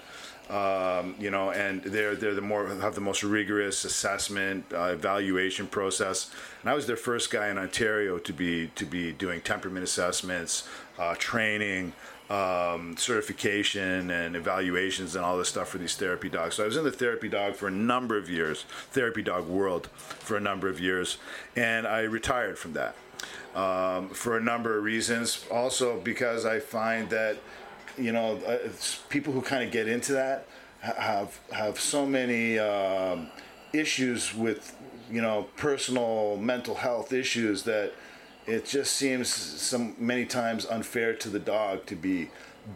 Um, 0.50 1.14
you 1.18 1.30
know, 1.30 1.50
and 1.50 1.82
they're 1.84 2.16
they're 2.16 2.34
the 2.34 2.42
more 2.42 2.66
have 2.66 2.94
the 2.94 3.00
most 3.00 3.22
rigorous 3.22 3.84
assessment 3.84 4.66
uh, 4.74 4.90
evaluation 4.92 5.66
process. 5.66 6.30
And 6.60 6.70
I 6.70 6.74
was 6.74 6.86
their 6.86 6.96
first 6.96 7.30
guy 7.30 7.48
in 7.48 7.58
Ontario 7.58 8.18
to 8.18 8.32
be 8.32 8.66
to 8.74 8.84
be 8.84 9.12
doing 9.12 9.40
temperament 9.40 9.84
assessments, 9.84 10.68
uh, 10.98 11.14
training, 11.16 11.92
um, 12.28 12.96
certification, 12.98 14.10
and 14.10 14.34
evaluations, 14.34 15.14
and 15.14 15.24
all 15.24 15.38
this 15.38 15.48
stuff 15.48 15.68
for 15.68 15.78
these 15.78 15.94
therapy 15.94 16.28
dogs. 16.28 16.56
So 16.56 16.64
I 16.64 16.66
was 16.66 16.76
in 16.76 16.84
the 16.84 16.92
therapy 16.92 17.28
dog 17.28 17.54
for 17.54 17.68
a 17.68 17.72
number 17.72 18.18
of 18.18 18.28
years, 18.28 18.64
therapy 18.90 19.22
dog 19.22 19.46
world 19.46 19.86
for 19.94 20.36
a 20.36 20.40
number 20.40 20.68
of 20.68 20.80
years, 20.80 21.18
and 21.54 21.86
I 21.86 22.00
retired 22.00 22.58
from 22.58 22.72
that 22.72 22.96
um, 23.54 24.08
for 24.10 24.36
a 24.36 24.40
number 24.40 24.78
of 24.78 24.84
reasons. 24.84 25.44
Also 25.50 26.00
because 26.00 26.44
I 26.44 26.60
find 26.60 27.10
that 27.10 27.36
you 27.98 28.12
know 28.12 28.36
uh, 28.46 28.58
people 29.08 29.32
who 29.32 29.42
kind 29.42 29.62
of 29.62 29.70
get 29.70 29.88
into 29.88 30.12
that 30.12 30.46
have 30.80 31.38
have 31.52 31.78
so 31.78 32.04
many 32.04 32.58
um, 32.58 33.28
issues 33.72 34.34
with 34.34 34.76
you 35.10 35.20
know 35.20 35.46
personal 35.56 36.36
mental 36.36 36.74
health 36.74 37.12
issues 37.12 37.62
that 37.64 37.92
it 38.46 38.66
just 38.66 38.94
seems 38.94 39.28
some 39.28 39.94
many 39.98 40.24
times 40.24 40.66
unfair 40.66 41.14
to 41.14 41.28
the 41.28 41.38
dog 41.38 41.86
to 41.86 41.94
be 41.94 42.30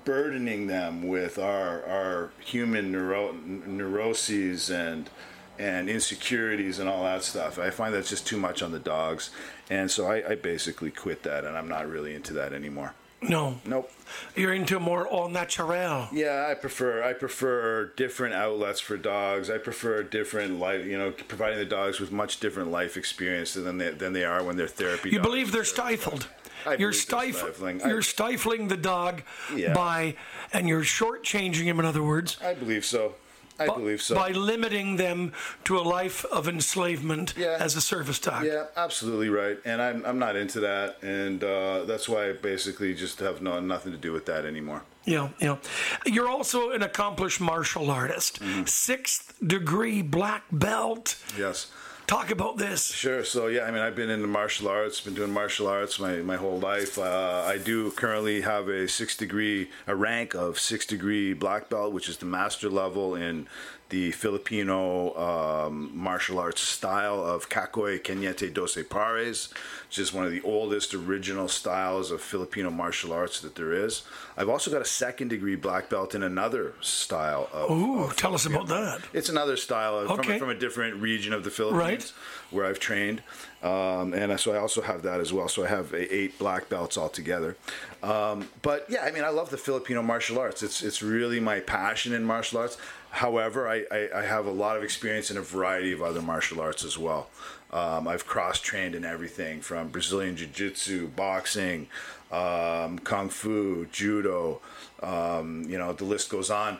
burdening 0.04 0.66
them 0.66 1.06
with 1.08 1.38
our 1.38 1.84
our 1.84 2.30
human 2.40 2.92
neuro- 2.92 3.32
neuroses 3.32 4.70
and 4.70 5.10
and 5.58 5.88
insecurities 5.88 6.78
and 6.78 6.88
all 6.88 7.04
that 7.04 7.22
stuff. 7.22 7.58
I 7.58 7.70
find 7.70 7.94
that's 7.94 8.10
just 8.10 8.26
too 8.26 8.36
much 8.36 8.62
on 8.62 8.72
the 8.72 8.78
dogs, 8.78 9.30
and 9.70 9.90
so 9.90 10.06
I, 10.06 10.30
I 10.30 10.34
basically 10.34 10.90
quit 10.90 11.22
that, 11.24 11.44
and 11.44 11.56
I'm 11.56 11.68
not 11.68 11.88
really 11.88 12.14
into 12.14 12.32
that 12.34 12.52
anymore. 12.52 12.94
No, 13.22 13.58
Nope. 13.64 13.90
you're 14.36 14.52
into 14.52 14.78
more 14.78 15.06
all 15.08 15.28
natural. 15.30 16.08
Yeah, 16.12 16.46
I 16.50 16.54
prefer 16.54 17.02
I 17.02 17.14
prefer 17.14 17.86
different 17.96 18.34
outlets 18.34 18.78
for 18.78 18.98
dogs. 18.98 19.48
I 19.48 19.56
prefer 19.56 20.02
different 20.02 20.58
life, 20.60 20.84
you 20.84 20.98
know, 20.98 21.10
providing 21.12 21.58
the 21.58 21.64
dogs 21.64 21.98
with 21.98 22.12
much 22.12 22.40
different 22.40 22.70
life 22.70 22.96
experience 22.98 23.54
than 23.54 23.78
they 23.78 23.90
than 23.90 24.12
they 24.12 24.24
are 24.24 24.44
when 24.44 24.56
they're 24.58 24.68
therapy. 24.68 25.10
You 25.10 25.20
believe 25.20 25.50
they're 25.50 25.64
stifled. 25.64 26.28
I 26.66 26.70
you're 26.72 26.90
believe 26.90 27.08
they're 27.08 27.32
stifling. 27.32 27.80
You're 27.80 28.02
stifling 28.02 28.68
the 28.68 28.76
dog 28.76 29.22
Yeah. 29.54 29.72
by, 29.72 30.16
and 30.52 30.68
you're 30.68 30.82
shortchanging 30.82 31.64
him. 31.64 31.80
In 31.80 31.86
other 31.86 32.02
words, 32.02 32.36
I 32.44 32.52
believe 32.52 32.84
so. 32.84 33.14
I 33.58 33.66
Bu- 33.66 33.74
believe 33.74 34.02
so. 34.02 34.14
By 34.14 34.30
limiting 34.30 34.96
them 34.96 35.32
to 35.64 35.78
a 35.78 35.80
life 35.80 36.24
of 36.26 36.48
enslavement 36.48 37.34
Yeah. 37.36 37.56
as 37.58 37.76
a 37.76 37.80
service 37.80 38.18
dog. 38.18 38.44
Yeah, 38.44 38.66
absolutely 38.76 39.28
right. 39.30 39.58
And 39.64 39.80
I'm, 39.80 40.04
I'm 40.04 40.18
not 40.18 40.36
into 40.36 40.60
that. 40.60 40.98
And 41.02 41.42
uh, 41.42 41.84
that's 41.84 42.08
why 42.08 42.28
I 42.28 42.32
basically 42.32 42.94
just 42.94 43.20
have 43.20 43.40
no, 43.40 43.58
nothing 43.60 43.92
to 43.92 43.98
do 43.98 44.12
with 44.12 44.26
that 44.26 44.44
anymore. 44.44 44.82
Yeah, 45.04 45.28
yeah. 45.40 45.56
You're 46.04 46.28
also 46.28 46.70
an 46.72 46.82
accomplished 46.82 47.40
martial 47.40 47.90
artist. 47.90 48.40
Mm-hmm. 48.40 48.64
Sixth 48.64 49.34
degree 49.46 50.02
black 50.02 50.42
belt. 50.50 51.16
Yes. 51.38 51.70
Talk 52.06 52.30
about 52.30 52.56
this. 52.56 52.92
Sure. 52.92 53.24
So 53.24 53.48
yeah, 53.48 53.64
I 53.64 53.72
mean, 53.72 53.82
I've 53.82 53.96
been 53.96 54.10
into 54.10 54.28
martial 54.28 54.68
arts, 54.68 55.00
been 55.00 55.14
doing 55.14 55.32
martial 55.32 55.66
arts 55.66 55.98
my, 55.98 56.18
my 56.18 56.36
whole 56.36 56.60
life. 56.60 56.98
Uh, 56.98 57.42
I 57.44 57.58
do 57.58 57.90
currently 57.90 58.42
have 58.42 58.68
a 58.68 58.86
six 58.86 59.16
degree, 59.16 59.70
a 59.88 59.96
rank 59.96 60.32
of 60.32 60.60
six 60.60 60.86
degree 60.86 61.32
black 61.32 61.68
belt, 61.68 61.92
which 61.92 62.08
is 62.08 62.18
the 62.18 62.26
master 62.26 62.70
level 62.70 63.16
in 63.16 63.48
the 63.88 64.10
Filipino 64.10 65.14
um, 65.16 65.90
martial 65.96 66.38
arts 66.40 66.60
style 66.60 67.22
of 67.24 67.48
Cacoy 67.48 68.00
Cañete 68.02 68.52
Doce 68.52 68.82
Pares, 68.88 69.48
which 69.88 69.98
is 69.98 70.12
one 70.12 70.24
of 70.24 70.32
the 70.32 70.42
oldest 70.42 70.92
original 70.92 71.46
styles 71.46 72.10
of 72.10 72.20
Filipino 72.20 72.70
martial 72.70 73.12
arts 73.12 73.40
that 73.40 73.54
there 73.54 73.72
is. 73.72 74.02
I've 74.36 74.48
also 74.48 74.70
got 74.72 74.82
a 74.82 74.86
second 74.86 75.28
degree 75.28 75.54
black 75.54 75.88
belt 75.88 76.14
in 76.14 76.22
another 76.24 76.74
style 76.80 77.48
of. 77.52 77.70
Ooh, 77.70 78.04
of 78.04 78.16
tell 78.16 78.34
us 78.34 78.44
about 78.44 78.66
that. 78.68 79.02
it's 79.12 79.28
another 79.28 79.56
style 79.56 79.96
of, 79.98 80.10
Okay. 80.10 80.30
from, 80.30 80.38
from 80.40 80.50
a 80.50 80.54
different 80.58 80.96
region 81.00 81.32
of 81.32 81.44
the 81.44 81.50
Philippines 81.50 81.78
Right. 81.80 82.12
where 82.50 82.66
I've 82.66 82.80
trained. 82.80 83.22
Um, 83.62 84.12
and 84.14 84.38
so 84.38 84.52
I 84.52 84.58
also 84.58 84.82
have 84.82 85.02
that 85.02 85.20
as 85.20 85.32
well. 85.32 85.48
So 85.48 85.64
I 85.64 85.68
have 85.68 85.94
eight 85.94 86.38
black 86.38 86.68
belts 86.68 86.98
altogether. 86.98 87.56
Um, 88.02 88.48
but 88.62 88.86
yeah, 88.88 89.04
I 89.04 89.10
mean, 89.12 89.24
I 89.24 89.30
love 89.30 89.50
the 89.50 89.56
Filipino 89.56 90.02
martial 90.02 90.38
arts. 90.38 90.62
It's, 90.62 90.82
it's 90.82 91.02
really 91.02 91.40
my 91.40 91.60
passion 91.60 92.12
in 92.12 92.24
martial 92.24 92.58
arts. 92.60 92.76
However, 93.10 93.68
I, 93.68 93.84
I, 93.90 94.08
I 94.16 94.22
have 94.22 94.46
a 94.46 94.50
lot 94.50 94.76
of 94.76 94.82
experience 94.82 95.30
in 95.30 95.36
a 95.36 95.42
variety 95.42 95.92
of 95.92 96.02
other 96.02 96.20
martial 96.20 96.60
arts 96.60 96.84
as 96.84 96.98
well. 96.98 97.28
Um, 97.72 98.06
I've 98.06 98.26
cross 98.26 98.60
trained 98.60 98.94
in 98.94 99.04
everything 99.04 99.60
from 99.60 99.88
Brazilian 99.88 100.36
Jiu 100.36 100.46
Jitsu, 100.46 101.08
boxing, 101.08 101.88
um, 102.30 102.98
Kung 102.98 103.28
Fu, 103.28 103.86
Judo, 103.86 104.60
um, 105.02 105.64
you 105.68 105.78
know, 105.78 105.92
the 105.92 106.04
list 106.04 106.30
goes 106.30 106.50
on. 106.50 106.74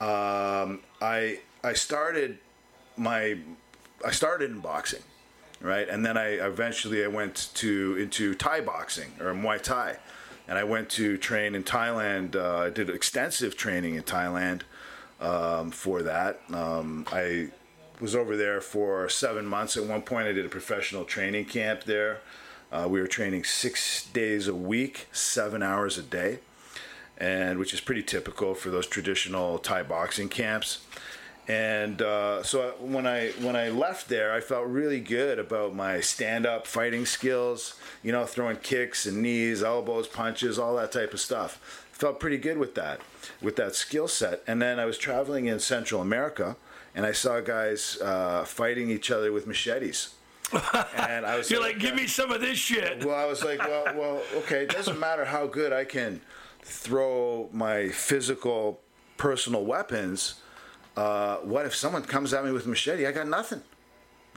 Um, 0.00 0.80
I, 1.00 1.40
I 1.62 1.74
started 1.74 2.38
my 2.96 3.38
I 4.04 4.10
started 4.10 4.50
in 4.50 4.58
boxing, 4.60 5.02
right, 5.60 5.88
and 5.88 6.04
then 6.04 6.16
I 6.16 6.44
eventually 6.44 7.04
I 7.04 7.08
went 7.08 7.50
to 7.54 7.96
into 7.96 8.34
Thai 8.34 8.60
boxing 8.60 9.12
or 9.20 9.32
Muay 9.32 9.60
Thai, 9.60 9.96
and 10.48 10.58
I 10.58 10.64
went 10.64 10.88
to 10.90 11.16
train 11.16 11.54
in 11.54 11.62
Thailand. 11.62 12.34
Uh, 12.34 12.58
I 12.58 12.70
did 12.70 12.90
extensive 12.90 13.56
training 13.56 13.94
in 13.94 14.02
Thailand 14.02 14.62
um, 15.22 15.70
for 15.70 16.02
that. 16.02 16.40
Um, 16.52 17.06
I 17.10 17.48
was 18.00 18.14
over 18.14 18.36
there 18.36 18.60
for 18.60 19.08
seven 19.08 19.46
months. 19.46 19.76
At 19.76 19.84
one 19.84 20.02
point, 20.02 20.26
I 20.26 20.32
did 20.32 20.44
a 20.44 20.50
professional 20.50 21.04
training 21.04 21.46
camp 21.46 21.84
there. 21.84 22.20
Uh, 22.70 22.88
we 22.88 23.00
were 23.00 23.06
training 23.06 23.44
six 23.44 24.06
days 24.08 24.48
a 24.48 24.54
week, 24.54 25.06
seven 25.12 25.62
hours 25.62 25.98
a 25.98 26.02
day, 26.02 26.40
and 27.18 27.58
which 27.58 27.72
is 27.72 27.80
pretty 27.80 28.02
typical 28.02 28.54
for 28.54 28.70
those 28.70 28.86
traditional 28.86 29.58
Thai 29.58 29.82
boxing 29.82 30.28
camps. 30.28 30.84
And 31.48 32.00
uh, 32.00 32.42
so 32.44 32.74
when 32.80 33.06
I 33.06 33.30
when 33.40 33.56
I 33.56 33.68
left 33.68 34.08
there, 34.08 34.32
I 34.32 34.40
felt 34.40 34.66
really 34.68 35.00
good 35.00 35.38
about 35.38 35.74
my 35.74 36.00
stand-up 36.00 36.66
fighting 36.66 37.04
skills. 37.04 37.74
You 38.02 38.12
know, 38.12 38.24
throwing 38.24 38.56
kicks 38.56 39.06
and 39.06 39.20
knees, 39.22 39.62
elbows, 39.62 40.06
punches, 40.06 40.58
all 40.58 40.76
that 40.76 40.92
type 40.92 41.12
of 41.12 41.20
stuff. 41.20 41.81
Felt 41.92 42.18
pretty 42.18 42.38
good 42.38 42.58
with 42.58 42.74
that, 42.74 43.00
with 43.40 43.56
that 43.56 43.74
skill 43.76 44.08
set. 44.08 44.42
And 44.46 44.60
then 44.60 44.80
I 44.80 44.84
was 44.86 44.98
traveling 44.98 45.46
in 45.46 45.60
Central 45.60 46.00
America, 46.00 46.56
and 46.94 47.06
I 47.06 47.12
saw 47.12 47.40
guys 47.40 47.98
uh, 48.02 48.44
fighting 48.44 48.90
each 48.90 49.10
other 49.10 49.30
with 49.32 49.46
machetes. 49.46 50.14
And 50.96 51.24
I 51.24 51.38
was 51.38 51.50
You're 51.50 51.60
like, 51.60 51.78
give 51.78 51.94
me 51.94 52.06
some 52.06 52.30
of 52.30 52.40
this 52.40 52.58
shit. 52.58 53.04
well, 53.04 53.14
I 53.16 53.24
was 53.26 53.42
like, 53.44 53.58
well, 53.60 53.84
well, 53.96 54.22
okay. 54.36 54.62
It 54.64 54.70
doesn't 54.70 54.98
matter 54.98 55.24
how 55.24 55.46
good 55.46 55.72
I 55.72 55.84
can 55.84 56.20
throw 56.62 57.48
my 57.52 57.88
physical, 57.88 58.80
personal 59.16 59.64
weapons. 59.64 60.40
Uh, 60.96 61.36
what 61.38 61.64
if 61.66 61.74
someone 61.74 62.02
comes 62.02 62.34
at 62.34 62.44
me 62.44 62.52
with 62.52 62.66
a 62.66 62.68
machete? 62.68 63.06
I 63.06 63.12
got 63.12 63.28
nothing. 63.28 63.62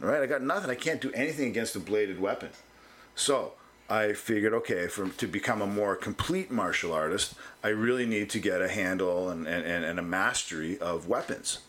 All 0.02 0.08
right, 0.10 0.22
I 0.22 0.26
got 0.26 0.42
nothing. 0.42 0.70
I 0.70 0.76
can't 0.76 1.02
do 1.02 1.12
anything 1.14 1.48
against 1.50 1.76
a 1.76 1.80
bladed 1.80 2.20
weapon. 2.20 2.50
So 3.16 3.54
I 3.90 4.14
figured, 4.14 4.54
okay, 4.54 4.88
for 4.88 5.10
to 5.10 5.28
become 5.28 5.62
a 5.62 5.68
more 5.68 5.96
complete 5.96 6.50
martial 6.50 6.92
artist, 6.92 7.36
I 7.64 7.70
really 7.70 8.06
need 8.06 8.30
to 8.32 8.40
get 8.40 8.62
a 8.62 8.68
handle 8.68 9.30
and, 9.30 9.48
and, 9.48 9.86
and 9.86 10.00
a 10.00 10.04
mastery 10.04 10.80
of 10.80 11.08
weapons. 11.08 11.60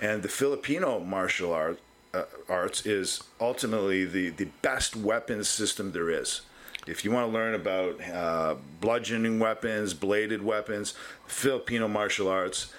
And 0.00 0.22
the 0.22 0.28
Filipino 0.28 1.00
martial 1.00 1.52
art 1.52 1.80
uh, 2.14 2.24
arts 2.48 2.86
is 2.86 3.22
ultimately 3.40 4.04
the, 4.04 4.30
the 4.30 4.46
best 4.62 4.96
weapons 4.96 5.48
system 5.48 5.92
there 5.92 6.10
is. 6.10 6.42
If 6.86 7.04
you 7.04 7.10
want 7.10 7.28
to 7.28 7.32
learn 7.32 7.54
about 7.54 8.00
uh, 8.08 8.54
bludgeoning 8.80 9.40
weapons, 9.40 9.92
bladed 9.92 10.42
weapons, 10.42 10.94
Filipino 11.26 11.88
martial 11.88 12.28
arts, 12.28 12.72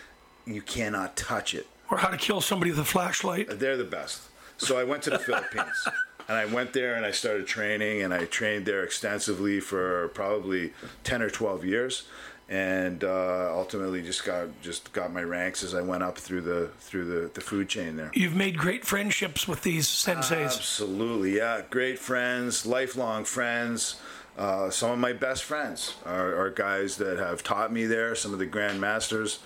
you 0.45 0.61
cannot 0.61 1.17
touch 1.17 1.53
it. 1.53 1.67
Or 1.91 1.97
how 1.97 2.09
to 2.09 2.17
kill 2.17 2.39
somebody 2.39 2.71
with 2.71 2.79
a 2.79 2.85
flashlight. 2.85 3.59
They're 3.59 3.77
the 3.77 3.83
best. 3.83 4.21
So 4.57 4.77
I 4.77 4.85
went 4.85 5.03
to 5.03 5.09
the 5.09 5.19
Philippines. 5.27 5.87
And 6.27 6.35
I 6.35 6.45
went 6.45 6.73
there 6.73 6.95
and 6.95 7.05
I 7.05 7.11
started 7.11 7.47
training, 7.47 8.01
and 8.01 8.13
I 8.13 8.25
trained 8.25 8.65
there 8.65 8.83
extensively 8.83 9.59
for 9.59 10.09
probably 10.09 10.73
ten 11.03 11.21
or 11.21 11.29
twelve 11.29 11.63
years, 11.63 12.03
and 12.49 13.03
uh, 13.03 13.49
ultimately 13.53 14.01
just 14.01 14.25
got 14.25 14.47
just 14.61 14.91
got 14.91 15.13
my 15.13 15.23
ranks 15.23 15.63
as 15.63 15.73
I 15.73 15.81
went 15.81 16.03
up 16.03 16.17
through 16.17 16.41
the 16.41 16.69
through 16.79 17.05
the, 17.05 17.31
the 17.33 17.41
food 17.41 17.69
chain 17.69 17.95
there. 17.95 18.11
You've 18.13 18.35
made 18.35 18.57
great 18.57 18.85
friendships 18.85 19.47
with 19.47 19.63
these 19.63 19.87
senseis. 19.87 20.57
Absolutely, 20.57 21.37
yeah. 21.37 21.61
Great 21.69 21.97
friends, 21.97 22.65
lifelong 22.65 23.23
friends. 23.23 24.01
Uh, 24.37 24.69
some 24.69 24.91
of 24.91 24.99
my 24.99 25.13
best 25.13 25.43
friends 25.43 25.95
are, 26.05 26.35
are 26.35 26.51
guys 26.51 26.97
that 26.97 27.17
have 27.17 27.41
taught 27.41 27.73
me 27.73 27.87
there. 27.87 28.13
Some 28.13 28.33
of 28.33 28.39
the 28.39 28.45
grand 28.45 28.79
masters, 28.79 29.39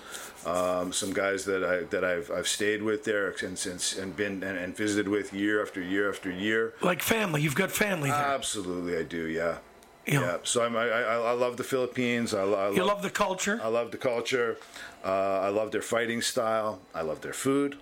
um, 0.46 0.92
some 0.92 1.14
guys 1.14 1.46
that 1.46 1.64
I 1.64 1.84
that 1.86 2.04
I've 2.04 2.32
I've 2.32 2.48
stayed 2.48 2.82
with 2.82 3.04
there 3.04 3.34
and 3.44 3.58
since 3.58 3.98
and 3.98 4.16
been 4.16 4.44
and, 4.44 4.58
and 4.58 4.76
visited 4.76 5.08
with 5.08 5.34
year 5.34 5.62
after 5.62 5.82
year 5.82 6.10
after 6.10 6.32
year. 6.32 6.74
like 6.82 7.02
family. 7.02 7.42
You've 7.42 7.56
got 7.56 7.72
family 7.72 8.10
there. 8.10 8.20
Absolutely, 8.20 8.98
I 8.98 9.04
do. 9.04 9.28
Yeah, 9.28 9.58
you, 10.06 10.20
know, 10.20 10.26
yeah. 10.26 10.38
So 10.44 10.64
I'm, 10.64 10.76
I, 10.76 10.90
I 10.90 11.16
I 11.18 11.32
love 11.34 11.58
the 11.58 11.64
Philippines. 11.64 12.34
I, 12.34 12.44
I 12.44 12.72
you 12.72 12.78
love 12.78 12.88
love 12.88 13.02
the 13.04 13.10
culture. 13.10 13.60
I 13.64 13.68
love 13.68 13.92
the 13.92 13.98
culture. 13.98 14.58
Uh, 15.04 15.40
I 15.42 15.50
love 15.50 15.72
their 15.72 15.82
fighting 15.82 16.22
style. 16.22 16.80
I 16.94 17.02
love 17.02 17.22
their 17.22 17.34
food. 17.34 17.78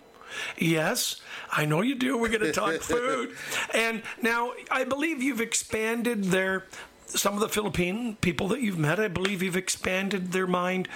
Yes, 0.57 1.21
I 1.51 1.65
know 1.65 1.81
you 1.81 1.95
do. 1.95 2.17
We're 2.17 2.29
going 2.29 2.41
to 2.41 2.51
talk 2.51 2.81
food. 2.81 3.35
And 3.73 4.03
now 4.21 4.53
I 4.71 4.83
believe 4.83 5.21
you've 5.21 5.41
expanded 5.41 6.25
their 6.25 6.65
some 7.09 7.33
of 7.33 7.39
the 7.39 7.49
Philippine 7.49 8.15
people 8.21 8.47
that 8.49 8.61
you've 8.61 8.77
met. 8.77 8.99
I 8.99 9.07
believe 9.07 9.41
you've 9.43 9.57
expanded 9.57 10.31
their 10.31 10.47
mind 10.47 10.87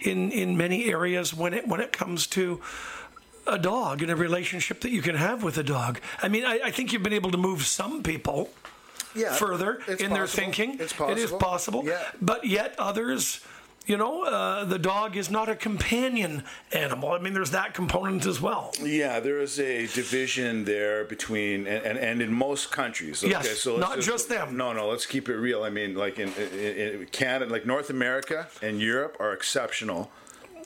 in 0.00 0.30
in 0.30 0.56
many 0.56 0.86
areas 0.90 1.32
when 1.34 1.54
it 1.54 1.66
when 1.68 1.80
it 1.80 1.92
comes 1.92 2.26
to 2.28 2.60
a 3.46 3.58
dog 3.58 4.00
and 4.02 4.10
a 4.10 4.16
relationship 4.16 4.80
that 4.80 4.90
you 4.90 5.02
can 5.02 5.16
have 5.16 5.42
with 5.42 5.58
a 5.58 5.62
dog. 5.62 6.00
I 6.22 6.28
mean, 6.28 6.44
I, 6.46 6.60
I 6.64 6.70
think 6.70 6.92
you've 6.92 7.02
been 7.02 7.12
able 7.12 7.30
to 7.30 7.38
move 7.38 7.66
some 7.66 8.02
people 8.02 8.48
Yeah, 9.14 9.34
further 9.34 9.80
in 9.98 10.12
their 10.12 10.26
thinking. 10.26 10.80
It's 10.80 10.94
It 10.98 11.18
is 11.18 11.30
possible. 11.30 11.38
possible. 11.38 11.84
Yeah. 11.84 12.02
But 12.22 12.44
yet 12.46 12.74
others, 12.78 13.40
you 13.86 13.96
know, 13.96 14.24
uh, 14.24 14.64
the 14.64 14.78
dog 14.78 15.16
is 15.16 15.30
not 15.30 15.48
a 15.48 15.54
companion 15.56 16.42
animal. 16.72 17.12
I 17.12 17.18
mean, 17.18 17.34
there's 17.34 17.50
that 17.50 17.74
component 17.74 18.24
as 18.26 18.40
well. 18.40 18.72
Yeah, 18.82 19.20
there 19.20 19.40
is 19.40 19.58
a 19.60 19.86
division 19.88 20.64
there 20.64 21.04
between 21.04 21.66
and, 21.66 21.84
and, 21.84 21.98
and 21.98 22.22
in 22.22 22.32
most 22.32 22.70
countries. 22.70 23.22
Okay, 23.22 23.30
Yes, 23.32 23.60
so 23.60 23.76
not 23.76 24.00
just 24.00 24.28
them. 24.28 24.56
No, 24.56 24.72
no, 24.72 24.88
let's 24.88 25.06
keep 25.06 25.28
it 25.28 25.36
real. 25.36 25.62
I 25.64 25.70
mean, 25.70 25.94
like 25.94 26.18
in, 26.18 26.32
in, 26.34 27.00
in 27.00 27.06
Canada, 27.12 27.50
like 27.52 27.66
North 27.66 27.90
America 27.90 28.48
and 28.62 28.80
Europe 28.80 29.16
are 29.20 29.32
exceptional 29.32 30.10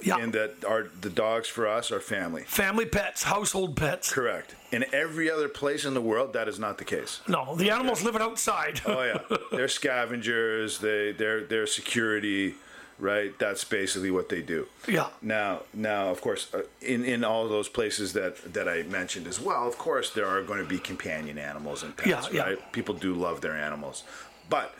Yeah. 0.00 0.22
in 0.22 0.30
that 0.30 0.64
our 0.64 0.82
the 1.00 1.10
dogs 1.10 1.48
for 1.48 1.66
us 1.66 1.90
are 1.90 2.00
family. 2.00 2.42
Family 2.46 2.86
pets, 2.86 3.24
household 3.24 3.74
pets. 3.74 4.12
Correct. 4.12 4.54
In 4.70 4.84
every 4.92 5.28
other 5.28 5.48
place 5.48 5.84
in 5.88 5.94
the 5.94 6.00
world, 6.00 6.32
that 6.34 6.46
is 6.46 6.58
not 6.58 6.78
the 6.78 6.84
case. 6.84 7.20
No, 7.26 7.56
the 7.56 7.70
animals 7.72 8.02
living 8.04 8.22
outside. 8.22 8.80
Oh 8.86 9.02
yeah, 9.02 9.18
they're 9.50 9.66
scavengers. 9.68 10.78
They 10.78 11.10
they're 11.12 11.42
they're 11.50 11.66
security, 11.66 12.54
right? 12.98 13.38
That's 13.38 13.64
basically 13.64 14.10
what 14.10 14.28
they 14.28 14.42
do. 14.42 14.66
yeah. 14.88 15.08
Now, 15.22 15.62
now, 15.72 16.08
of 16.10 16.20
course, 16.20 16.52
uh, 16.52 16.62
in 16.80 17.04
in 17.04 17.24
all 17.24 17.48
those 17.48 17.68
places 17.68 18.12
that 18.14 18.52
that 18.52 18.68
I 18.68 18.82
mentioned 18.82 19.26
as 19.26 19.40
well, 19.40 19.66
of 19.66 19.78
course, 19.78 20.10
there 20.10 20.26
are 20.26 20.42
going 20.42 20.60
to 20.60 20.68
be 20.68 20.78
companion 20.78 21.38
animals 21.38 21.82
and 21.82 21.96
pets, 21.96 22.28
Yeah, 22.32 22.50
yeah. 22.50 22.56
People 22.72 22.94
do 22.94 23.14
love 23.14 23.40
their 23.40 23.54
animals, 23.56 24.04
but 24.50 24.74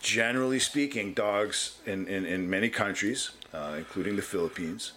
generally 0.00 0.58
speaking, 0.58 1.14
dogs 1.14 1.78
in 1.86 2.06
in, 2.08 2.24
in 2.26 2.48
many 2.48 2.68
countries, 2.68 3.30
uh, 3.52 3.74
including 3.76 4.16
the 4.16 4.22
Philippines, 4.22 4.92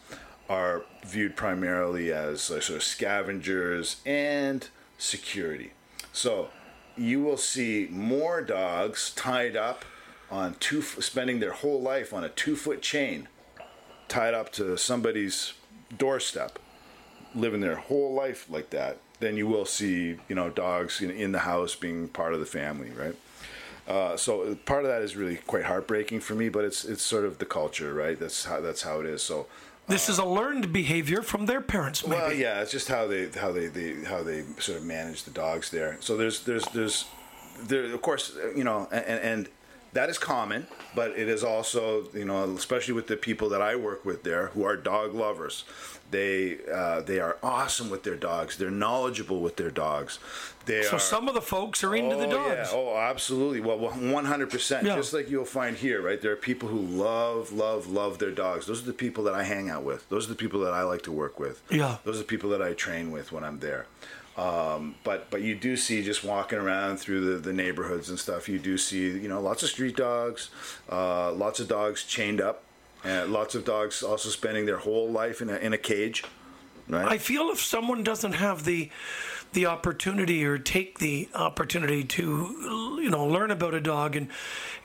are 0.49 0.83
viewed 1.05 1.35
primarily 1.35 2.11
as 2.11 2.51
uh, 2.51 2.59
sort 2.61 2.77
of 2.77 2.83
scavengers 2.83 3.97
and 4.05 4.69
security. 4.97 5.71
So, 6.11 6.49
you 6.95 7.23
will 7.23 7.37
see 7.37 7.87
more 7.89 8.41
dogs 8.41 9.11
tied 9.15 9.55
up 9.55 9.83
on 10.31 10.55
two, 10.55 10.81
spending 10.81 11.39
their 11.39 11.51
whole 11.53 11.81
life 11.81 12.13
on 12.13 12.23
a 12.23 12.29
two 12.29 12.55
foot 12.55 12.81
chain 12.81 13.27
tied 14.07 14.33
up 14.33 14.51
to 14.53 14.77
somebody's 14.77 15.53
doorstep 15.97 16.59
living 17.35 17.61
their 17.61 17.75
whole 17.75 18.13
life 18.13 18.47
like 18.49 18.69
that, 18.71 18.97
then 19.19 19.37
you 19.37 19.47
will 19.47 19.65
see 19.65 20.17
you 20.27 20.35
know 20.35 20.49
dogs 20.49 21.01
in, 21.01 21.09
in 21.09 21.31
the 21.31 21.39
house 21.39 21.75
being 21.75 22.07
part 22.07 22.33
of 22.33 22.39
the 22.39 22.45
family, 22.45 22.91
right? 22.91 23.15
Uh, 23.87 24.15
so 24.15 24.55
part 24.65 24.83
of 24.85 24.89
that 24.89 25.01
is 25.01 25.15
really 25.15 25.35
quite 25.37 25.65
heartbreaking 25.65 26.19
for 26.19 26.35
me, 26.35 26.49
but 26.49 26.63
it's 26.63 26.85
it's 26.85 27.01
sort 27.03 27.25
of 27.25 27.37
the 27.39 27.45
culture, 27.45 27.93
right? 27.93 28.19
That's 28.19 28.45
how 28.45 28.61
that's 28.61 28.81
how 28.83 28.99
it 29.01 29.05
is. 29.05 29.21
So 29.21 29.47
This 29.87 30.07
is 30.09 30.17
a 30.19 30.25
learned 30.25 30.71
behavior 30.71 31.21
from 31.21 31.45
their 31.47 31.59
parents, 31.61 32.05
maybe. 32.07 32.21
well, 32.21 32.33
yeah, 32.33 32.61
it's 32.61 32.71
just 32.71 32.87
how 32.87 33.07
they 33.07 33.27
how 33.29 33.51
they, 33.51 33.67
they 33.67 34.03
how 34.05 34.23
they 34.23 34.43
sort 34.59 34.77
of 34.77 34.85
manage 34.85 35.23
the 35.23 35.31
dogs 35.31 35.69
there. 35.69 35.97
So 35.99 36.15
there's 36.17 36.41
there's 36.41 36.65
there's 36.67 37.05
there 37.63 37.85
of 37.93 38.01
course 38.01 38.37
you 38.55 38.63
know 38.63 38.87
and, 38.91 39.19
and 39.19 39.49
that 39.93 40.09
is 40.09 40.17
common, 40.17 40.67
but 40.95 41.11
it 41.11 41.29
is 41.29 41.43
also 41.43 42.05
you 42.13 42.25
know 42.25 42.43
especially 42.55 42.93
with 42.93 43.07
the 43.07 43.17
people 43.17 43.49
that 43.49 43.61
I 43.61 43.75
work 43.75 44.05
with 44.05 44.23
there 44.23 44.47
who 44.47 44.63
are 44.63 44.75
dog 44.75 45.13
lovers. 45.13 45.63
They 46.11 46.59
uh, 46.71 47.01
they 47.01 47.19
are 47.19 47.37
awesome 47.41 47.89
with 47.89 48.03
their 48.03 48.15
dogs. 48.15 48.57
They're 48.57 48.69
knowledgeable 48.69 49.41
with 49.41 49.55
their 49.55 49.71
dogs. 49.71 50.19
They 50.65 50.83
so 50.83 50.97
are, 50.97 50.99
some 50.99 51.27
of 51.27 51.33
the 51.33 51.41
folks 51.41 51.83
are 51.83 51.95
into 51.95 52.15
the 52.15 52.27
Oh, 52.27 52.31
dogs. 52.31 52.69
Yeah. 52.71 52.77
Oh, 52.77 52.97
absolutely. 52.97 53.61
Well, 53.61 53.79
one 53.79 54.25
hundred 54.25 54.51
percent. 54.51 54.85
Just 54.85 55.11
like 55.13 55.29
you'll 55.29 55.43
find 55.45 55.75
here, 55.75 56.01
right? 56.01 56.21
There 56.21 56.31
are 56.31 56.35
people 56.35 56.69
who 56.69 56.77
love, 56.79 57.51
love, 57.51 57.87
love 57.87 58.19
their 58.19 58.31
dogs. 58.31 58.67
Those 58.67 58.83
are 58.83 58.85
the 58.85 58.93
people 58.93 59.23
that 59.23 59.33
I 59.33 59.43
hang 59.43 59.69
out 59.71 59.83
with. 59.83 60.07
Those 60.09 60.27
are 60.27 60.29
the 60.29 60.35
people 60.35 60.59
that 60.61 60.73
I 60.73 60.83
like 60.83 61.01
to 61.03 61.11
work 61.11 61.39
with. 61.39 61.61
Yeah. 61.71 61.97
Those 62.03 62.17
are 62.17 62.19
the 62.19 62.25
people 62.25 62.51
that 62.51 62.61
I 62.61 62.73
train 62.73 63.11
with 63.11 63.31
when 63.31 63.43
I'm 63.43 63.59
there. 63.59 63.87
Um, 64.37 64.95
but 65.03 65.29
but 65.29 65.41
you 65.41 65.55
do 65.55 65.77
see 65.77 66.03
just 66.03 66.23
walking 66.23 66.57
around 66.57 66.97
through 66.97 67.33
the, 67.33 67.39
the 67.39 67.53
neighborhoods 67.53 68.09
and 68.09 68.17
stuff. 68.17 68.49
You 68.49 68.57
do 68.57 68.77
see 68.77 69.01
you 69.01 69.27
know 69.27 69.39
lots 69.39 69.61
of 69.61 69.69
street 69.69 69.95
dogs, 69.95 70.49
uh, 70.91 71.31
lots 71.33 71.59
of 71.59 71.67
dogs 71.67 72.03
chained 72.03 72.41
up, 72.41 72.63
and 73.03 73.31
lots 73.31 73.53
of 73.53 73.63
dogs 73.63 74.01
also 74.01 74.29
spending 74.29 74.65
their 74.65 74.77
whole 74.77 75.09
life 75.09 75.41
in 75.41 75.49
a 75.49 75.57
in 75.57 75.73
a 75.73 75.77
cage. 75.77 76.23
Right. 76.89 77.07
I 77.07 77.17
feel 77.17 77.49
if 77.49 77.61
someone 77.61 78.03
doesn't 78.03 78.33
have 78.33 78.65
the 78.65 78.89
the 79.53 79.65
opportunity 79.65 80.43
or 80.45 80.57
take 80.57 80.99
the 80.99 81.29
opportunity 81.33 82.03
to 82.03 82.99
you 83.01 83.09
know 83.09 83.25
learn 83.25 83.51
about 83.51 83.73
a 83.73 83.81
dog 83.81 84.15
and 84.15 84.27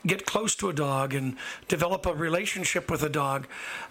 get 0.05 0.25
close 0.25 0.55
to 0.55 0.69
a 0.69 0.73
dog 0.73 1.13
and 1.13 1.35
develop 1.67 2.05
a 2.05 2.13
relationship 2.13 2.89
with 2.89 3.03
a 3.03 3.09
dog, 3.09 3.47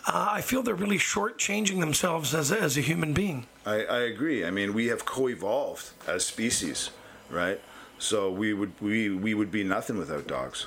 uh, 0.06 0.28
I 0.32 0.40
feel 0.40 0.62
they're 0.62 0.74
really 0.74 0.98
shortchanging 0.98 1.80
themselves 1.80 2.34
as 2.34 2.50
a, 2.50 2.60
as 2.60 2.76
a 2.76 2.80
human 2.80 3.12
being. 3.12 3.46
I, 3.66 3.84
I 3.84 3.98
agree. 4.00 4.44
I 4.44 4.50
mean, 4.50 4.72
we 4.72 4.86
have 4.86 5.04
co-evolved 5.04 5.90
as 6.06 6.24
species, 6.24 6.90
right? 7.30 7.60
So 7.98 8.30
we 8.30 8.54
would 8.54 8.72
we 8.80 9.10
we 9.10 9.34
would 9.34 9.50
be 9.50 9.64
nothing 9.64 9.98
without 9.98 10.26
dogs. 10.26 10.66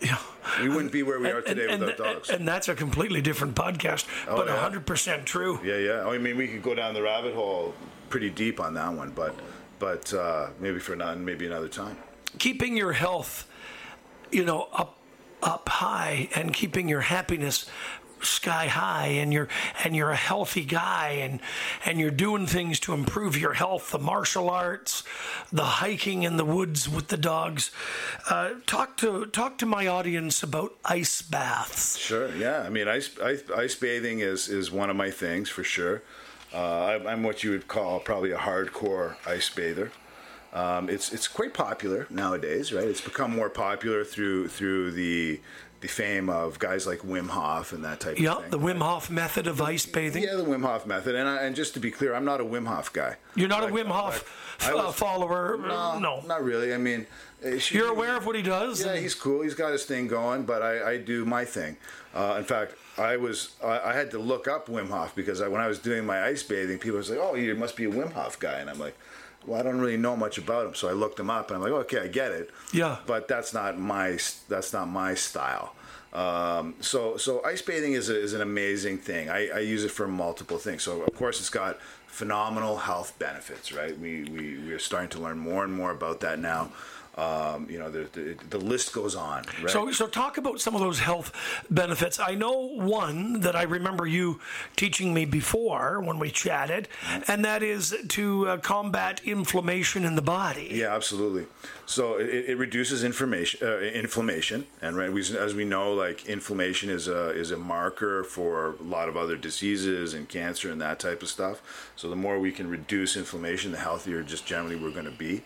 Yeah. 0.00 0.18
We 0.60 0.68
wouldn't 0.68 0.92
be 0.92 1.02
where 1.02 1.18
we 1.18 1.30
are 1.30 1.40
today 1.40 1.68
and, 1.70 1.80
without 1.80 1.96
dogs. 1.96 2.28
And 2.28 2.46
that's 2.46 2.68
a 2.68 2.74
completely 2.74 3.22
different 3.22 3.54
podcast, 3.54 4.06
but 4.26 4.46
yeah. 4.46 4.70
100% 4.70 5.24
true. 5.24 5.58
yeah, 5.64 5.78
yeah. 5.78 6.06
I 6.06 6.18
mean, 6.18 6.36
we 6.36 6.48
could 6.48 6.62
go 6.62 6.74
down 6.74 6.92
the 6.92 7.02
rabbit 7.02 7.34
hole 7.34 7.74
pretty 8.14 8.30
deep 8.30 8.60
on 8.60 8.74
that 8.74 8.92
one, 8.92 9.10
but 9.10 9.34
but 9.80 10.14
uh, 10.14 10.46
maybe 10.60 10.78
for 10.78 10.94
not 10.94 11.18
maybe 11.18 11.46
another 11.46 11.66
time. 11.68 11.96
keeping 12.38 12.76
your 12.76 12.92
health, 12.92 13.44
you 14.30 14.44
know, 14.44 14.68
up 14.72 14.98
up 15.42 15.68
high 15.68 16.28
and 16.36 16.52
keeping 16.54 16.88
your 16.88 17.00
happiness 17.00 17.66
sky 18.22 18.66
high 18.68 19.08
and 19.08 19.32
you're 19.32 19.48
and 19.82 19.96
you're 19.96 20.10
a 20.12 20.16
healthy 20.30 20.64
guy 20.64 21.08
and 21.24 21.40
and 21.84 21.98
you're 21.98 22.10
doing 22.26 22.46
things 22.46 22.78
to 22.80 22.94
improve 22.94 23.36
your 23.36 23.52
health 23.54 23.90
the 23.90 23.98
martial 23.98 24.48
arts 24.48 25.02
the 25.52 25.64
hiking 25.82 26.22
in 26.22 26.36
the 26.38 26.44
woods 26.44 26.88
with 26.88 27.08
the 27.08 27.16
dogs 27.18 27.70
uh, 28.30 28.50
talk 28.66 28.96
to 28.96 29.26
talk 29.26 29.58
to 29.58 29.66
my 29.66 29.86
audience 29.88 30.42
about 30.42 30.72
ice 30.84 31.20
baths 31.20 31.98
Sure. 31.98 32.34
Yeah. 32.36 32.60
I 32.62 32.70
mean, 32.70 32.86
ice 32.88 33.10
ice, 33.18 33.42
ice 33.54 33.74
bathing 33.74 34.20
is 34.20 34.48
is 34.48 34.70
one 34.70 34.88
of 34.88 34.96
my 34.96 35.10
things 35.10 35.50
for 35.50 35.64
sure. 35.64 36.00
Uh, 36.54 36.84
I, 37.04 37.12
I'm 37.12 37.22
what 37.24 37.42
you 37.42 37.50
would 37.50 37.66
call 37.66 37.98
probably 38.00 38.30
a 38.30 38.38
hardcore 38.38 39.16
ice 39.26 39.50
bather. 39.50 39.90
Um, 40.52 40.88
it's 40.88 41.12
it's 41.12 41.26
quite 41.26 41.52
popular 41.52 42.06
nowadays, 42.10 42.72
right? 42.72 42.86
It's 42.86 43.00
become 43.00 43.32
more 43.34 43.50
popular 43.50 44.04
through 44.04 44.48
through 44.48 44.92
the 44.92 45.40
the 45.80 45.88
fame 45.88 46.30
of 46.30 46.58
guys 46.60 46.86
like 46.86 47.00
Wim 47.00 47.28
Hof 47.28 47.72
and 47.72 47.84
that 47.84 47.98
type 48.00 48.18
yeah 48.18 48.36
of 48.36 48.42
thing. 48.42 48.50
the 48.52 48.58
wim 48.58 48.78
hof 48.78 49.10
method 49.10 49.46
of 49.46 49.60
ice 49.60 49.84
bathing 49.84 50.22
Yeah, 50.22 50.36
the 50.36 50.44
Wim 50.44 50.62
Hof 50.62 50.86
method. 50.86 51.14
And 51.14 51.28
I, 51.28 51.42
and 51.42 51.54
just 51.54 51.74
to 51.74 51.80
be 51.80 51.90
clear, 51.90 52.14
I'm 52.14 52.24
not 52.24 52.40
a 52.40 52.44
Wim 52.44 52.66
Hof 52.66 52.90
guy. 52.92 53.16
you're 53.34 53.48
not 53.48 53.64
a 53.64 53.66
wim 53.66 53.88
hof 53.88 54.24
like, 54.62 54.74
I 54.74 54.78
uh, 54.78 54.92
follower 54.92 55.58
No, 55.58 55.98
no 55.98 56.22
not 56.26 56.42
really. 56.42 56.72
I 56.72 56.78
mean, 56.78 57.06
uh, 57.44 57.58
she- 57.58 57.74
you're 57.74 57.90
aware 57.90 58.16
of 58.16 58.24
what 58.24 58.34
he 58.36 58.40
does 58.42 58.82
Yeah, 58.86 58.96
he's 58.96 59.14
cool. 59.14 59.42
He's 59.42 59.54
got 59.54 59.72
his 59.72 59.84
thing 59.84 60.06
going, 60.08 60.44
but 60.46 60.62
I, 60.62 60.92
I 60.92 60.96
do 60.98 61.26
my 61.26 61.44
thing. 61.44 61.76
Uh, 62.14 62.36
in 62.38 62.44
fact, 62.44 62.76
I 62.96 63.16
was 63.16 63.54
I, 63.62 63.80
I 63.90 63.92
had 63.92 64.10
to 64.12 64.18
look 64.18 64.46
up 64.48 64.68
Wim 64.68 64.88
Hof 64.88 65.14
because 65.14 65.40
I, 65.40 65.48
when 65.48 65.60
I 65.60 65.68
was 65.68 65.78
doing 65.78 66.04
my 66.04 66.24
ice 66.24 66.42
bathing, 66.42 66.78
people 66.78 66.98
was 66.98 67.10
like, 67.10 67.18
"Oh, 67.20 67.34
you 67.34 67.54
must 67.54 67.76
be 67.76 67.84
a 67.84 67.90
Wim 67.90 68.12
Hof 68.12 68.38
guy," 68.38 68.58
and 68.60 68.70
I'm 68.70 68.78
like, 68.78 68.96
"Well, 69.46 69.58
I 69.58 69.62
don't 69.62 69.80
really 69.80 69.96
know 69.96 70.16
much 70.16 70.38
about 70.38 70.66
him." 70.66 70.74
So 70.74 70.88
I 70.88 70.92
looked 70.92 71.18
him 71.18 71.30
up, 71.30 71.50
and 71.50 71.56
I'm 71.56 71.62
like, 71.62 71.72
"Okay, 71.86 72.00
I 72.00 72.08
get 72.08 72.32
it." 72.32 72.50
Yeah. 72.72 72.98
But 73.06 73.28
that's 73.28 73.52
not 73.52 73.78
my 73.78 74.18
that's 74.48 74.72
not 74.72 74.88
my 74.88 75.14
style. 75.14 75.74
Um, 76.12 76.76
so 76.80 77.16
so 77.16 77.42
ice 77.44 77.60
bathing 77.60 77.94
is, 77.94 78.08
a, 78.08 78.16
is 78.16 78.34
an 78.34 78.40
amazing 78.40 78.98
thing. 78.98 79.28
I, 79.28 79.48
I 79.48 79.58
use 79.58 79.82
it 79.82 79.90
for 79.90 80.06
multiple 80.06 80.58
things. 80.58 80.84
So 80.84 81.02
of 81.02 81.14
course 81.16 81.40
it's 81.40 81.50
got 81.50 81.80
phenomenal 82.06 82.76
health 82.76 83.18
benefits, 83.18 83.72
right? 83.72 83.98
We 83.98 84.22
we 84.24 84.58
we 84.58 84.72
are 84.72 84.78
starting 84.78 85.10
to 85.10 85.18
learn 85.18 85.38
more 85.38 85.64
and 85.64 85.72
more 85.72 85.90
about 85.90 86.20
that 86.20 86.38
now. 86.38 86.70
Um, 87.16 87.68
you 87.70 87.78
know, 87.78 87.90
the, 87.90 88.08
the 88.12 88.36
the 88.50 88.58
list 88.58 88.92
goes 88.92 89.14
on, 89.14 89.44
right? 89.60 89.70
So, 89.70 89.92
so 89.92 90.08
talk 90.08 90.36
about 90.36 90.60
some 90.60 90.74
of 90.74 90.80
those 90.80 90.98
health 90.98 91.30
benefits. 91.70 92.18
I 92.18 92.34
know 92.34 92.66
one 92.66 93.40
that 93.40 93.54
I 93.54 93.62
remember 93.62 94.04
you 94.04 94.40
teaching 94.74 95.14
me 95.14 95.24
before 95.24 96.00
when 96.00 96.18
we 96.18 96.30
chatted, 96.30 96.88
and 97.28 97.44
that 97.44 97.62
is 97.62 97.96
to 98.08 98.48
uh, 98.48 98.56
combat 98.58 99.20
inflammation 99.24 100.04
in 100.04 100.16
the 100.16 100.22
body. 100.22 100.70
Yeah, 100.72 100.92
absolutely. 100.92 101.46
So 101.86 102.16
it, 102.16 102.50
it 102.50 102.58
reduces 102.58 103.04
inflammation, 103.04 103.60
uh, 103.62 103.78
inflammation, 103.78 104.66
and 104.82 104.96
right, 104.96 105.12
we, 105.12 105.20
as 105.20 105.54
we 105.54 105.64
know, 105.64 105.92
like 105.92 106.26
inflammation 106.26 106.90
is 106.90 107.06
a 107.06 107.30
is 107.30 107.52
a 107.52 107.56
marker 107.56 108.24
for 108.24 108.74
a 108.80 108.82
lot 108.82 109.08
of 109.08 109.16
other 109.16 109.36
diseases 109.36 110.14
and 110.14 110.28
cancer 110.28 110.70
and 110.72 110.80
that 110.80 110.98
type 110.98 111.22
of 111.22 111.28
stuff. 111.28 111.92
So 111.94 112.08
the 112.08 112.16
more 112.16 112.40
we 112.40 112.50
can 112.50 112.68
reduce 112.68 113.16
inflammation, 113.16 113.70
the 113.70 113.78
healthier 113.78 114.22
just 114.24 114.46
generally 114.46 114.74
we're 114.74 114.90
going 114.90 115.04
to 115.04 115.10
be. 115.12 115.42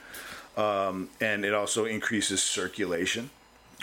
Um, 0.59 1.09
and 1.21 1.45
it 1.45 1.55
also 1.55 1.85
increases 1.85 2.43
circulation. 2.43 3.31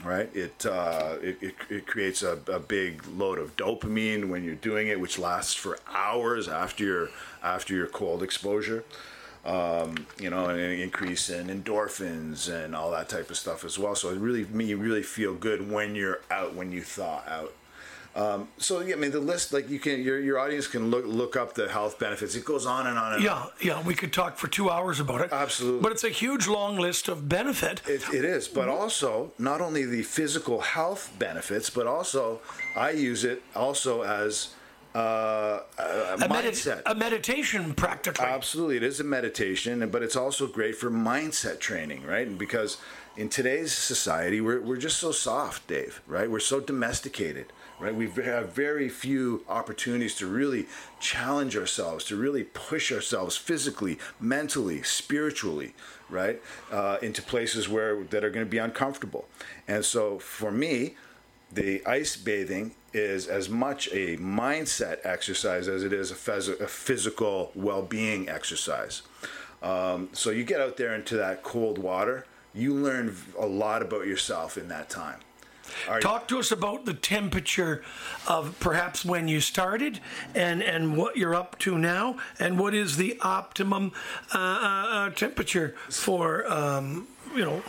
Right, 0.04 0.30
it 0.36 0.66
uh, 0.66 1.16
it, 1.22 1.38
it, 1.42 1.56
it 1.70 1.88
creates 1.88 2.22
a, 2.22 2.38
a 2.48 2.60
big 2.60 3.08
load 3.08 3.40
of 3.40 3.56
dopamine 3.56 4.28
when 4.28 4.44
you're 4.44 4.56
doing 4.56 4.90
it, 4.90 5.00
which 5.00 5.18
lasts 5.18 5.54
for 5.54 5.80
hours 5.90 6.50
after 6.50 6.84
your 6.84 7.10
after 7.42 7.74
your 7.74 7.88
cold 7.88 8.22
exposure 8.22 8.84
um, 9.46 10.08
you 10.20 10.30
know, 10.30 10.48
and 10.48 10.60
an 10.60 10.72
increase 10.72 11.30
in 11.30 11.48
endorphins 11.48 12.52
and 12.52 12.76
all 12.76 12.92
that 12.92 13.10
type 13.10 13.30
of 13.30 13.38
stuff 13.38 13.64
as 13.64 13.78
well. 13.78 13.96
So 13.96 14.10
it 14.10 14.18
really, 14.18 14.46
you 14.66 14.78
really 14.78 15.04
feel 15.04 15.36
good 15.36 15.70
when 15.72 15.96
you're 15.96 16.22
out, 16.32 16.56
when 16.56 16.72
you 16.72 16.82
thaw 16.82 17.22
out. 17.28 17.54
Um, 18.16 18.48
so 18.58 18.80
yeah, 18.80 18.96
I 18.96 18.98
mean 18.98 19.12
the 19.12 19.20
list, 19.20 19.52
like 19.52 19.70
you 19.70 19.78
can, 19.78 20.02
your 20.02 20.20
your 20.22 20.40
audience 20.40 20.68
can 20.68 20.90
look 20.90 21.06
look 21.06 21.36
up 21.36 21.54
the 21.54 21.68
health 21.68 22.00
benefits. 22.00 22.34
It 22.36 22.46
goes 22.46 22.66
on 22.66 22.88
and 22.88 22.98
on 22.98 23.14
and 23.14 23.28
on. 23.28 23.52
Yeah, 23.62 23.74
yeah, 23.76 23.84
we 23.84 23.94
could 23.94 24.14
talk 24.14 24.38
for 24.38 24.48
two 24.48 24.70
hours 24.70 25.02
about 25.02 25.20
it. 25.20 25.34
Absolutely. 25.34 25.82
But 25.82 25.92
it's 25.92 26.06
a 26.06 26.10
huge 26.10 26.48
long 26.48 26.78
list 26.78 27.10
of 27.10 27.28
benefit. 27.28 27.82
It, 27.86 28.04
it 28.14 28.24
is, 28.24 28.48
but 28.48 28.70
also 28.70 29.34
not 29.38 29.60
only 29.60 29.84
the 29.84 30.04
physical 30.04 30.62
health 30.62 31.12
benefits, 31.20 31.70
but 31.70 31.88
also 31.88 32.40
I 32.78 32.92
use 32.92 33.26
it 33.26 33.44
also 33.54 34.04
as 34.04 34.54
uh, 34.96 35.60
a, 35.78 35.84
a 35.84 36.14
a, 36.14 36.18
medi- 36.30 36.48
mindset. 36.48 36.82
a 36.86 36.96
meditation 36.96 37.74
practically. 37.74 38.26
Absolutely, 38.26 38.78
it 38.78 38.84
is 38.84 39.02
a 39.02 39.04
meditation, 39.04 39.90
but 39.90 40.02
it's 40.02 40.16
also 40.16 40.48
great 40.48 40.76
for 40.78 40.90
mindset 40.90 41.60
training, 41.60 42.04
right? 42.06 42.38
Because 42.38 42.78
in 43.18 43.28
today's 43.28 43.74
society, 43.74 44.40
we're, 44.40 44.62
we're 44.62 44.78
just 44.78 45.00
so 45.00 45.12
soft, 45.12 45.68
Dave, 45.68 46.02
right? 46.08 46.30
We're 46.32 46.40
so 46.40 46.62
domesticated, 46.62 47.52
right? 47.80 47.94
We 47.94 48.10
have 48.10 48.54
very 48.54 48.90
few 48.90 49.44
opportunities 49.50 50.16
to 50.16 50.28
really 50.28 50.68
challenge 51.00 51.58
ourselves, 51.58 52.06
to 52.06 52.16
really 52.16 52.44
push 52.44 52.92
ourselves 52.92 53.36
physically, 53.36 54.00
mentally, 54.20 54.84
spiritually, 54.84 55.74
right? 56.10 56.42
Uh, 56.72 56.98
into 57.02 57.22
places 57.22 57.68
where 57.68 58.04
that 58.06 58.24
are 58.24 58.30
going 58.30 58.46
to 58.46 58.50
be 58.50 58.58
uncomfortable. 58.58 59.28
And 59.68 59.84
so 59.84 60.20
for 60.20 60.52
me, 60.52 60.96
the 61.52 61.86
ice 61.86 62.16
bathing 62.16 62.76
is 62.94 63.28
as 63.28 63.50
much 63.50 63.88
a 63.92 64.18
mindset 64.18 65.00
exercise 65.04 65.68
as 65.68 65.84
it 65.84 65.94
is 65.94 66.12
a, 66.12 66.16
phys- 66.16 66.60
a 66.60 66.68
physical 66.68 67.52
well-being 67.56 68.30
exercise. 68.30 69.02
Um, 69.62 70.10
so 70.14 70.30
you 70.30 70.44
get 70.44 70.62
out 70.62 70.78
there 70.78 70.96
into 70.96 71.18
that 71.18 71.44
cold 71.44 71.78
water, 71.78 72.26
you 72.54 72.74
learn 72.74 73.16
a 73.38 73.46
lot 73.46 73.82
about 73.82 74.08
yourself 74.08 74.58
in 74.58 74.70
that 74.70 74.90
time. 74.90 75.20
Talk 76.02 76.28
to 76.30 76.40
us 76.40 76.52
about 76.52 76.86
the 76.86 76.94
temperature 76.94 77.84
of 78.28 78.60
perhaps 78.60 79.06
when 79.06 79.28
you 79.28 79.40
started 79.40 80.00
and, 80.34 80.62
and 80.62 80.98
what 80.98 81.18
you're 81.18 81.36
up 81.36 81.58
to 81.60 81.78
now, 81.78 82.18
and 82.40 82.60
what 82.60 82.74
is 82.74 82.98
the 82.98 83.20
optimum 83.22 83.92
uh, 84.34 84.38
uh, 84.38 84.88
uh, 84.90 85.10
temperature 85.12 85.76
for, 85.90 86.50
um, 86.52 87.08
you 87.36 87.46
know, 87.46 87.62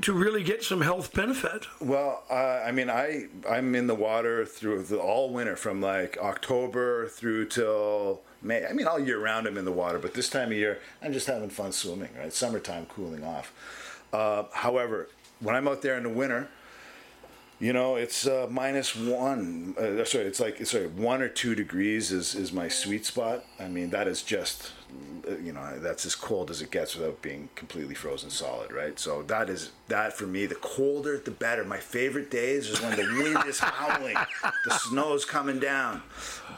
to 0.00 0.12
really 0.12 0.42
get 0.42 0.64
some 0.64 0.80
health 0.80 1.12
benefit. 1.12 1.66
Well, 1.80 2.24
uh, 2.30 2.62
I 2.66 2.72
mean, 2.72 2.88
I 2.88 3.26
I'm 3.48 3.74
in 3.74 3.86
the 3.86 3.94
water 3.94 4.46
through 4.46 4.84
the, 4.84 4.98
all 4.98 5.30
winter 5.30 5.56
from 5.56 5.80
like 5.80 6.16
October 6.18 7.08
through 7.08 7.46
till 7.46 8.22
May. 8.42 8.66
I 8.66 8.72
mean, 8.72 8.86
all 8.86 8.98
year 8.98 9.20
round 9.20 9.46
I'm 9.46 9.58
in 9.58 9.64
the 9.64 9.72
water, 9.72 9.98
but 9.98 10.14
this 10.14 10.28
time 10.30 10.48
of 10.48 10.56
year 10.56 10.80
I'm 11.02 11.12
just 11.12 11.26
having 11.26 11.50
fun 11.50 11.72
swimming. 11.72 12.08
Right, 12.18 12.32
summertime, 12.32 12.86
cooling 12.86 13.24
off. 13.24 13.52
Uh, 14.12 14.44
however, 14.52 15.08
when 15.40 15.54
I'm 15.54 15.68
out 15.68 15.82
there 15.82 15.96
in 15.96 16.04
the 16.04 16.08
winter, 16.08 16.48
you 17.64 17.72
know, 17.72 17.96
it's 17.96 18.26
uh, 18.26 18.46
minus 18.50 18.94
one. 18.94 19.74
Uh, 19.78 20.04
sorry, 20.04 20.26
it's 20.26 20.38
like 20.38 20.66
sorry, 20.66 20.86
one 20.86 21.22
or 21.22 21.28
two 21.30 21.54
degrees 21.54 22.12
is 22.12 22.34
is 22.34 22.52
my 22.52 22.68
sweet 22.68 23.06
spot. 23.06 23.42
I 23.58 23.68
mean, 23.68 23.88
that 23.88 24.06
is 24.06 24.22
just, 24.22 24.72
you 25.42 25.52
know, 25.52 25.78
that's 25.78 26.04
as 26.04 26.14
cold 26.14 26.50
as 26.50 26.60
it 26.60 26.70
gets 26.70 26.96
without 26.96 27.20
being 27.22 27.48
completely 27.54 27.94
frozen 27.94 28.30
solid, 28.30 28.72
right? 28.72 28.98
So 28.98 29.22
that 29.24 29.48
is 29.48 29.70
that 29.88 30.12
for 30.12 30.26
me. 30.26 30.46
The 30.46 30.54
colder, 30.56 31.18
the 31.18 31.30
better. 31.30 31.64
My 31.64 31.78
favorite 31.78 32.30
days 32.30 32.68
is 32.68 32.80
when 32.80 32.96
the 32.96 33.04
wind 33.22 33.48
is 33.48 33.58
howling, 33.58 34.16
the 34.64 34.74
snow's 34.78 35.24
coming 35.24 35.58
down, 35.58 36.02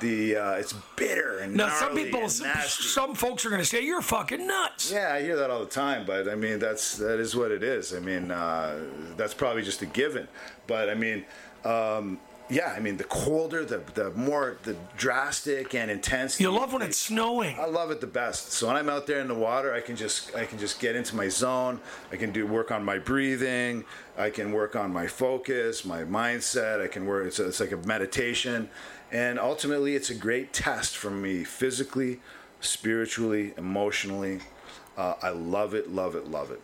the 0.01 0.37
uh, 0.37 0.53
it's 0.53 0.75
bitter 0.97 1.39
and 1.39 1.55
Now, 1.55 1.69
some 1.69 1.95
people, 1.95 2.29
some 2.29 3.15
folks 3.15 3.45
are 3.47 3.51
going 3.51 3.63
to 3.63 3.67
say 3.67 3.85
you're 3.85 4.03
fucking 4.03 4.47
nuts. 4.47 4.91
Yeah, 4.93 5.13
I 5.13 5.23
hear 5.23 5.37
that 5.37 5.51
all 5.51 5.61
the 5.61 5.67
time, 5.67 6.05
but 6.07 6.29
I 6.29 6.35
mean 6.35 6.59
that's 6.59 6.97
that 6.99 7.21
is 7.21 7.37
what 7.37 7.51
it 7.51 7.63
is. 7.63 7.95
I 7.95 8.01
mean 8.01 8.31
uh, 8.31 8.79
that's 9.17 9.35
probably 9.35 9.63
just 9.63 9.83
a 9.83 9.87
given. 9.87 10.29
But 10.67 10.91
I 10.91 10.95
mean, 10.95 11.25
um, 11.65 12.19
yeah, 12.49 12.73
I 12.77 12.81
mean 12.81 12.97
the 12.97 13.05
colder, 13.05 13.65
the 13.65 13.83
the 13.95 14.11
more 14.13 14.59
the 14.63 14.77
drastic 14.97 15.75
and 15.75 15.91
intense. 15.91 16.41
You 16.41 16.51
love 16.51 16.73
when 16.73 16.83
it's 16.83 16.99
snowing. 16.99 17.59
I 17.59 17.67
love 17.67 17.91
it 17.91 18.01
the 18.01 18.07
best. 18.07 18.53
So 18.53 18.69
when 18.69 18.77
I'm 18.77 18.89
out 18.89 19.07
there 19.07 19.21
in 19.21 19.29
the 19.29 19.35
water, 19.35 19.73
I 19.75 19.81
can 19.81 19.97
just 19.97 20.35
I 20.35 20.45
can 20.45 20.59
just 20.59 20.79
get 20.79 20.95
into 20.95 21.17
my 21.17 21.29
zone. 21.29 21.81
I 22.13 22.17
can 22.17 22.33
do 22.33 22.47
work 22.47 22.71
on 22.71 22.85
my 22.85 22.99
breathing. 22.99 23.85
I 24.17 24.31
can 24.31 24.53
work 24.53 24.77
on 24.77 24.93
my 24.93 25.07
focus, 25.07 25.85
my 25.85 26.05
mindset. 26.05 26.81
I 26.81 26.87
can 26.87 27.05
work. 27.07 27.27
It's, 27.27 27.39
a, 27.39 27.49
it's 27.49 27.61
like 27.61 27.73
a 27.73 27.79
meditation, 27.79 28.71
and 29.11 29.39
ultimately, 29.39 29.97
it's 29.97 30.11
a 30.11 30.15
great 30.15 30.53
test 30.53 30.97
for 30.97 31.11
me 31.11 31.45
physically, 31.45 32.21
spiritually, 32.61 33.55
emotionally. 33.57 34.41
Uh, 34.97 35.15
I 35.23 35.31
love 35.31 35.75
it, 35.75 35.91
love 35.91 36.15
it, 36.15 36.29
love 36.29 36.51
it. 36.51 36.63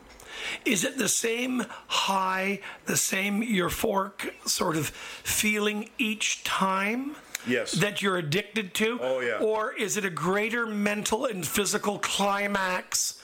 Is 0.64 0.84
it 0.84 0.98
the 0.98 1.08
same 1.08 1.64
high, 1.86 2.60
the 2.86 2.96
same 2.96 3.42
euphoric 3.42 4.32
sort 4.48 4.76
of 4.76 4.88
feeling 4.88 5.90
each 5.98 6.44
time? 6.44 7.16
Yes. 7.46 7.72
That 7.72 8.02
you're 8.02 8.18
addicted 8.18 8.74
to? 8.74 8.98
Oh, 9.02 9.20
yeah. 9.20 9.38
Or 9.38 9.72
is 9.72 9.96
it 9.96 10.04
a 10.04 10.10
greater 10.10 10.66
mental 10.66 11.26
and 11.26 11.46
physical 11.46 11.98
climax 11.98 13.20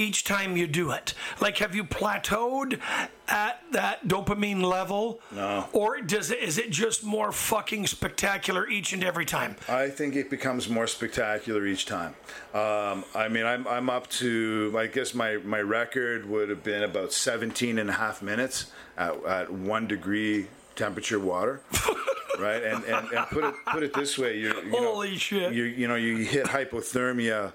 each 0.00 0.24
time 0.24 0.56
you 0.56 0.66
do 0.66 0.90
it? 0.90 1.14
Like, 1.40 1.58
have 1.58 1.74
you 1.74 1.84
plateaued 1.84 2.80
at 3.28 3.62
that 3.72 4.08
dopamine 4.08 4.62
level? 4.62 5.20
No. 5.30 5.66
Or 5.72 6.00
does 6.00 6.30
it, 6.30 6.40
is 6.40 6.58
it 6.58 6.70
just 6.70 7.04
more 7.04 7.30
fucking 7.30 7.86
spectacular 7.86 8.68
each 8.68 8.92
and 8.92 9.04
every 9.04 9.26
time? 9.26 9.56
I 9.68 9.88
think 9.88 10.16
it 10.16 10.30
becomes 10.30 10.68
more 10.68 10.86
spectacular 10.86 11.66
each 11.66 11.86
time. 11.86 12.14
Um, 12.54 13.04
I 13.14 13.28
mean, 13.30 13.46
I'm, 13.46 13.68
I'm 13.68 13.90
up 13.90 14.08
to, 14.10 14.74
I 14.76 14.86
guess 14.86 15.14
my, 15.14 15.36
my 15.38 15.60
record 15.60 16.28
would 16.28 16.48
have 16.48 16.64
been 16.64 16.82
about 16.82 17.12
17 17.12 17.78
and 17.78 17.90
a 17.90 17.92
half 17.92 18.22
minutes 18.22 18.72
at, 18.96 19.22
at 19.24 19.52
one 19.52 19.86
degree 19.86 20.46
temperature 20.74 21.20
water. 21.20 21.60
right? 22.38 22.62
And, 22.62 22.84
and, 22.84 23.12
and 23.12 23.26
put, 23.26 23.44
it, 23.44 23.54
put 23.66 23.82
it 23.82 23.92
this 23.92 24.16
way 24.16 24.38
you 24.38 24.54
you 24.54 24.70
know, 24.70 24.92
Holy 24.92 25.16
shit. 25.16 25.52
You, 25.52 25.64
you 25.64 25.86
know, 25.86 25.94
you 25.94 26.16
hit 26.18 26.46
hypothermia 26.46 27.52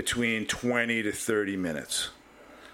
between 0.00 0.46
20 0.46 1.02
to 1.02 1.12
30 1.12 1.58
minutes. 1.58 2.08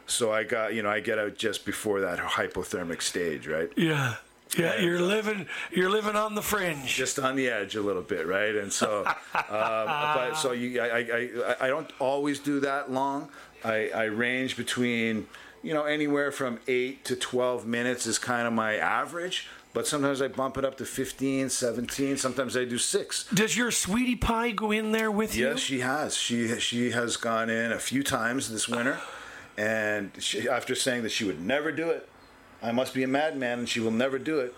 So 0.07 0.31
I 0.31 0.45
got, 0.45 0.75
you 0.75 0.83
know, 0.85 0.89
I 0.89 1.01
get 1.01 1.19
out 1.19 1.37
just 1.37 1.67
before 1.67 2.01
that 2.03 2.21
hypothermic 2.21 3.03
stage, 3.03 3.49
right? 3.49 3.69
Yeah. 3.77 4.15
Yeah, 4.57 4.81
you're 4.81 5.01
living 5.01 5.49
you're 5.73 5.91
living 5.91 6.15
on 6.15 6.37
the 6.37 6.41
fringe. 6.41 6.87
just 6.87 7.19
on 7.19 7.35
the 7.35 7.49
edge 7.49 7.75
a 7.75 7.83
little 7.83 8.01
bit, 8.03 8.29
right? 8.29 8.55
And 8.55 8.73
so, 8.73 9.05
um, 9.35 9.45
but 9.49 10.35
so 10.35 10.53
you, 10.53 10.81
I, 10.81 10.87
I, 10.87 11.01
I, 11.01 11.57
I 11.63 11.67
don't 11.67 11.91
always 11.99 12.39
do 12.39 12.61
that 12.61 12.93
long. 12.93 13.29
I, 13.65 13.91
I 13.93 14.05
range 14.05 14.57
between, 14.57 15.27
you 15.65 15.75
know, 15.75 15.83
anywhere 15.83 16.31
from 16.31 16.61
eight 16.69 17.05
to 17.07 17.17
twelve 17.17 17.67
minutes 17.67 18.07
is 18.07 18.19
kind 18.19 18.47
of 18.47 18.53
my 18.53 18.77
average. 18.77 19.49
But 19.77 19.87
sometimes 19.87 20.23
I 20.23 20.29
bump 20.29 20.57
it 20.57 20.65
up 20.65 20.79
to 20.79 20.87
15, 20.87 21.51
17. 21.51 22.17
Sometimes 22.17 22.57
I 22.57 22.65
do 22.65 22.79
six. 22.79 23.27
Does 23.35 23.59
your 23.59 23.71
sweetie 23.71 24.17
pie 24.17 24.53
go 24.53 24.71
in 24.73 24.93
there 24.93 25.11
with 25.11 25.37
you? 25.37 25.49
Yes, 25.49 25.59
she 25.59 25.81
has. 25.81 26.17
She 26.17 26.59
she 26.61 26.93
has 26.93 27.19
gone 27.19 27.51
in 27.51 27.73
a 27.73 27.79
few 27.79 28.03
times 28.03 28.51
this 28.51 28.71
winter, 28.71 28.99
and 29.59 30.13
she, 30.19 30.49
after 30.49 30.75
saying 30.75 31.03
that 31.03 31.13
she 31.13 31.25
would 31.25 31.45
never 31.45 31.71
do 31.73 31.91
it, 31.91 32.09
I 32.63 32.73
must 32.73 32.95
be 32.95 33.03
a 33.03 33.07
madman, 33.07 33.59
and 33.59 33.69
she 33.69 33.81
will 33.81 33.91
never 33.91 34.19
do 34.19 34.39
it. 34.39 34.55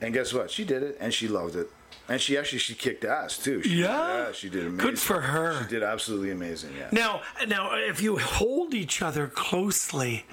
And 0.00 0.12
guess 0.12 0.34
what? 0.34 0.50
She 0.50 0.64
did 0.64 0.82
it, 0.82 0.96
and 0.98 1.14
she 1.14 1.28
loved 1.28 1.54
it, 1.54 1.70
and 2.10 2.20
she 2.20 2.36
actually 2.36 2.58
she 2.58 2.74
kicked 2.74 3.04
ass 3.04 3.38
too. 3.38 3.62
She, 3.62 3.76
Yeah? 3.76 4.26
yeah, 4.26 4.32
she 4.32 4.48
did 4.50 4.66
amazing. 4.66 4.76
Good 4.90 4.98
for 4.98 5.20
her. 5.22 5.62
She 5.62 5.68
did 5.70 5.82
absolutely 5.82 6.30
amazing. 6.32 6.72
Yeah. 6.78 6.88
Now, 6.92 7.22
now, 7.46 7.74
if 7.74 8.02
you 8.02 8.18
hold 8.18 8.74
each 8.74 9.00
other 9.00 9.26
closely 9.28 10.26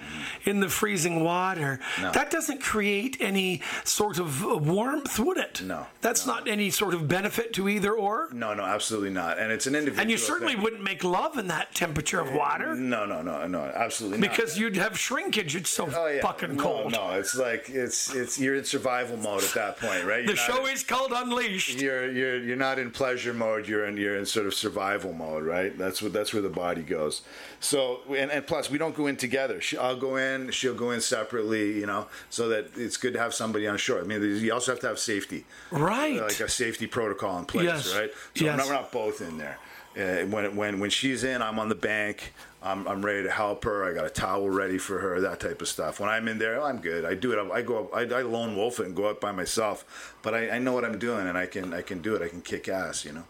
in 0.44 0.60
the 0.60 0.70
freezing 0.70 1.24
water, 1.24 1.80
No. 2.02 2.12
that 2.12 2.30
doesn't 2.32 2.62
create 2.62 3.18
any 3.20 3.62
sort 3.84 4.20
of 4.20 4.44
warmth, 4.44 5.20
would 5.20 5.38
it? 5.38 5.62
No, 5.62 5.88
That's 6.02 6.26
no. 6.26 6.34
not 6.34 6.48
any 6.48 6.70
sort 6.72 6.94
of 6.94 7.08
benefit 7.08 7.54
to 7.54 7.70
either 7.70 7.94
or. 7.94 8.30
No, 8.34 8.54
no, 8.54 8.64
absolutely 8.64 9.12
not. 9.12 9.38
And 9.40 9.52
it's 9.52 9.68
an 9.68 9.76
individual. 9.76 10.02
And 10.02 10.10
you 10.12 10.18
certainly 10.18 10.54
thing. 10.54 10.64
wouldn't 10.64 10.84
make 10.84 11.04
love 11.04 11.38
in 11.38 11.48
that 11.48 11.74
temperature 11.76 12.20
of 12.20 12.32
water 12.34 12.76
No, 12.76 13.06
no, 13.06 13.22
no, 13.22 13.46
no, 13.48 13.62
absolutely 13.76 14.18
not. 14.20 14.30
because 14.30 14.58
you'd 14.58 14.76
have 14.78 14.98
shrinkage. 14.98 15.56
It's 15.56 15.70
so 15.70 15.88
Oh, 15.96 16.08
yeah. 16.08 16.22
fucking 16.22 16.56
no, 16.56 16.64
cold. 16.64 16.92
No, 16.94 17.12
it's 17.12 17.36
like 17.36 17.70
it's 17.70 18.14
it's 18.16 18.40
you're 18.40 18.56
in 18.56 18.64
survival 18.66 19.18
mode 19.18 19.44
at 19.44 19.54
that 19.54 19.78
point, 19.80 20.06
right? 20.06 20.24
You're 20.24 20.34
The 20.34 20.40
show 20.40 20.66
is 20.66 20.84
called 20.84 21.12
Unleashed. 21.14 21.66
You're 21.70 22.11
you're 22.11 22.38
you're 22.43 22.55
not 22.57 22.80
in 22.80 22.91
pleasure 22.91 23.34
mode. 23.34 23.68
You're 23.68 23.86
in 23.86 23.97
you're 23.97 24.15
in 24.18 24.26
sort 24.26 24.45
of 24.45 24.53
survival 24.53 25.13
mode, 25.13 25.43
right? 25.43 25.78
That's 25.78 26.01
what 26.01 26.13
that's 26.13 26.34
where 26.34 26.41
the 26.41 26.49
body 26.49 26.82
goes. 26.82 27.22
So 27.59 28.01
and, 28.09 28.32
and 28.32 28.45
plus 28.45 28.70
we 28.70 28.78
don't 28.78 28.95
go 28.95 29.07
in 29.07 29.18
together. 29.18 29.59
She, 29.61 29.78
I'll 29.78 29.95
go 29.97 30.15
in, 30.18 30.51
she'll 30.51 30.74
go 30.76 30.91
in 30.91 31.01
separately, 31.01 31.80
you 31.80 31.86
know, 31.86 32.07
so 32.30 32.49
that 32.49 32.72
it's 32.76 32.97
good 32.97 33.13
to 33.13 33.20
have 33.20 33.34
somebody 33.34 33.68
on 33.68 33.78
shore. 33.78 33.99
I 33.99 34.03
mean, 34.03 34.22
you 34.22 34.53
also 34.53 34.72
have 34.72 34.80
to 34.82 34.88
have 34.88 34.99
safety, 34.99 35.45
Right. 35.72 36.22
like 36.22 36.39
a 36.39 36.49
safety 36.49 36.88
protocol 36.88 37.38
in 37.39 37.45
place, 37.45 37.65
Yes. 37.65 37.95
right? 37.95 38.11
So 38.36 38.45
Yes. 38.45 38.51
we're, 38.51 38.57
not, 38.57 38.65
we're 38.68 38.74
not 38.74 38.91
both 38.91 39.22
in 39.22 39.38
there. 39.38 39.57
Uh, 39.98 40.26
when 40.28 40.56
when 40.56 40.80
when 40.80 40.89
she's 40.89 41.24
in, 41.24 41.41
I'm 41.41 41.58
on 41.60 41.70
the 41.70 41.76
bank. 41.76 42.34
I'm, 42.62 42.88
I'm 42.88 43.06
ready 43.06 43.24
to 43.24 43.32
help 43.32 43.64
her. 43.64 43.86
I 43.86 43.93
got 43.93 44.06
a 44.06 44.10
towel 44.10 44.50
ready 44.50 44.78
for 44.78 45.00
her, 45.00 45.22
that 45.22 45.39
type 45.39 45.62
of 45.62 45.68
stuff. 45.68 46.00
When 46.00 46.10
I'm 46.10 46.28
in 46.28 46.38
there, 46.39 46.62
I'm 46.62 46.80
good. 46.80 47.06
I 47.06 47.14
do 47.14 47.32
it. 47.32 47.52
I 47.52 47.62
go. 47.62 47.86
up- 47.86 47.95
I, 47.95 48.02
I 48.02 48.22
lone 48.24 48.56
wolf 48.56 48.80
it 48.80 48.88
and 48.88 48.95
go 48.95 49.10
out 49.10 49.22
by 49.22 49.32
myself. 49.32 50.16
But 50.22 50.34
I, 50.34 50.50
I 50.52 50.60
know 50.60 50.74
what 50.74 50.84
I'm 50.84 51.00
doing, 51.00 51.28
and 51.28 51.38
I 51.38 51.45
can 51.45 51.74
I 51.74 51.82
can 51.82 52.02
do 52.02 52.16
it. 52.16 52.22
I 52.22 52.28
can 52.28 52.41
kick 52.41 52.68
ass. 52.68 53.06
You 53.06 53.14
know. 53.14 53.24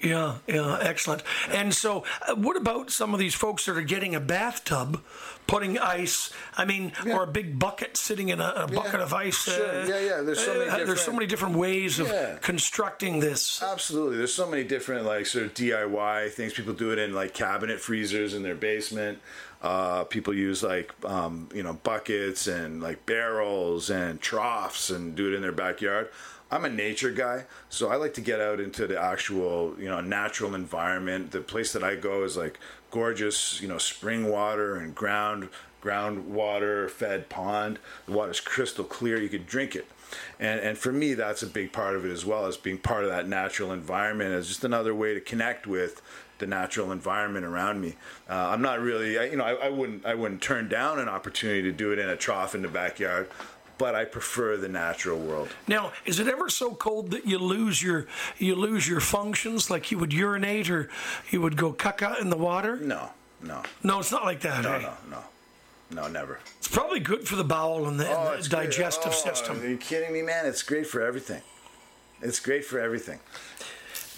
Yeah, 0.00 0.38
yeah, 0.46 0.78
excellent. 0.80 1.22
And 1.50 1.74
so, 1.74 2.04
uh, 2.26 2.34
what 2.34 2.56
about 2.56 2.90
some 2.90 3.12
of 3.12 3.20
these 3.20 3.34
folks 3.34 3.66
that 3.66 3.76
are 3.76 3.82
getting 3.82 4.14
a 4.14 4.20
bathtub, 4.20 5.02
putting 5.50 5.78
ice? 5.78 6.32
I 6.56 6.64
mean, 6.64 6.92
or 7.12 7.24
a 7.24 7.26
big 7.26 7.58
bucket 7.58 7.96
sitting 7.96 8.28
in 8.30 8.40
a, 8.40 8.52
a 8.56 8.66
bucket 8.68 9.00
of 9.00 9.12
ice. 9.12 9.42
Sure. 9.44 9.84
Yeah, 9.84 9.98
yeah, 10.00 10.20
there's 10.22 10.42
so 10.44 10.54
many 10.58 10.70
uh, 10.70 10.76
there's 10.76 10.88
so 10.88 10.94
different- 10.94 11.16
many 11.18 11.26
different 11.26 11.56
ways 11.56 11.98
of 11.98 12.06
Yeah. 12.08 12.38
constructing 12.40 13.20
this. 13.20 13.62
Absolutely. 13.62 14.16
There's 14.18 14.34
so 14.34 14.48
many 14.48 14.64
different 14.64 15.04
like 15.04 15.26
sort 15.26 15.44
of 15.46 15.54
DIY 15.54 16.30
things. 16.30 16.52
People 16.54 16.74
do 16.74 16.92
it 16.92 16.98
in 16.98 17.12
like 17.14 17.34
cabinet 17.34 17.80
freezers 17.80 18.32
in 18.34 18.42
their 18.42 18.54
basement. 18.54 19.18
Uh, 19.62 20.04
people 20.04 20.32
use 20.32 20.62
like 20.62 20.92
um, 21.04 21.48
you 21.54 21.62
know 21.62 21.74
buckets 21.74 22.46
and 22.46 22.80
like 22.82 23.04
barrels 23.06 23.90
and 23.90 24.20
troughs 24.20 24.88
and 24.90 25.14
do 25.14 25.28
it 25.30 25.34
in 25.34 25.42
their 25.42 25.52
backyard. 25.52 26.08
I'm 26.52 26.64
a 26.64 26.68
nature 26.68 27.12
guy, 27.12 27.44
so 27.68 27.90
I 27.90 27.96
like 27.96 28.14
to 28.14 28.20
get 28.20 28.40
out 28.40 28.58
into 28.58 28.86
the 28.88 29.00
actual 29.00 29.74
you 29.78 29.88
know 29.88 30.00
natural 30.00 30.54
environment. 30.54 31.30
The 31.30 31.40
place 31.42 31.72
that 31.74 31.84
I 31.84 31.94
go 31.94 32.24
is 32.24 32.36
like 32.36 32.58
gorgeous, 32.90 33.60
you 33.60 33.68
know, 33.68 33.78
spring 33.78 34.28
water 34.28 34.76
and 34.76 34.94
ground 34.94 35.48
groundwater 35.82 36.90
fed 36.90 37.28
pond. 37.28 37.78
The 38.06 38.12
water's 38.12 38.40
crystal 38.40 38.84
clear. 38.84 39.18
You 39.18 39.28
could 39.28 39.46
drink 39.46 39.74
it. 39.74 39.86
And, 40.38 40.60
and 40.60 40.78
for 40.78 40.92
me, 40.92 41.14
that's 41.14 41.42
a 41.42 41.46
big 41.46 41.72
part 41.72 41.96
of 41.96 42.04
it 42.04 42.10
as 42.10 42.26
well 42.26 42.46
as 42.46 42.56
being 42.56 42.78
part 42.78 43.04
of 43.04 43.10
that 43.10 43.28
natural 43.28 43.72
environment. 43.72 44.34
It's 44.34 44.48
just 44.48 44.64
another 44.64 44.94
way 44.94 45.14
to 45.14 45.20
connect 45.20 45.66
with 45.66 46.02
the 46.38 46.46
natural 46.46 46.90
environment 46.90 47.44
around 47.44 47.80
me. 47.80 47.94
Uh, 48.28 48.48
I'm 48.48 48.62
not 48.62 48.80
really, 48.80 49.18
I, 49.18 49.24
you 49.24 49.36
know, 49.36 49.44
I, 49.44 49.66
I 49.66 49.68
wouldn't, 49.68 50.04
I 50.04 50.14
wouldn't 50.14 50.42
turn 50.42 50.68
down 50.68 50.98
an 50.98 51.08
opportunity 51.08 51.62
to 51.62 51.72
do 51.72 51.92
it 51.92 51.98
in 51.98 52.08
a 52.08 52.16
trough 52.16 52.54
in 52.54 52.62
the 52.62 52.68
backyard, 52.68 53.28
but 53.80 53.94
I 53.94 54.04
prefer 54.04 54.58
the 54.58 54.68
natural 54.68 55.18
world. 55.18 55.48
Now, 55.66 55.92
is 56.04 56.20
it 56.20 56.28
ever 56.28 56.50
so 56.50 56.74
cold 56.74 57.10
that 57.12 57.26
you 57.26 57.38
lose 57.38 57.82
your 57.82 58.06
you 58.38 58.54
lose 58.54 58.86
your 58.86 59.00
functions, 59.00 59.70
like 59.70 59.90
you 59.90 59.98
would 59.98 60.12
urinate 60.12 60.68
or 60.70 60.90
you 61.30 61.40
would 61.40 61.56
go 61.56 61.72
caca 61.72 62.20
in 62.20 62.28
the 62.28 62.36
water? 62.36 62.76
No, 62.76 63.10
no, 63.42 63.62
No, 63.82 63.98
it's 64.00 64.12
not 64.12 64.24
like 64.24 64.40
that. 64.42 64.62
no, 64.64 64.72
eh? 64.74 64.78
no, 64.80 64.92
no, 65.10 66.02
no, 66.02 66.08
never. 66.08 66.38
It's 66.58 66.68
probably 66.68 67.00
good 67.00 67.26
for 67.26 67.36
the 67.36 67.44
bowel 67.56 67.88
and 67.88 67.98
the, 67.98 68.06
and 68.06 68.18
Oh, 68.38 68.42
the 68.42 68.48
digestive 68.50 69.12
Oh, 69.16 69.28
system. 69.28 69.58
Are 69.62 69.66
you 69.66 69.78
kidding 69.78 70.12
me, 70.12 70.20
man? 70.20 70.44
It's 70.44 70.62
great 70.62 70.86
for 70.86 71.00
everything. 71.00 71.40
It's 72.20 72.38
great 72.38 72.66
for 72.66 72.78
everything. 72.78 73.18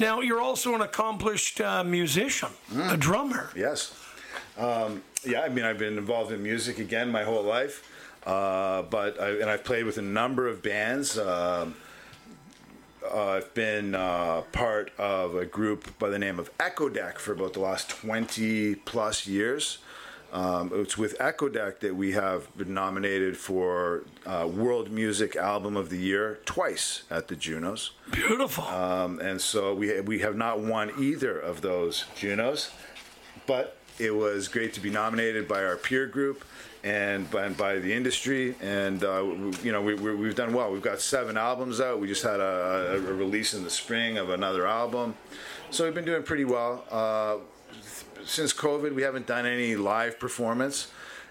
Now, 0.00 0.20
you're 0.22 0.40
also 0.40 0.74
an 0.74 0.80
accomplished 0.80 1.60
uh, 1.60 1.84
musician, 1.84 2.48
Mm. 2.74 2.92
a 2.94 2.96
drummer. 2.96 3.50
Yes. 3.54 3.94
Um, 4.58 5.02
yeah, 5.24 5.42
I 5.42 5.48
mean, 5.50 5.64
I've 5.64 5.78
been 5.78 5.96
involved 5.96 6.32
in 6.32 6.42
music 6.42 6.78
again 6.80 7.12
my 7.12 7.22
whole 7.22 7.44
life, 7.44 7.84
uh, 8.26 8.82
but 8.82 9.20
I, 9.20 9.30
and 9.40 9.50
I've 9.50 9.64
played 9.64 9.84
with 9.84 9.98
a 9.98 10.02
number 10.02 10.48
of 10.48 10.62
bands. 10.62 11.18
Um 11.18 11.74
uh, 13.04 13.30
I've 13.30 13.54
been 13.54 13.94
uh, 13.94 14.42
part 14.52 14.92
of 14.98 15.34
a 15.34 15.44
group 15.44 15.98
by 15.98 16.08
the 16.08 16.18
name 16.18 16.38
of 16.38 16.56
Eccodek 16.58 17.18
for 17.18 17.32
about 17.32 17.52
the 17.52 17.60
last 17.60 17.90
20 17.90 18.76
plus 18.76 19.26
years. 19.26 19.78
Um, 20.32 20.70
it's 20.74 20.96
with 20.96 21.18
Eccodek 21.18 21.80
that 21.80 21.94
we 21.94 22.12
have 22.12 22.56
been 22.56 22.72
nominated 22.72 23.36
for 23.36 24.04
uh, 24.24 24.48
World 24.50 24.90
Music 24.90 25.36
Album 25.36 25.76
of 25.76 25.90
the 25.90 25.98
Year 25.98 26.40
twice 26.46 27.02
at 27.10 27.28
the 27.28 27.36
Junos. 27.36 27.90
Beautiful. 28.10 28.64
Um, 28.64 29.20
and 29.20 29.40
so 29.40 29.74
we, 29.74 30.00
we 30.00 30.20
have 30.20 30.36
not 30.36 30.60
won 30.60 30.90
either 30.98 31.38
of 31.38 31.60
those 31.60 32.06
Junos, 32.16 32.70
but 33.46 33.76
it 33.98 34.14
was 34.14 34.48
great 34.48 34.72
to 34.72 34.80
be 34.80 34.88
nominated 34.88 35.46
by 35.46 35.62
our 35.62 35.76
peer 35.76 36.06
group 36.06 36.44
and 36.84 37.30
by, 37.30 37.44
and 37.44 37.56
by 37.56 37.78
the 37.78 37.92
industry. 37.92 38.54
And, 38.60 39.02
uh, 39.04 39.22
we- 39.24 39.52
you 39.62 39.72
know, 39.72 39.82
we, 39.82 39.94
we, 39.94 40.14
we've 40.14 40.34
done 40.34 40.52
well. 40.52 40.72
We've 40.72 40.82
got 40.82 41.00
seven 41.00 41.36
albums 41.36 41.80
out. 41.80 42.00
We 42.00 42.08
just 42.08 42.22
had 42.22 42.40
a, 42.40 42.92
a, 42.92 42.96
a 42.96 43.00
release 43.14 43.54
in 43.54 43.62
the 43.64 43.70
spring 43.70 44.18
of 44.18 44.30
another 44.30 44.66
album. 44.66 45.14
So 45.70 45.84
we've 45.84 45.94
been 45.94 46.04
doing 46.04 46.22
pretty 46.22 46.44
well. 46.44 46.84
Uh, 46.90 47.36
since 48.24 48.52
COVID, 48.52 48.94
we 48.94 49.02
haven't 49.02 49.26
done 49.26 49.46
any 49.46 49.74
live 49.76 50.18
performance. 50.18 50.90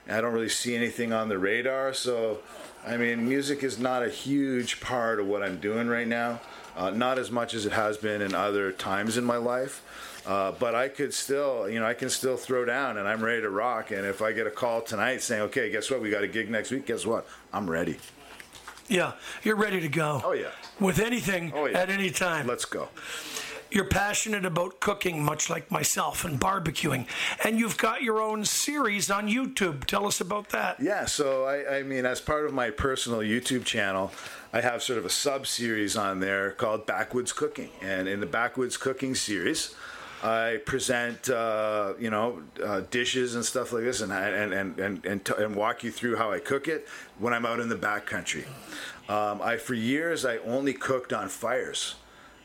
I 0.10 0.20
don't 0.20 0.34
really 0.34 0.50
see 0.50 0.76
anything 0.76 1.14
on 1.14 1.30
the 1.30 1.38
radar. 1.38 1.94
So, 1.94 2.40
I 2.86 2.98
mean, 2.98 3.28
music 3.28 3.64
is 3.64 3.78
not 3.80 4.04
a 4.04 4.10
huge 4.10 4.82
part 4.82 5.20
of 5.20 5.28
what 5.28 5.44
I'm 5.44 5.60
doing 5.60 5.88
right 5.88 6.08
now. 6.08 6.42
Uh, 6.76 6.90
not 6.90 7.20
as 7.20 7.30
much 7.30 7.54
as 7.54 7.66
it 7.66 7.74
has 7.74 7.98
been 7.98 8.22
in 8.22 8.34
other 8.34 8.72
times 8.72 9.18
in 9.18 9.24
my 9.26 9.38
life. 9.38 9.84
Uh, 10.26 10.52
but 10.52 10.76
I 10.76 10.88
could 10.88 11.14
still, 11.14 11.68
you 11.70 11.80
know, 11.80 11.86
I 11.86 11.94
can 11.96 12.10
still 12.10 12.38
throw 12.38 12.64
down 12.66 12.98
and 12.98 13.08
I'm 13.08 13.24
ready 13.24 13.42
to 13.42 13.50
rock. 13.50 13.92
And 13.92 14.06
if 14.06 14.22
I 14.22 14.32
get 14.34 14.46
a 14.48 14.52
call 14.52 14.82
tonight 14.82 15.22
saying, 15.22 15.42
okay, 15.44 15.72
guess 15.72 15.90
what? 15.90 16.02
We 16.02 16.10
got 16.12 16.24
a 16.24 16.28
gig 16.28 16.50
next 16.50 16.70
week. 16.72 16.86
Guess 16.86 17.06
what? 17.06 17.26
I'm 17.52 17.70
ready. 17.70 17.98
yeah, 18.88 19.14
you're 19.44 19.56
ready 19.56 19.80
to 19.82 19.88
go. 19.90 20.22
Oh, 20.24 20.34
yeah. 20.34 20.52
With 20.80 21.00
anything 21.00 21.52
Oh, 21.56 21.66
yeah. 21.66 21.80
at 21.80 21.90
any 21.90 22.10
time. 22.12 22.46
Let's 22.48 22.66
go. 22.66 22.90
You're 23.72 23.86
passionate 23.88 24.44
about 24.46 24.82
cooking, 24.82 25.24
much 25.24 25.50
like 25.50 25.72
myself, 25.72 26.26
and 26.26 26.38
barbecuing. 26.38 27.08
And 27.46 27.58
you've 27.58 27.78
got 27.78 28.02
your 28.04 28.20
own 28.22 28.44
series 28.44 29.10
on 29.10 29.30
YouTube. 29.30 29.86
Tell 29.86 30.06
us 30.06 30.20
about 30.20 30.50
that. 30.50 30.78
Yeah, 30.82 31.06
so 31.06 31.46
I, 31.46 31.78
I 31.78 31.84
mean, 31.84 32.06
as 32.06 32.20
part 32.20 32.46
of 32.46 32.54
my 32.54 32.70
personal 32.70 33.20
YouTube 33.20 33.64
channel, 33.64 34.12
I 34.52 34.60
have 34.60 34.84
sort 34.84 35.00
of 35.00 35.06
a 35.06 35.10
sub 35.10 35.48
series 35.48 35.96
on 35.96 36.20
there 36.20 36.52
called 36.52 36.86
Backwoods 36.86 37.32
Cooking. 37.32 37.70
And 37.82 38.10
in 38.10 38.20
the 38.20 38.26
Backwoods 38.26 38.76
Cooking 38.76 39.16
series, 39.16 39.74
I 40.24 40.60
present, 40.66 41.30
uh, 41.30 41.94
you 42.00 42.10
know, 42.10 42.42
uh, 42.64 42.82
dishes 42.92 43.36
and 43.36 43.44
stuff 43.44 43.74
like 43.74 43.84
this, 43.84 44.02
and 44.02 44.14
I- 44.14 44.30
and 44.30 44.54
and 44.54 44.80
and 44.80 45.06
and, 45.06 45.26
t- 45.26 45.34
and 45.38 45.56
walk 45.56 45.84
you 45.84 45.92
through 45.92 46.18
how 46.18 46.32
I 46.32 46.40
cook 46.40 46.68
it 46.68 46.88
when 47.20 47.34
I'm 47.34 47.46
out 47.46 47.60
in 47.60 47.70
the 47.70 47.76
backcountry. 47.76 48.46
Um, 49.10 49.42
I 49.42 49.58
for 49.58 49.74
years 49.74 50.26
I 50.26 50.38
only 50.38 50.74
cooked 50.74 51.12
on 51.14 51.28
fires 51.30 51.96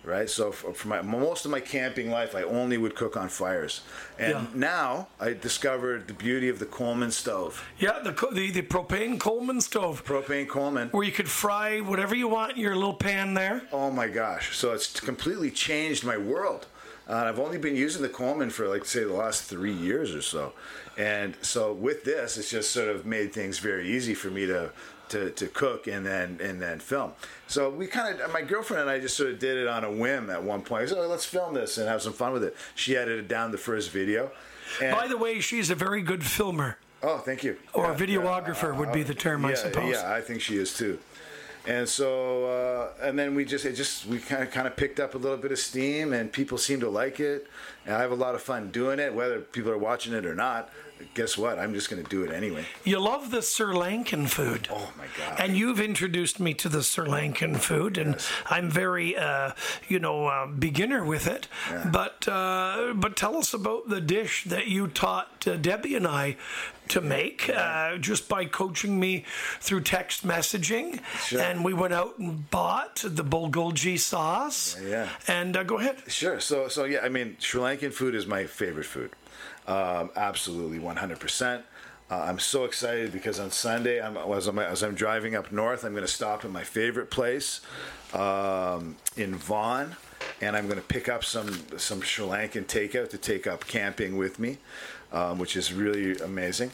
right? 0.05 0.31
So 0.31 0.53
for, 0.53 0.73
for 0.73 0.87
my 0.87 1.03
most 1.03 1.45
of 1.47 1.51
my 1.51 1.59
camping 1.59 2.13
life, 2.13 2.37
I 2.37 2.43
only 2.45 2.79
would 2.79 2.95
cook 2.95 3.17
on 3.17 3.29
fires, 3.29 3.81
and 4.21 4.31
Yeah. 4.35 4.47
now 4.55 5.09
I 5.19 5.33
discovered 5.33 6.07
the 6.07 6.15
beauty 6.15 6.49
of 6.49 6.61
the 6.61 6.65
Coleman 6.67 7.11
stove, 7.11 7.65
Yeah, 7.81 7.99
the, 8.05 8.13
the, 8.33 8.53
the 8.53 8.63
propane 8.63 9.19
Coleman 9.19 9.61
stove, 9.61 10.05
propane 10.05 10.49
Coleman. 10.49 10.91
where 10.91 11.03
you 11.03 11.11
could 11.11 11.29
fry 11.29 11.81
whatever 11.81 12.15
you 12.15 12.29
want 12.29 12.53
in 12.53 12.59
your 12.59 12.77
little 12.77 12.95
pan 12.95 13.35
there. 13.35 13.63
Oh 13.73 13.91
my 13.91 14.07
gosh! 14.07 14.57
So 14.57 14.73
it's 14.73 15.01
completely 15.01 15.51
changed 15.51 16.05
my 16.05 16.17
world. 16.17 16.67
Uh, 17.09 17.15
I've 17.29 17.39
only 17.39 17.59
been 17.59 17.77
using 17.77 18.03
the 18.03 18.09
Coleman 18.09 18.51
for 18.51 18.67
like 18.69 18.85
say 18.85 19.05
the 19.05 19.13
last 19.13 19.45
three 19.45 19.73
years 19.73 20.15
or 20.15 20.23
so, 20.23 20.53
and 20.99 21.37
so 21.41 21.73
with 21.73 22.05
this, 22.05 22.37
it's 22.37 22.51
just 22.51 22.73
sort 22.73 22.89
of 22.89 23.07
made 23.07 23.33
things 23.33 23.59
very 23.61 23.89
easy 23.89 24.15
for 24.15 24.29
me 24.31 24.47
to 24.47 24.73
to, 25.11 25.31
to 25.31 25.47
cook 25.47 25.87
and 25.87 26.05
then 26.05 26.41
and 26.43 26.61
then 26.61 26.81
film. 26.81 27.13
So 27.47 27.71
we 27.71 27.87
kind 27.87 28.21
of 28.21 28.33
my 28.33 28.43
girlfriend 28.43 28.83
and 28.83 28.91
I 28.91 28.99
just 28.99 29.17
sort 29.17 29.31
of 29.31 29.39
did 29.39 29.57
it 29.57 29.69
on 29.69 29.85
a 29.85 29.91
whim 29.93 30.31
at 30.31 30.43
one 30.43 30.63
point. 30.63 30.89
So 30.89 31.07
let's 31.07 31.25
film 31.25 31.55
this 31.55 31.79
and 31.79 31.89
have 31.89 32.03
some 32.03 32.13
fun 32.13 32.33
with 32.33 32.43
it. 32.43 32.57
She 32.75 32.97
edited 32.97 33.29
down 33.29 33.53
the 33.53 33.59
first 33.59 33.91
video. 33.93 34.33
And, 34.83 34.97
By 34.97 35.07
the 35.07 35.17
way, 35.17 35.39
she's 35.39 35.71
a 35.71 35.77
very 35.77 36.03
good 36.03 36.25
filmer, 36.25 36.77
oh, 37.01 37.19
thank 37.19 37.45
you. 37.45 37.57
or 37.73 37.85
a 37.85 37.89
Yeah, 37.93 38.05
videographer 38.05 38.77
would 38.77 38.91
be 38.91 39.05
the 39.05 39.15
term, 39.15 39.45
I 39.45 39.51
yeah, 39.51 39.55
suppose. 39.55 39.93
Yeah, 39.93 40.13
I 40.13 40.21
think 40.21 40.41
she 40.41 40.57
is 40.57 40.77
too. 40.77 40.99
And 41.67 41.89
so, 41.89 42.45
uh, 42.47 43.07
and 43.07 43.19
then 43.19 43.35
we 43.35 43.45
just, 43.45 43.65
it 43.65 43.75
just, 43.75 44.07
we 44.07 44.19
kind 44.19 44.43
of, 44.43 44.53
kind 44.53 44.69
of 44.69 44.77
picked 44.77 45.01
up 45.01 45.17
a 45.17 45.19
little 45.19 45.37
bit 45.37 45.51
of 45.51 45.59
steam, 45.59 46.13
and 46.13 46.33
people 46.33 46.59
seem 46.59 46.79
to 46.81 46.89
like 46.89 47.19
it. 47.19 47.49
And 47.85 47.95
I 47.95 48.01
have 48.01 48.13
a 48.13 48.17
lot 48.17 48.37
of 48.37 48.43
fun 48.43 48.71
doing 48.71 49.01
it, 49.01 49.13
whether 49.13 49.41
people 49.41 49.73
are 49.73 49.79
watching 49.79 50.13
it 50.13 50.25
or 50.25 50.35
not. 50.35 50.71
Guess 51.15 51.39
what? 51.39 51.59
I'm 51.59 51.75
just 51.75 51.91
going 51.91 52.03
to 52.03 52.09
do 52.09 52.25
it 52.25 52.31
anyway. 52.31 52.65
You 52.85 53.01
love 53.01 53.31
the 53.31 53.43
Sri 53.43 53.75
Lankan 53.75 54.29
food. 54.29 54.69
Oh 54.71 54.93
my 54.99 55.07
God! 55.19 55.41
And 55.41 55.57
you've 55.57 55.81
introduced 55.81 56.41
me 56.41 56.55
to 56.55 56.69
the 56.69 56.83
Sri 56.83 57.07
Lankan 57.07 57.59
food, 57.59 57.99
and 57.99 58.17
I'm 58.47 58.71
very, 58.71 59.17
uh, 59.17 59.53
you 59.89 59.99
know, 59.99 60.27
uh, 60.27 60.47
beginner 60.47 61.05
with 61.05 61.27
it. 61.27 61.49
But 61.91 62.27
uh, 62.29 62.93
but 62.95 63.17
tell 63.17 63.37
us 63.37 63.55
about 63.55 63.89
the 63.89 64.01
dish 64.01 64.45
that 64.45 64.67
you 64.67 64.89
taught 64.89 65.47
uh, 65.47 65.57
Debbie 65.57 65.97
and 65.97 66.07
I 66.07 66.37
to 66.89 67.01
make 67.01 67.51
uh, 67.51 67.97
just 67.99 68.29
by 68.29 68.45
coaching 68.45 68.99
me 68.99 69.25
through 69.61 69.81
text 69.81 70.27
messaging. 70.27 71.01
Sure. 71.19 71.41
And 71.41 71.65
we 71.65 71.75
went 71.75 71.95
out 71.95 72.19
and 72.19 72.49
bought 72.51 72.97
the 73.05 73.25
bulgogi 73.25 73.99
sauce. 73.99 74.77
Yeah. 74.83 75.09
And 75.27 75.57
uh, 75.57 75.65
go 75.65 75.79
ahead. 75.79 76.03
Sure. 76.09 76.41
So, 76.41 76.69
so 76.69 76.85
yeah, 76.85 77.01
I 77.03 77.09
mean, 77.09 77.37
Sri 77.41 77.61
Lankan 77.61 77.93
food 77.93 78.15
is 78.15 78.27
my 78.27 78.45
favorite 78.45 78.87
food. 78.87 79.11
Um, 79.67 80.11
absolutely, 80.17 80.79
100%. 80.79 81.63
Uh, 82.09 82.15
I'm 82.15 82.39
so 82.39 82.65
excited 82.65 83.13
because 83.13 83.41
on 83.41 83.51
Sunday, 83.51 84.01
I'm, 84.01 84.17
as, 84.17 84.47
I'm, 84.47 84.59
as 84.61 84.83
I'm 84.83 84.95
driving 84.95 85.35
up 85.35 85.51
north, 85.51 85.85
I'm 85.85 85.93
going 85.93 86.07
to 86.07 86.13
stop 86.13 86.45
at 86.45 86.51
my 86.53 86.63
favorite 86.63 87.11
place 87.11 87.61
um, 88.15 88.97
in 89.17 89.35
Vaughan, 89.35 89.97
and 90.41 90.57
I'm 90.57 90.67
going 90.67 90.79
to 90.79 90.87
pick 90.87 91.09
up 91.09 91.25
some 91.25 91.53
some 91.79 92.01
Sri 92.01 92.25
Lankan 92.25 92.67
takeout 92.67 93.11
to 93.11 93.19
take 93.19 93.49
up 93.49 93.67
camping 93.67 94.17
with 94.17 94.39
me, 94.39 94.59
um, 95.13 95.39
which 95.39 95.57
is 95.57 95.73
really 95.73 96.17
amazing. 96.19 96.71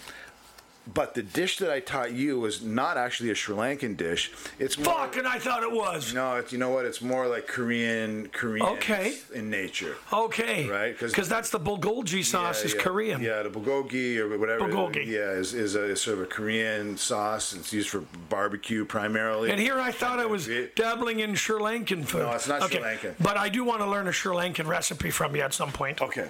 But 0.92 1.14
the 1.14 1.22
dish 1.22 1.58
that 1.58 1.70
I 1.70 1.78
taught 1.78 2.12
you 2.12 2.40
was 2.40 2.60
not 2.60 2.96
actually 2.96 3.30
a 3.30 3.34
Sri 3.36 3.54
Lankan 3.54 3.96
dish. 3.96 4.32
It's 4.58 4.76
more, 4.76 4.92
Fuck, 4.94 5.16
and 5.16 5.28
I 5.28 5.38
thought 5.38 5.62
it 5.62 5.70
was. 5.70 6.12
no, 6.12 6.36
it's, 6.36 6.52
you 6.52 6.58
know 6.58 6.70
what? 6.70 6.84
It's 6.86 7.00
more 7.00 7.28
like 7.28 7.46
Korean, 7.46 8.28
Korean 8.32 8.66
Okay. 8.66 9.14
in 9.32 9.48
nature. 9.48 9.96
Okay. 10.12 10.68
Right, 10.68 10.98
Because 10.98 11.28
that's 11.28 11.50
the 11.50 11.60
bulgogi 11.60 12.24
sauce 12.24 12.64
is 12.64 12.74
yeah. 12.74 12.80
Korean. 12.80 13.22
Yeah, 13.22 13.42
the 13.44 13.48
bulgogi 13.50 14.16
or 14.18 14.36
whatever. 14.36 14.68
Bulgogi. 14.68 15.06
Yeah, 15.06 15.30
is, 15.30 15.54
is 15.54 15.76
a 15.76 15.94
sort 15.94 16.18
of 16.18 16.24
a 16.24 16.26
Korean 16.26 16.96
sauce. 16.96 17.52
It's 17.52 17.72
used 17.72 17.88
for 17.88 18.00
barbecue 18.28 18.84
primarily. 18.84 19.50
And 19.52 19.60
here 19.60 19.78
I 19.78 19.92
thought 19.92 20.18
I 20.18 20.26
was 20.26 20.48
It- 20.48 20.74
dabbling 20.74 21.20
in 21.20 21.36
Sri 21.36 21.60
Lankan 21.60 22.04
food. 22.04 22.22
No, 22.22 22.32
it's 22.32 22.48
not 22.48 22.68
Sri. 22.70 22.80
Lankan. 22.80 23.14
But 23.20 23.36
I 23.36 23.48
do 23.50 23.62
want 23.62 23.82
to 23.82 23.86
learn 23.88 24.08
a 24.08 24.12
Sri 24.12 24.34
Lankan 24.34 24.66
recipe 24.66 25.10
from 25.10 25.36
you 25.36 25.42
at 25.42 25.54
some 25.54 25.70
point. 25.70 26.02
Okay. 26.02 26.28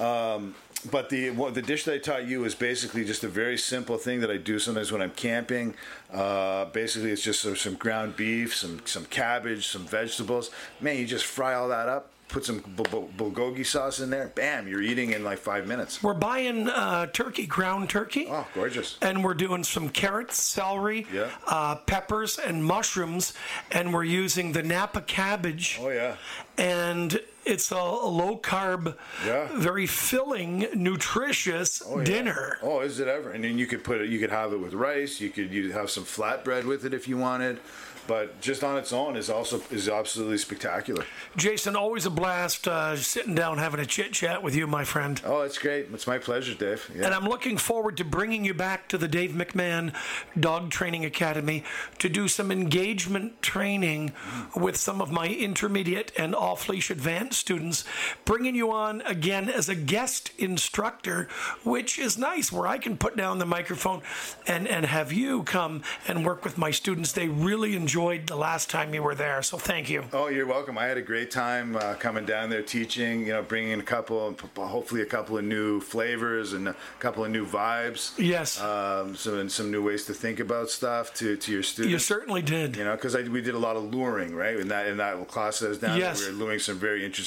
Um, 0.00 0.54
but 0.90 1.08
the 1.10 1.30
what, 1.30 1.54
the 1.54 1.62
dish 1.62 1.84
that 1.84 1.94
I 1.94 1.98
taught 1.98 2.26
you 2.26 2.44
is 2.44 2.54
basically 2.54 3.04
just 3.04 3.24
a 3.24 3.28
very 3.28 3.58
simple 3.58 3.96
thing 3.98 4.20
that 4.20 4.30
I 4.30 4.36
do 4.36 4.58
sometimes 4.58 4.90
when 4.92 5.02
I'm 5.02 5.10
camping. 5.12 5.74
Uh, 6.12 6.66
basically, 6.66 7.10
it's 7.10 7.22
just 7.22 7.40
some, 7.42 7.56
some 7.56 7.74
ground 7.74 8.16
beef, 8.16 8.54
some 8.54 8.80
some 8.86 9.04
cabbage, 9.06 9.66
some 9.68 9.84
vegetables. 9.86 10.50
Man, 10.80 10.96
you 10.96 11.06
just 11.06 11.24
fry 11.26 11.54
all 11.54 11.68
that 11.68 11.88
up. 11.88 12.10
Put 12.28 12.44
some 12.44 12.60
bul- 12.60 12.86
bul- 12.86 13.10
bulgogi 13.32 13.66
sauce 13.66 13.98
in 13.98 14.10
there. 14.10 14.28
Bam! 14.28 14.68
You're 14.68 14.82
eating 14.82 15.10
in 15.10 15.24
like 15.24 15.38
five 15.38 15.66
minutes. 15.66 16.00
We're 16.00 16.14
buying 16.14 16.68
uh, 16.68 17.06
turkey, 17.06 17.44
ground 17.44 17.90
turkey. 17.90 18.28
Oh, 18.30 18.46
gorgeous. 18.54 18.96
And 19.02 19.24
we're 19.24 19.34
doing 19.34 19.64
some 19.64 19.88
carrots, 19.88 20.40
celery, 20.40 21.08
Yeah. 21.12 21.28
uh, 21.48 21.74
peppers, 21.74 22.38
and 22.38 22.64
mushrooms. 22.64 23.32
And 23.72 23.92
we're 23.92 24.04
using 24.04 24.52
the 24.52 24.62
Napa 24.62 25.00
cabbage. 25.00 25.78
Oh 25.82 25.88
yeah. 25.88 26.14
And 26.56 27.20
it's 27.50 27.70
a, 27.70 27.76
low 27.76 28.36
carb, 28.38 28.96
Yeah. 29.26 29.48
very 29.54 29.86
filling, 29.86 30.66
nutritious 30.74 31.82
Oh, 31.86 31.98
yeah. 31.98 32.04
dinner. 32.04 32.58
Oh, 32.62 32.80
is 32.80 33.00
it 33.00 33.08
ever? 33.08 33.30
And 33.32 33.42
then 33.44 33.58
you 33.58 33.66
could 33.66 33.84
put 33.84 34.00
it. 34.00 34.08
You 34.08 34.18
could 34.18 34.30
have 34.30 34.52
it 34.52 34.58
with 34.60 34.74
rice. 34.74 35.20
You 35.20 35.30
could 35.30 35.50
you 35.52 35.72
have 35.72 35.90
some 35.90 36.04
flatbread 36.04 36.64
with 36.64 36.84
it 36.84 36.94
if 36.94 37.08
you 37.08 37.16
wanted. 37.16 37.58
But 38.06 38.40
just 38.40 38.64
on 38.64 38.76
its 38.76 38.92
own 38.92 39.14
is 39.14 39.30
also 39.30 39.62
is 39.70 39.88
absolutely 39.88 40.38
spectacular. 40.38 41.04
Jason, 41.36 41.76
always 41.76 42.06
a 42.06 42.10
blast 42.10 42.66
uh, 42.66 42.96
sitting 42.96 43.36
down 43.36 43.58
having 43.58 43.78
a 43.78 43.86
chit 43.86 44.12
chat 44.12 44.42
with 44.42 44.56
you, 44.56 44.66
my 44.66 44.82
friend. 44.82 45.20
Oh, 45.24 45.42
it's 45.42 45.58
great. 45.58 45.86
It's 45.92 46.08
my 46.08 46.18
pleasure, 46.18 46.54
Dave. 46.54 46.90
Yeah. 46.92 47.04
And 47.06 47.14
I'm 47.14 47.26
looking 47.26 47.56
forward 47.56 47.96
to 47.98 48.04
bringing 48.04 48.44
you 48.44 48.52
back 48.52 48.88
to 48.88 48.98
the 48.98 49.06
Dave 49.06 49.30
McMahon 49.32 49.94
Dog 50.38 50.70
Training 50.70 51.04
Academy 51.04 51.62
to 51.98 52.08
do 52.08 52.26
some 52.26 52.50
engagement 52.50 53.42
training 53.42 54.12
with 54.56 54.76
some 54.76 55.00
of 55.00 55.12
my 55.12 55.28
intermediate 55.28 56.10
and 56.18 56.34
off 56.34 56.68
leash 56.68 56.90
advanced 56.90 57.39
students, 57.40 57.84
bringing 58.24 58.54
you 58.54 58.70
on 58.70 59.00
again 59.02 59.48
as 59.48 59.68
a 59.68 59.74
guest 59.74 60.30
instructor, 60.38 61.28
which 61.64 61.98
is 61.98 62.16
nice, 62.16 62.52
where 62.52 62.66
I 62.66 62.78
can 62.78 62.96
put 62.96 63.16
down 63.16 63.38
the 63.38 63.46
microphone 63.46 64.02
and, 64.46 64.68
and 64.68 64.86
have 64.86 65.12
you 65.12 65.42
come 65.42 65.82
and 66.06 66.24
work 66.24 66.44
with 66.44 66.56
my 66.58 66.70
students. 66.70 67.12
They 67.12 67.28
really 67.28 67.74
enjoyed 67.74 68.26
the 68.26 68.36
last 68.36 68.70
time 68.70 68.94
you 68.94 69.02
were 69.02 69.14
there. 69.14 69.42
So 69.42 69.58
thank 69.58 69.90
you. 69.90 70.04
Oh, 70.12 70.28
you're 70.28 70.46
welcome. 70.46 70.78
I 70.78 70.84
had 70.84 70.96
a 70.98 71.02
great 71.02 71.30
time 71.30 71.76
uh, 71.76 71.94
coming 71.94 72.24
down 72.24 72.50
there 72.50 72.62
teaching. 72.62 73.26
You 73.26 73.32
know, 73.34 73.42
bringing 73.42 73.80
a 73.80 73.82
couple, 73.82 74.36
hopefully 74.56 75.02
a 75.02 75.06
couple 75.06 75.38
of 75.38 75.44
new 75.44 75.80
flavors 75.80 76.52
and 76.52 76.68
a 76.68 76.76
couple 76.98 77.24
of 77.24 77.30
new 77.30 77.46
vibes. 77.46 78.12
Yes. 78.18 78.60
Um, 78.60 79.16
some 79.16 79.48
some 79.48 79.70
new 79.70 79.82
ways 79.84 80.04
to 80.06 80.14
think 80.14 80.40
about 80.40 80.70
stuff 80.70 81.14
to, 81.14 81.36
to 81.36 81.52
your 81.52 81.62
students. 81.62 81.92
You 81.92 81.98
certainly 81.98 82.42
did. 82.42 82.76
You 82.76 82.84
know, 82.84 82.94
because 82.94 83.16
we 83.16 83.40
did 83.40 83.54
a 83.54 83.58
lot 83.58 83.76
of 83.76 83.84
luring, 83.94 84.34
right? 84.34 84.56
In 84.56 84.68
that 84.68 84.86
in 84.86 84.96
that 84.98 85.28
class 85.28 85.60
that 85.60 85.68
was 85.70 85.78
down 85.78 85.98
Yes. 85.98 86.20
there, 86.20 86.30
we 86.30 86.38
were 86.38 86.44
luring 86.44 86.58
some 86.58 86.78
very 86.78 87.04
interesting, 87.04 87.19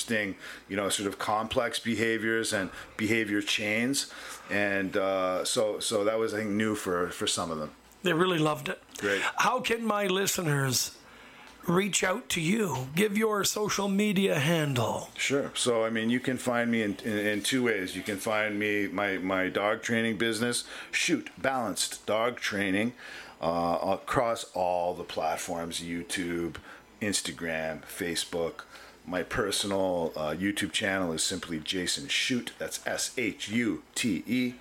you 0.70 0.76
know, 0.76 0.89
sort 0.89 1.08
of 1.08 1.18
complex 1.20 1.80
behaviors 1.80 2.54
and 2.54 2.70
behavior 2.98 3.41
chains, 3.41 4.12
and 4.50 4.98
uh, 4.98 5.44
so 5.46 5.80
so 5.80 6.04
that 6.04 6.18
was 6.18 6.34
I 6.34 6.38
think 6.38 6.52
new 6.52 6.76
for 6.76 7.10
for 7.10 7.28
some 7.28 7.52
of 7.52 7.60
them. 7.60 7.72
They 8.04 8.14
really 8.14 8.39
loved 8.39 8.68
it. 8.70 8.82
Great. 8.98 9.22
How 9.38 9.62
can 9.62 9.86
my 9.86 10.08
listeners 10.08 10.91
reach 11.68 12.04
out 12.04 12.28
to 12.30 12.41
you? 12.41 12.89
Give 12.96 13.18
your 13.18 13.44
social 13.46 13.88
media 13.88 14.39
handle. 14.39 15.10
Sure. 15.18 15.52
So 15.56 15.86
I 15.86 15.89
mean, 15.89 16.10
you 16.10 16.20
can 16.20 16.38
find 16.38 16.70
me 16.70 16.84
in, 16.84 16.98
in, 17.06 17.18
in 17.18 17.41
two 17.41 17.64
ways. 17.64 17.96
You 17.96 18.02
can 18.02 18.18
find 18.18 18.60
me 18.60 18.88
my 18.88 19.18
my 19.18 19.50
dog 19.50 19.82
training 19.82 20.18
business, 20.18 20.66
Shute 20.91 21.30
Balanced 21.38 22.06
Dog 22.06 22.38
Training, 22.38 22.94
uh, 23.41 23.98
across 24.02 24.46
all 24.54 24.94
the 24.94 25.04
platforms: 25.04 25.80
YouTube, 25.82 26.56
Instagram, 27.02 27.82
Facebook. 27.84 28.64
My 29.06 29.24
personal 29.24 30.14
uh, 30.16 30.30
YouTube 30.32 30.72
channel 30.72 31.12
is 31.14 31.24
simply 31.24 31.60
Jason 31.60 32.08
Shute. 32.08 32.54
That's 32.58 32.86
S 32.88 33.12
H 33.18 33.49
U 33.49 33.84
T 33.95 34.24
E. 34.26 34.54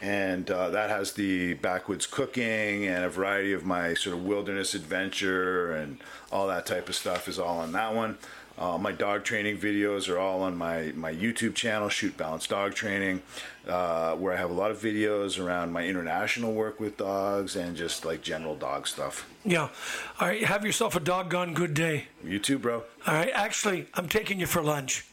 And 0.00 0.50
uh, 0.50 0.70
that 0.70 0.90
has 0.90 1.14
the 1.14 1.54
backwoods 1.54 2.06
cooking 2.06 2.86
and 2.86 3.04
a 3.04 3.08
variety 3.08 3.52
of 3.52 3.64
my 3.64 3.94
sort 3.94 4.14
of 4.14 4.24
wilderness 4.24 4.74
adventure 4.74 5.72
and 5.72 5.98
all 6.30 6.46
that 6.48 6.66
type 6.66 6.88
of 6.88 6.94
stuff 6.94 7.28
is 7.28 7.38
all 7.38 7.58
on 7.58 7.72
that 7.72 7.94
one. 7.94 8.18
Uh, 8.58 8.76
my 8.76 8.90
dog 8.90 9.22
training 9.22 9.56
videos 9.56 10.08
are 10.08 10.18
all 10.18 10.42
on 10.42 10.56
my, 10.56 10.92
my 10.96 11.14
YouTube 11.14 11.54
channel, 11.54 11.88
Shute 11.88 12.16
Balance 12.16 12.46
Dog 12.48 12.74
Training, 12.74 13.22
uh, 13.68 14.14
where 14.16 14.32
I 14.32 14.36
have 14.36 14.50
a 14.50 14.54
lot 14.54 14.72
of 14.72 14.78
videos 14.78 15.42
around 15.42 15.72
my 15.72 15.86
international 15.86 16.52
work 16.52 16.80
with 16.80 16.96
dogs 16.96 17.54
and 17.54 17.76
just 17.76 18.04
like 18.04 18.20
general 18.20 18.56
dog 18.56 18.88
stuff. 18.88 19.28
Yeah. 19.44 19.68
All 20.20 20.28
right. 20.28 20.42
Have 20.44 20.64
yourself 20.64 20.96
a 20.96 21.00
doggone 21.00 21.54
good 21.54 21.72
day. 21.72 22.06
You 22.24 22.40
too, 22.40 22.58
bro. 22.58 22.82
All 23.06 23.14
right. 23.14 23.30
Actually, 23.32 23.86
I'm 23.94 24.08
taking 24.08 24.40
you 24.40 24.46
for 24.46 24.62
lunch. 24.62 25.04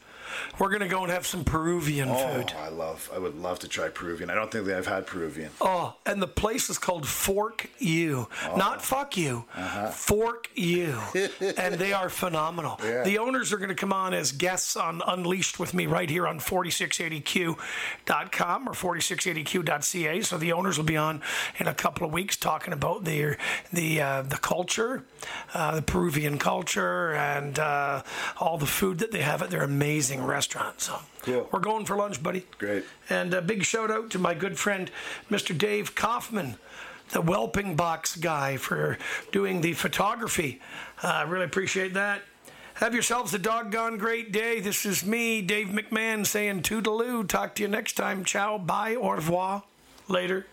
We're 0.58 0.68
going 0.68 0.80
to 0.80 0.88
go 0.88 1.02
and 1.02 1.10
have 1.12 1.26
some 1.26 1.44
Peruvian 1.44 2.08
Oh, 2.10 2.14
food. 2.16 2.52
I 2.58 2.68
love. 2.68 3.10
I 3.14 3.18
would 3.18 3.36
love 3.36 3.58
to 3.60 3.68
try 3.68 3.88
Peruvian. 3.88 4.30
I 4.30 4.34
don't 4.34 4.50
think 4.50 4.66
that 4.66 4.76
I've 4.76 4.86
had 4.86 5.06
Peruvian. 5.06 5.50
Oh, 5.60 5.94
and 6.04 6.20
the 6.22 6.26
place 6.28 6.70
is 6.70 6.78
called 6.78 7.06
Fork 7.06 7.68
You. 7.78 8.28
Oh. 8.48 8.56
Not 8.56 8.82
fuck 8.82 9.16
you. 9.16 9.44
Fork 9.92 10.48
You. 10.54 10.98
and 11.56 11.74
they 11.74 11.92
are 11.92 12.08
phenomenal. 12.08 12.78
Yeah. 12.82 13.02
The 13.02 13.18
owners 13.18 13.52
are 13.52 13.56
going 13.58 13.68
to 13.68 13.74
come 13.74 13.92
on 13.92 14.14
as 14.14 14.32
guests 14.32 14.76
on 14.76 15.02
Unleashed 15.06 15.58
with 15.58 15.74
me 15.74 15.86
right 15.86 16.08
here 16.10 16.26
on 16.26 16.38
4680q.com 17.46 18.68
or 18.68 18.72
4680q.ca. 18.72 20.20
So 20.22 20.38
the 20.38 20.52
owners 20.52 20.76
will 20.78 20.84
be 20.84 20.96
on 20.96 21.22
in 21.58 21.66
a 21.66 21.74
couple 21.74 22.06
of 22.06 22.12
weeks 22.12 22.36
talking 22.36 22.72
about 22.72 23.04
their 23.04 23.36
the 23.72 24.00
uh, 24.00 24.22
the 24.22 24.36
culture, 24.38 25.04
uh, 25.54 25.74
the 25.76 25.82
Peruvian 25.82 26.38
culture, 26.38 27.12
and 27.14 27.58
uh, 27.58 28.02
all 28.38 28.58
the 28.58 28.66
food 28.66 28.98
that 28.98 29.12
they 29.12 29.22
have 29.22 29.42
at 29.42 29.50
their 29.50 29.62
amazing 29.62 30.22
restaurant. 30.26 30.80
So 30.80 30.98
Cool. 31.22 31.48
we're 31.52 31.60
going 31.60 31.84
for 31.86 31.96
lunch, 31.96 32.22
buddy. 32.22 32.44
Great. 32.58 32.84
And 33.08 33.32
a 33.34 33.40
big 33.42 33.64
shout 33.64 33.90
out 33.90 34.10
to 34.10 34.18
my 34.18 34.34
good 34.34 34.58
friend, 34.58 34.90
Mr. 35.30 35.56
Dave 35.56 35.94
Kaufman, 35.94 36.56
the 37.10 37.22
Whelping 37.22 37.76
Box 37.76 38.16
guy, 38.16 38.56
for 38.56 38.98
doing 39.32 39.60
the 39.60 39.72
photography. 39.72 40.60
Uh, 41.02 41.08
I 41.08 41.22
really 41.22 41.44
appreciate 41.44 41.94
that. 41.94 42.22
Have 42.74 42.92
yourselves 42.92 43.32
a 43.32 43.38
doggone 43.38 43.96
great 43.96 44.32
day. 44.32 44.60
This 44.60 44.84
is 44.84 45.02
me, 45.04 45.40
Dave 45.40 45.68
McMahon, 45.68 46.26
saying 46.26 46.60
toodaloo. 46.62 47.26
Talk 47.26 47.54
to 47.54 47.62
you 47.62 47.68
next 47.68 47.94
time. 47.94 48.22
Ciao, 48.24 48.58
bye, 48.58 48.94
au 48.96 49.10
revoir. 49.12 49.62
Later. 50.08 50.46